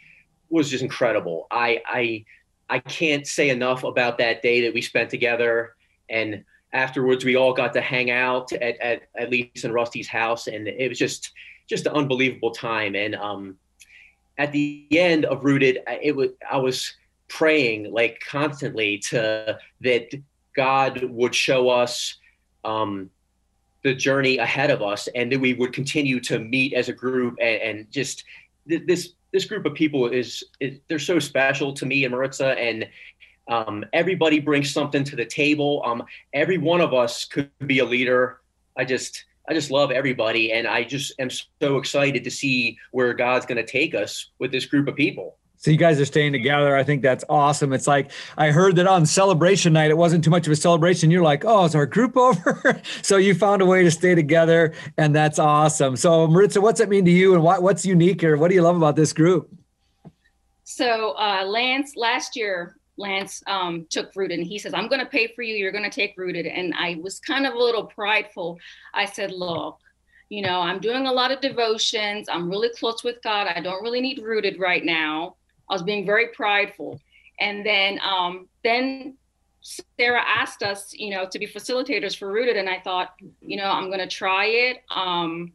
was 0.49 0.69
just 0.69 0.83
incredible. 0.83 1.47
I 1.51 1.81
i 1.85 2.25
i 2.69 2.79
can't 2.79 3.27
say 3.27 3.49
enough 3.49 3.83
about 3.83 4.17
that 4.19 4.41
day 4.41 4.61
that 4.61 4.73
we 4.73 4.81
spent 4.81 5.09
together 5.09 5.75
and 6.09 6.43
afterwards 6.73 7.25
we 7.25 7.35
all 7.35 7.53
got 7.53 7.73
to 7.73 7.81
hang 7.81 8.11
out 8.11 8.51
at 8.53 8.79
at, 8.79 9.01
at 9.15 9.29
Lisa 9.29 9.67
and 9.67 9.73
Rusty's 9.73 10.07
house 10.07 10.47
and 10.47 10.67
it 10.67 10.87
was 10.87 10.97
just 10.97 11.31
just 11.69 11.85
an 11.85 11.93
unbelievable 11.93 12.51
time 12.51 12.95
and 12.95 13.15
um 13.15 13.57
at 14.37 14.53
the 14.53 14.87
end 14.91 15.25
of 15.25 15.43
rooted 15.43 15.79
it 16.01 16.15
was 16.15 16.29
i 16.49 16.57
was 16.57 16.95
praying 17.31 17.91
like 17.91 18.21
constantly 18.27 18.97
to 18.97 19.57
that 19.79 20.09
God 20.55 21.03
would 21.03 21.33
show 21.33 21.69
us 21.69 22.17
um, 22.65 23.09
the 23.83 23.95
journey 23.95 24.37
ahead 24.37 24.69
of 24.69 24.81
us, 24.81 25.07
and 25.15 25.31
that 25.31 25.39
we 25.39 25.53
would 25.53 25.73
continue 25.73 26.19
to 26.19 26.39
meet 26.39 26.73
as 26.73 26.89
a 26.89 26.93
group 26.93 27.37
and, 27.39 27.61
and 27.61 27.91
just 27.91 28.25
th- 28.67 28.83
this 28.85 29.13
this 29.31 29.45
group 29.45 29.65
of 29.65 29.73
people 29.73 30.07
is, 30.09 30.43
is, 30.59 30.79
they're 30.89 30.99
so 30.99 31.17
special 31.17 31.73
to 31.73 31.85
me 31.85 32.03
and 32.03 32.13
Maritza, 32.13 32.49
and 32.59 32.87
um, 33.47 33.85
everybody 33.93 34.39
brings 34.39 34.73
something 34.73 35.05
to 35.05 35.15
the 35.15 35.25
table. 35.25 35.81
Um, 35.85 36.03
every 36.33 36.57
one 36.57 36.81
of 36.81 36.93
us 36.93 37.23
could 37.23 37.49
be 37.65 37.79
a 37.79 37.85
leader. 37.85 38.41
I 38.77 38.83
just 38.83 39.25
I 39.49 39.53
just 39.53 39.71
love 39.71 39.89
everybody, 39.89 40.51
and 40.51 40.67
I 40.67 40.83
just 40.83 41.13
am 41.17 41.29
so 41.29 41.77
excited 41.77 42.25
to 42.25 42.31
see 42.31 42.77
where 42.91 43.13
God's 43.13 43.45
going 43.45 43.65
to 43.65 43.71
take 43.71 43.95
us 43.95 44.31
with 44.37 44.51
this 44.51 44.65
group 44.65 44.87
of 44.89 44.95
people. 44.95 45.37
So 45.61 45.69
you 45.69 45.77
guys 45.77 46.01
are 46.01 46.05
staying 46.05 46.33
together. 46.33 46.75
I 46.75 46.83
think 46.83 47.03
that's 47.03 47.23
awesome. 47.29 47.71
It's 47.71 47.85
like 47.85 48.09
I 48.35 48.49
heard 48.49 48.75
that 48.77 48.87
on 48.87 49.05
celebration 49.05 49.73
night, 49.73 49.91
it 49.91 49.97
wasn't 49.97 50.23
too 50.23 50.31
much 50.31 50.47
of 50.47 50.53
a 50.53 50.55
celebration. 50.55 51.11
You're 51.11 51.21
like, 51.21 51.45
oh, 51.45 51.65
is 51.65 51.75
our 51.75 51.85
group 51.85 52.17
over? 52.17 52.81
so 53.03 53.17
you 53.17 53.35
found 53.35 53.61
a 53.61 53.65
way 53.67 53.83
to 53.83 53.91
stay 53.91 54.15
together, 54.15 54.73
and 54.97 55.15
that's 55.15 55.37
awesome. 55.37 55.95
So 55.95 56.25
Maritza, 56.25 56.59
what's 56.61 56.79
it 56.79 56.89
mean 56.89 57.05
to 57.05 57.11
you, 57.11 57.35
and 57.35 57.43
what, 57.43 57.61
what's 57.61 57.85
unique 57.85 58.23
or 58.23 58.37
what 58.37 58.47
do 58.47 58.55
you 58.55 58.63
love 58.63 58.75
about 58.75 58.95
this 58.95 59.13
group? 59.13 59.55
So 60.63 61.11
uh, 61.11 61.43
Lance, 61.45 61.95
last 61.95 62.35
year, 62.35 62.77
Lance 62.97 63.43
um, 63.45 63.85
took 63.91 64.15
Rooted, 64.15 64.39
and 64.39 64.47
he 64.47 64.57
says, 64.57 64.73
"I'm 64.73 64.87
going 64.87 65.01
to 65.01 65.05
pay 65.05 65.27
for 65.27 65.43
you. 65.43 65.53
You're 65.53 65.71
going 65.71 65.83
to 65.83 65.91
take 65.91 66.17
Rooted." 66.17 66.47
And 66.47 66.73
I 66.75 66.97
was 67.03 67.19
kind 67.19 67.45
of 67.45 67.53
a 67.53 67.59
little 67.59 67.85
prideful. 67.85 68.57
I 68.95 69.05
said, 69.05 69.31
"Look." 69.31 69.77
You 70.29 70.41
know, 70.41 70.61
I'm 70.61 70.79
doing 70.79 71.07
a 71.07 71.11
lot 71.11 71.33
of 71.33 71.41
devotions. 71.41 72.29
I'm 72.29 72.49
really 72.49 72.69
close 72.69 73.03
with 73.03 73.21
God. 73.21 73.47
I 73.53 73.59
don't 73.59 73.83
really 73.83 73.99
need 73.99 74.23
rooted 74.23 74.57
right 74.61 74.85
now 74.85 75.35
I 75.71 75.73
was 75.75 75.83
being 75.83 76.05
very 76.05 76.27
prideful. 76.27 76.99
And 77.39 77.65
then 77.65 77.99
um, 78.03 78.47
then 78.63 79.17
Sarah 79.61 80.23
asked 80.27 80.63
us, 80.63 80.93
you 80.93 81.11
know, 81.11 81.27
to 81.29 81.39
be 81.39 81.47
facilitators 81.47 82.15
for 82.17 82.31
Rooted, 82.31 82.57
and 82.57 82.69
I 82.69 82.79
thought, 82.79 83.13
you 83.41 83.57
know, 83.57 83.65
I'm 83.65 83.89
to 83.91 84.07
try 84.07 84.45
it. 84.45 84.83
Um, 84.93 85.53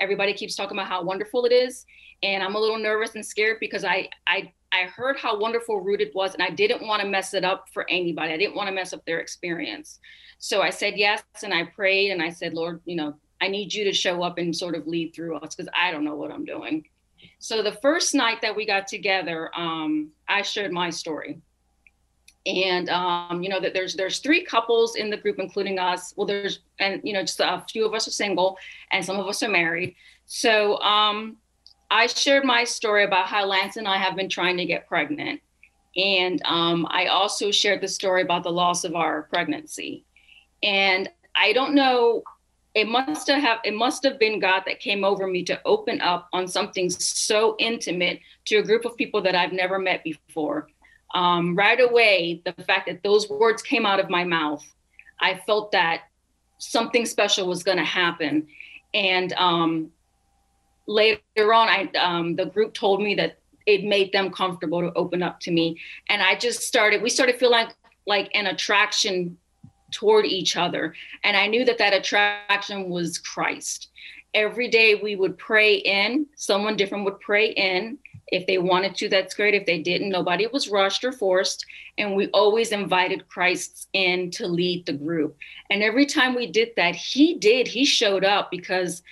everybody 0.00 0.32
keeps 0.32 0.56
talking 0.56 0.76
about 0.76 0.88
how 0.88 1.02
wonderful 1.02 1.44
it 1.44 1.52
is, 1.52 1.84
and 2.22 2.42
I'm 2.42 2.54
a 2.54 2.58
little 2.58 2.78
nervous 2.78 3.14
and 3.14 3.24
scared 3.24 3.58
because 3.60 3.84
I 3.84 4.08
I 4.26 4.52
I 4.72 4.84
heard 4.84 5.18
how 5.18 5.38
wonderful 5.38 5.80
Rooted 5.80 6.10
was, 6.14 6.34
and 6.34 6.42
I 6.42 6.50
didn't 6.50 6.86
want 6.86 7.02
to 7.02 7.08
mess 7.08 7.34
it 7.34 7.44
up 7.44 7.66
for 7.72 7.88
anybody. 7.90 8.32
I 8.32 8.38
didn't 8.38 8.56
want 8.56 8.68
to 8.68 8.74
mess 8.74 8.92
up 8.92 9.04
their 9.04 9.20
experience. 9.20 10.00
So 10.38 10.62
I 10.62 10.70
said 10.70 10.94
yes, 10.96 11.22
and 11.42 11.52
I 11.52 11.64
prayed, 11.64 12.10
and 12.12 12.22
I 12.22 12.30
said, 12.30 12.54
Lord, 12.54 12.80
you 12.86 12.96
know, 12.96 13.14
I 13.40 13.48
need 13.48 13.74
you 13.74 13.84
to 13.84 13.92
show 13.92 14.22
up 14.22 14.38
and 14.38 14.56
sort 14.56 14.74
of 14.74 14.86
lead 14.86 15.14
through 15.14 15.36
us 15.36 15.54
because 15.54 15.70
I 15.78 15.90
don't 15.90 16.04
know 16.04 16.16
what 16.16 16.32
I'm 16.32 16.44
doing. 16.44 16.84
So 17.44 17.62
the 17.62 17.72
first 17.72 18.14
night 18.14 18.40
that 18.40 18.56
we 18.56 18.64
got 18.64 18.86
together, 18.86 19.50
um, 19.54 20.12
I 20.26 20.40
shared 20.40 20.72
my 20.72 20.88
story. 20.88 21.42
And 22.46 22.88
um, 22.88 23.42
you 23.42 23.50
know 23.50 23.60
that 23.60 23.74
there's 23.74 23.94
there's 23.94 24.20
three 24.20 24.42
couples 24.42 24.96
in 24.96 25.10
the 25.10 25.18
group, 25.18 25.38
including 25.38 25.78
us. 25.78 26.14
Well, 26.16 26.26
there's 26.26 26.60
and 26.80 27.02
you 27.04 27.12
know 27.12 27.20
just 27.20 27.40
a 27.40 27.62
few 27.68 27.84
of 27.84 27.92
us 27.92 28.08
are 28.08 28.12
single, 28.12 28.56
and 28.92 29.04
some 29.04 29.20
of 29.20 29.26
us 29.26 29.42
are 29.42 29.50
married. 29.50 29.94
So 30.24 30.78
um, 30.78 31.36
I 31.90 32.06
shared 32.06 32.46
my 32.46 32.64
story 32.64 33.04
about 33.04 33.26
how 33.26 33.44
Lance 33.44 33.76
and 33.76 33.86
I 33.86 33.98
have 33.98 34.16
been 34.16 34.30
trying 34.30 34.56
to 34.56 34.64
get 34.64 34.88
pregnant, 34.88 35.42
and 35.98 36.40
um, 36.46 36.86
I 36.88 37.08
also 37.08 37.50
shared 37.50 37.82
the 37.82 37.88
story 37.88 38.22
about 38.22 38.42
the 38.42 38.52
loss 38.52 38.84
of 38.84 38.94
our 38.94 39.24
pregnancy. 39.24 40.06
And 40.62 41.10
I 41.36 41.52
don't 41.52 41.74
know 41.74 42.22
it 42.74 42.88
must 42.88 43.28
have 43.28 43.60
it 43.64 43.74
must 43.74 44.02
have 44.02 44.18
been 44.18 44.40
god 44.40 44.62
that 44.66 44.80
came 44.80 45.04
over 45.04 45.26
me 45.26 45.44
to 45.44 45.60
open 45.64 46.00
up 46.00 46.28
on 46.32 46.46
something 46.48 46.90
so 46.90 47.54
intimate 47.58 48.20
to 48.44 48.56
a 48.56 48.62
group 48.62 48.84
of 48.84 48.96
people 48.96 49.22
that 49.22 49.34
i've 49.34 49.52
never 49.52 49.78
met 49.78 50.02
before. 50.04 50.68
Um, 51.14 51.54
right 51.54 51.78
away 51.80 52.42
the 52.44 52.52
fact 52.64 52.88
that 52.88 53.04
those 53.04 53.30
words 53.30 53.62
came 53.62 53.86
out 53.86 54.00
of 54.00 54.10
my 54.10 54.24
mouth 54.24 54.64
i 55.20 55.40
felt 55.46 55.70
that 55.72 56.02
something 56.58 57.06
special 57.06 57.46
was 57.46 57.62
going 57.62 57.78
to 57.78 57.84
happen. 57.84 58.46
And 58.92 59.32
um, 59.34 59.90
later 60.86 61.52
on 61.52 61.68
I, 61.68 61.90
um, 61.98 62.36
the 62.36 62.46
group 62.46 62.74
told 62.74 63.02
me 63.02 63.14
that 63.16 63.38
it 63.66 63.84
made 63.84 64.12
them 64.12 64.30
comfortable 64.30 64.80
to 64.82 64.92
open 64.94 65.22
up 65.22 65.40
to 65.40 65.50
me. 65.50 65.80
And 66.08 66.22
i 66.22 66.36
just 66.36 66.60
started 66.60 67.02
we 67.02 67.10
started 67.10 67.38
feeling 67.38 67.52
like 67.52 67.74
like 68.06 68.30
an 68.34 68.46
attraction 68.46 69.38
toward 69.94 70.26
each 70.26 70.56
other. 70.56 70.94
And 71.22 71.36
I 71.36 71.46
knew 71.46 71.64
that 71.64 71.78
that 71.78 71.94
attraction 71.94 72.90
was 72.90 73.18
Christ. 73.18 73.88
Every 74.34 74.68
day 74.68 74.96
we 74.96 75.14
would 75.14 75.38
pray 75.38 75.76
in, 75.76 76.26
someone 76.34 76.76
different 76.76 77.04
would 77.04 77.20
pray 77.20 77.50
in. 77.50 77.98
If 78.28 78.46
they 78.46 78.58
wanted 78.58 78.96
to, 78.96 79.08
that's 79.08 79.34
great. 79.34 79.54
If 79.54 79.64
they 79.64 79.80
didn't, 79.80 80.08
nobody 80.08 80.46
was 80.48 80.68
rushed 80.68 81.04
or 81.04 81.12
forced. 81.12 81.64
And 81.98 82.16
we 82.16 82.26
always 82.28 82.72
invited 82.72 83.28
Christ 83.28 83.88
in 83.92 84.30
to 84.32 84.48
lead 84.48 84.86
the 84.86 84.92
group. 84.92 85.36
And 85.70 85.82
every 85.82 86.06
time 86.06 86.34
we 86.34 86.48
did 86.48 86.70
that, 86.76 86.96
he 86.96 87.34
did, 87.34 87.68
he 87.68 87.84
showed 87.84 88.24
up 88.24 88.50
because 88.50 89.02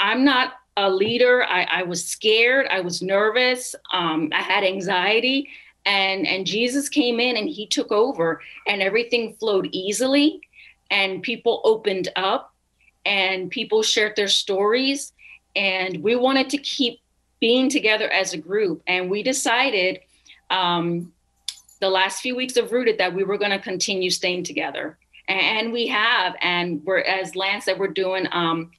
I'm 0.00 0.24
not 0.24 0.54
a 0.78 0.88
leader. 0.88 1.44
I, 1.44 1.64
I 1.64 1.82
was 1.82 2.02
scared. 2.02 2.66
I 2.70 2.80
was 2.80 3.02
nervous. 3.02 3.74
Um, 3.92 4.30
I 4.32 4.40
had 4.40 4.64
anxiety 4.64 5.50
and 5.84 6.26
and 6.26 6.46
jesus 6.46 6.88
came 6.88 7.18
in 7.18 7.36
and 7.36 7.48
he 7.48 7.66
took 7.66 7.90
over 7.90 8.40
and 8.66 8.80
everything 8.82 9.34
flowed 9.34 9.68
easily 9.72 10.40
and 10.92 11.22
people 11.22 11.62
opened 11.64 12.08
up 12.16 12.52
and 13.04 13.50
people 13.50 13.82
shared 13.82 14.14
their 14.14 14.28
stories. 14.28 15.12
And 15.56 16.02
we 16.02 16.16
wanted 16.16 16.50
to 16.50 16.58
keep 16.58 17.00
being 17.40 17.68
together 17.68 18.08
as 18.10 18.32
a 18.32 18.38
group. 18.38 18.82
And 18.86 19.10
we 19.10 19.22
decided 19.22 20.00
um, 20.50 21.12
the 21.80 21.88
last 21.88 22.20
few 22.20 22.36
weeks 22.36 22.56
of 22.56 22.72
rooted 22.72 22.98
that 22.98 23.14
we 23.14 23.24
were 23.24 23.38
going 23.38 23.50
to 23.50 23.58
continue 23.58 24.10
staying 24.10 24.44
together. 24.44 24.98
And 25.28 25.72
we 25.72 25.86
have 25.86 26.34
and 26.42 26.84
we're 26.84 26.98
as 26.98 27.34
lance 27.36 27.64
said 27.64 27.78
we're 27.78 27.88
doing 27.88 28.26
um, 28.32 28.70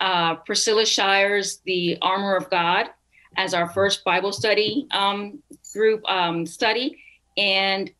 uh, 0.00 0.34
Priscilla 0.36 0.84
Shirer's 0.84 1.58
the 1.64 1.96
armor 2.02 2.36
of 2.36 2.50
god 2.50 2.88
as 3.36 3.54
our 3.54 3.70
first 3.70 4.04
bible 4.04 4.32
study 4.32 4.86
um, 4.90 5.40
group 5.76 6.02
um, 6.10 6.46
study 6.46 6.98
and 7.36 7.90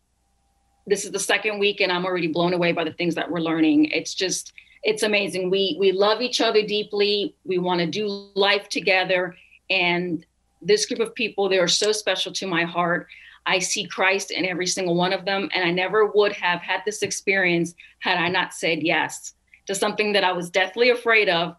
this 0.86 1.04
is 1.04 1.10
the 1.10 1.18
second 1.18 1.58
week 1.58 1.80
and 1.80 1.92
i'm 1.92 2.04
already 2.04 2.28
blown 2.28 2.54
away 2.54 2.72
by 2.72 2.84
the 2.84 2.92
things 2.92 3.14
that 3.14 3.30
we're 3.30 3.40
learning 3.40 3.84
it's 3.86 4.14
just 4.14 4.52
it's 4.82 5.02
amazing 5.02 5.50
we 5.50 5.76
we 5.78 5.92
love 5.92 6.20
each 6.20 6.40
other 6.40 6.62
deeply 6.62 7.34
we 7.44 7.58
want 7.58 7.80
to 7.80 7.86
do 7.86 8.30
life 8.34 8.68
together 8.68 9.34
and 9.70 10.24
this 10.62 10.86
group 10.86 11.00
of 11.00 11.14
people 11.14 11.48
they 11.48 11.58
are 11.58 11.68
so 11.68 11.92
special 11.92 12.32
to 12.32 12.46
my 12.46 12.64
heart 12.64 13.06
I 13.46 13.60
see 13.60 13.86
Christ 13.86 14.32
in 14.32 14.44
every 14.44 14.66
single 14.66 14.96
one 14.96 15.12
of 15.12 15.24
them. 15.24 15.48
And 15.54 15.64
I 15.64 15.70
never 15.70 16.06
would 16.06 16.32
have 16.32 16.60
had 16.60 16.82
this 16.84 17.02
experience 17.02 17.74
had 18.00 18.18
I 18.18 18.28
not 18.28 18.52
said 18.52 18.82
yes 18.82 19.34
to 19.66 19.74
something 19.74 20.12
that 20.12 20.24
I 20.24 20.32
was 20.32 20.50
deathly 20.50 20.90
afraid 20.90 21.28
of, 21.28 21.56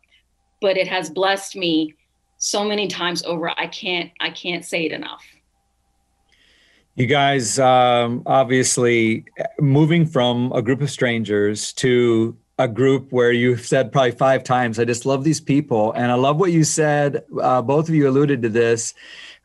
but 0.62 0.78
it 0.78 0.88
has 0.88 1.10
blessed 1.10 1.56
me 1.56 1.96
so 2.38 2.64
many 2.64 2.88
times 2.88 3.24
over. 3.24 3.50
I 3.58 3.68
can't, 3.68 4.12
I 4.20 4.30
can't 4.30 4.66
say 4.66 4.86
it 4.86 4.92
enough. 4.92 5.24
You 6.98 7.06
guys, 7.06 7.60
um, 7.60 8.24
obviously, 8.26 9.24
moving 9.60 10.08
from 10.08 10.52
a 10.52 10.64
group 10.64 10.82
of 10.82 10.90
strangers 10.90 11.72
to 11.74 12.36
a 12.58 12.68
group 12.68 13.12
where 13.12 13.32
you've 13.32 13.64
said 13.64 13.92
probably 13.92 14.14
five 14.14 14.44
times, 14.44 14.80
I 14.80 14.86
just 14.86 15.06
love 15.06 15.24
these 15.24 15.40
people. 15.40 15.92
And 15.92 16.12
I 16.12 16.16
love 16.16 16.40
what 16.40 16.52
you 16.52 16.64
said. 16.64 17.24
Uh, 17.40 17.62
both 17.62 17.88
of 17.88 17.94
you 17.94 18.10
alluded 18.10 18.42
to 18.42 18.50
this 18.50 18.96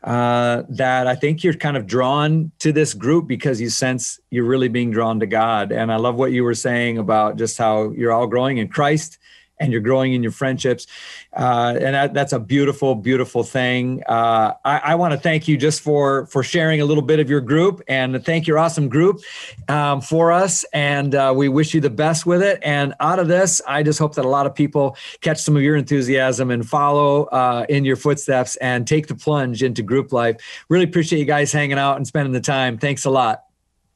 uh, 0.03 0.62
that 0.70 1.07
I 1.07 1.14
think 1.14 1.44
you're 1.44 1.53
kind 1.53 1.76
of 1.76 1.86
drawn 1.86 2.53
to 2.61 2.72
this 2.72 2.94
group 2.94 3.28
because 3.28 3.61
you 3.61 3.68
sense 3.68 4.18
you're 4.30 4.46
really 4.46 4.68
being 4.68 4.90
drawn 4.90 5.20
to 5.20 5.26
God. 5.26 5.72
And 5.72 5.92
I 5.92 5.96
love 5.96 6.14
what 6.14 6.32
you 6.32 6.44
were 6.44 6.55
saying 6.55 6.96
about 6.96 7.36
just 7.36 7.59
how 7.59 7.90
you're 7.90 8.12
all 8.12 8.28
growing 8.28 8.57
in 8.57 8.68
Christ 8.68 9.18
and 9.62 9.72
you're 9.72 9.80
growing 9.80 10.12
in 10.12 10.22
your 10.22 10.32
friendships. 10.32 10.86
Uh, 11.34 11.78
and 11.80 11.94
that, 11.94 12.14
that's 12.14 12.32
a 12.32 12.38
beautiful, 12.38 12.94
beautiful 12.94 13.42
thing. 13.42 14.02
Uh, 14.06 14.52
I, 14.64 14.78
I 14.78 14.94
want 14.96 15.12
to 15.12 15.18
thank 15.18 15.48
you 15.48 15.56
just 15.56 15.80
for 15.80 16.26
for 16.26 16.42
sharing 16.42 16.80
a 16.80 16.84
little 16.84 17.02
bit 17.02 17.20
of 17.20 17.30
your 17.30 17.40
group 17.40 17.80
and 17.88 18.22
thank 18.24 18.46
your 18.46 18.58
awesome 18.58 18.88
group 18.88 19.20
um, 19.68 20.00
for 20.00 20.32
us. 20.32 20.64
And 20.72 21.14
uh, 21.14 21.32
we 21.34 21.48
wish 21.48 21.74
you 21.74 21.80
the 21.80 21.90
best 21.90 22.26
with 22.26 22.42
it. 22.42 22.58
And 22.62 22.94
out 23.00 23.18
of 23.18 23.28
this, 23.28 23.62
I 23.66 23.82
just 23.82 23.98
hope 23.98 24.14
that 24.16 24.24
a 24.24 24.28
lot 24.28 24.46
of 24.46 24.54
people 24.54 24.96
catch 25.20 25.40
some 25.40 25.56
of 25.56 25.62
your 25.62 25.76
enthusiasm 25.76 26.50
and 26.50 26.68
follow 26.68 27.24
uh, 27.24 27.64
in 27.68 27.84
your 27.84 27.96
footsteps 27.96 28.56
and 28.56 28.86
take 28.86 29.06
the 29.06 29.14
plunge 29.14 29.62
into 29.62 29.82
group 29.82 30.12
life. 30.12 30.36
Really 30.68 30.84
appreciate 30.84 31.20
you 31.20 31.24
guys 31.24 31.52
hanging 31.52 31.78
out 31.78 31.96
and 31.96 32.06
spending 32.06 32.32
the 32.32 32.40
time. 32.40 32.78
Thanks 32.78 33.04
a 33.04 33.10
lot. 33.10 33.44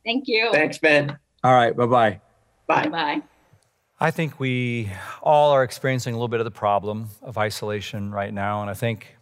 Thank 0.05 0.29
you. 0.29 0.51
Thanks, 0.53 0.79
Ben. 0.79 1.19
All 1.43 1.53
right. 1.53 1.77
Bye-bye. 1.77 2.21
Bye. 2.67 2.89
Bye. 2.89 3.23
I 3.99 4.11
think 4.11 4.39
we 4.39 4.93
all 5.23 5.53
are 5.53 5.63
experiencing 5.63 6.13
a 6.13 6.19
little 6.19 6.29
bit 6.29 6.41
of 6.41 6.45
the 6.45 6.51
problem 6.51 7.09
of 7.23 7.39
isolation 7.39 8.13
right 8.13 8.33
now. 8.33 8.61
And 8.61 8.69
I 8.69 8.75
think 8.75 9.17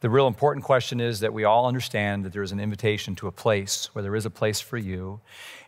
the 0.00 0.10
real 0.10 0.26
important 0.26 0.62
question 0.62 1.00
is 1.00 1.20
that 1.20 1.32
we 1.32 1.44
all 1.44 1.66
understand 1.66 2.26
that 2.26 2.34
there 2.34 2.42
is 2.42 2.52
an 2.52 2.60
invitation 2.60 3.16
to 3.16 3.28
a 3.28 3.32
place 3.32 3.88
where 3.94 4.02
there 4.02 4.14
is 4.14 4.26
a 4.26 4.30
place 4.30 4.60
for 4.60 4.76
you. 4.76 5.20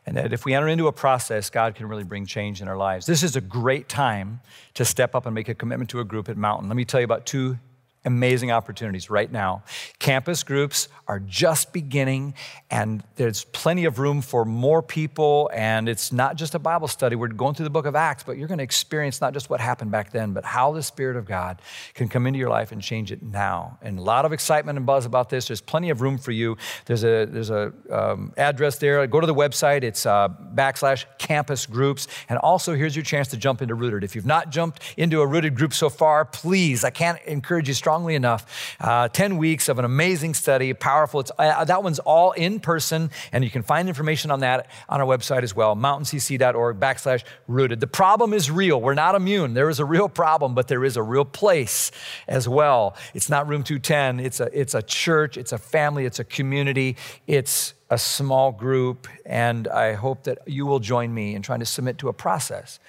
And 0.04 0.18
that 0.18 0.34
if 0.34 0.44
we 0.44 0.52
enter 0.52 0.68
into 0.68 0.86
a 0.86 0.92
process, 0.92 1.48
God 1.48 1.76
can 1.76 1.86
really 1.86 2.04
bring 2.04 2.26
change 2.26 2.60
in 2.60 2.68
our 2.68 2.76
lives. 2.76 3.06
This 3.06 3.22
is 3.22 3.36
a 3.36 3.40
great 3.40 3.88
time 3.88 4.40
to 4.74 4.84
step 4.84 5.14
up 5.14 5.24
and 5.24 5.34
make 5.34 5.48
a 5.48 5.54
commitment 5.54 5.88
to 5.90 6.00
a 6.00 6.04
group 6.04 6.28
at 6.28 6.36
Mountain. 6.36 6.68
Let 6.68 6.76
me 6.76 6.84
tell 6.84 7.00
you 7.00 7.06
about 7.06 7.24
two 7.24 7.58
amazing 8.04 8.50
opportunities 8.50 9.10
right 9.10 9.30
now. 9.30 9.62
Campus 9.98 10.42
groups 10.42 10.88
are 11.06 11.20
just 11.20 11.72
beginning, 11.72 12.34
and 12.70 13.02
there's 13.16 13.44
plenty 13.44 13.84
of 13.84 13.98
room 13.98 14.22
for 14.22 14.44
more 14.44 14.82
people. 14.82 15.50
And 15.52 15.88
it's 15.88 16.12
not 16.12 16.36
just 16.36 16.54
a 16.54 16.58
Bible 16.58 16.88
study. 16.88 17.16
We're 17.16 17.28
going 17.28 17.54
through 17.54 17.64
the 17.64 17.70
book 17.70 17.86
of 17.86 17.94
Acts, 17.94 18.22
but 18.22 18.36
you're 18.36 18.48
going 18.48 18.58
to 18.58 18.64
experience 18.64 19.20
not 19.20 19.32
just 19.32 19.50
what 19.50 19.60
happened 19.60 19.90
back 19.90 20.12
then, 20.12 20.32
but 20.32 20.44
how 20.44 20.72
the 20.72 20.82
Spirit 20.82 21.16
of 21.16 21.26
God 21.26 21.60
can 21.94 22.08
come 22.08 22.26
into 22.26 22.38
your 22.38 22.50
life 22.50 22.72
and 22.72 22.80
change 22.82 23.12
it 23.12 23.22
now. 23.22 23.78
And 23.82 23.98
a 23.98 24.02
lot 24.02 24.24
of 24.24 24.32
excitement 24.32 24.76
and 24.76 24.86
buzz 24.86 25.06
about 25.06 25.30
this. 25.30 25.48
There's 25.48 25.60
plenty 25.60 25.90
of 25.90 26.00
room 26.00 26.18
for 26.18 26.32
you. 26.32 26.56
There's 26.86 27.04
a 27.04 27.26
there's 27.26 27.50
a 27.50 27.72
um, 27.90 28.32
address 28.36 28.78
there. 28.78 29.06
Go 29.06 29.20
to 29.20 29.26
the 29.26 29.34
website. 29.34 29.82
It's 29.82 30.06
uh, 30.06 30.28
backslash 30.28 31.04
campus 31.18 31.66
groups. 31.66 32.08
And 32.28 32.38
also, 32.38 32.74
here's 32.74 32.96
your 32.96 33.04
chance 33.04 33.28
to 33.28 33.36
jump 33.36 33.62
into 33.62 33.74
Rooted. 33.74 34.04
If 34.04 34.14
you've 34.14 34.26
not 34.26 34.50
jumped 34.50 34.82
into 34.96 35.20
a 35.20 35.26
Rooted 35.26 35.54
group 35.54 35.74
so 35.74 35.88
far, 35.88 36.24
please, 36.24 36.84
I 36.84 36.90
can't 36.90 37.20
encourage 37.26 37.68
you 37.68 37.74
strongly 37.74 37.93
strongly 37.94 38.16
enough. 38.16 38.76
Uh, 38.80 39.06
10 39.06 39.36
weeks 39.36 39.68
of 39.68 39.78
an 39.78 39.84
amazing 39.84 40.34
study, 40.34 40.72
powerful. 40.72 41.20
It's, 41.20 41.30
uh, 41.38 41.64
that 41.64 41.84
one's 41.84 42.00
all 42.00 42.32
in 42.32 42.58
person, 42.58 43.08
and 43.30 43.44
you 43.44 43.50
can 43.50 43.62
find 43.62 43.86
information 43.86 44.32
on 44.32 44.40
that 44.40 44.66
on 44.88 45.00
our 45.00 45.06
website 45.06 45.44
as 45.44 45.54
well, 45.54 45.76
mountaincc.org 45.76 46.80
backslash 46.80 47.22
rooted. 47.46 47.78
The 47.78 47.86
problem 47.86 48.32
is 48.32 48.50
real. 48.50 48.80
We're 48.80 48.94
not 48.94 49.14
immune. 49.14 49.54
There 49.54 49.68
is 49.68 49.78
a 49.78 49.84
real 49.84 50.08
problem, 50.08 50.56
but 50.56 50.66
there 50.66 50.84
is 50.84 50.96
a 50.96 51.04
real 51.04 51.24
place 51.24 51.92
as 52.26 52.48
well. 52.48 52.96
It's 53.14 53.30
not 53.30 53.46
room 53.46 53.62
210. 53.62 54.18
It's 54.18 54.40
a, 54.40 54.50
it's 54.52 54.74
a 54.74 54.82
church, 54.82 55.36
it's 55.36 55.52
a 55.52 55.58
family, 55.58 56.04
it's 56.04 56.18
a 56.18 56.24
community, 56.24 56.96
it's 57.28 57.74
a 57.94 57.98
small 57.98 58.50
group, 58.50 59.06
and 59.24 59.68
I 59.68 59.92
hope 59.92 60.24
that 60.24 60.38
you 60.46 60.66
will 60.66 60.80
join 60.80 61.14
me 61.14 61.36
in 61.36 61.42
trying 61.42 61.60
to 61.60 61.66
submit 61.66 61.96
to 61.98 62.08
a 62.08 62.12
process 62.12 62.80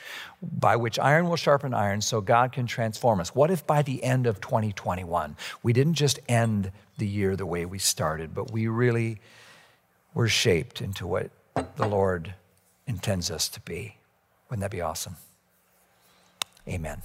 by 0.41 0.75
which 0.75 0.97
iron 0.97 1.29
will 1.29 1.35
sharpen 1.35 1.75
iron 1.75 2.01
so 2.01 2.21
God 2.21 2.51
can 2.51 2.65
transform 2.65 3.19
us. 3.19 3.35
What 3.35 3.51
if 3.51 3.67
by 3.67 3.83
the 3.83 4.03
end 4.03 4.25
of 4.25 4.41
2021, 4.41 5.35
we 5.61 5.73
didn't 5.73 5.93
just 5.93 6.17
end 6.27 6.71
the 6.97 7.05
year 7.05 7.35
the 7.35 7.45
way 7.45 7.65
we 7.65 7.77
started, 7.77 8.33
but 8.33 8.49
we 8.51 8.67
really 8.67 9.19
were 10.15 10.27
shaped 10.27 10.81
into 10.81 11.05
what 11.05 11.29
the 11.75 11.87
Lord 11.87 12.33
intends 12.87 13.29
us 13.29 13.47
to 13.49 13.59
be? 13.61 13.97
Wouldn't 14.49 14.61
that 14.61 14.71
be 14.71 14.81
awesome? 14.81 15.17
Amen. 16.67 17.03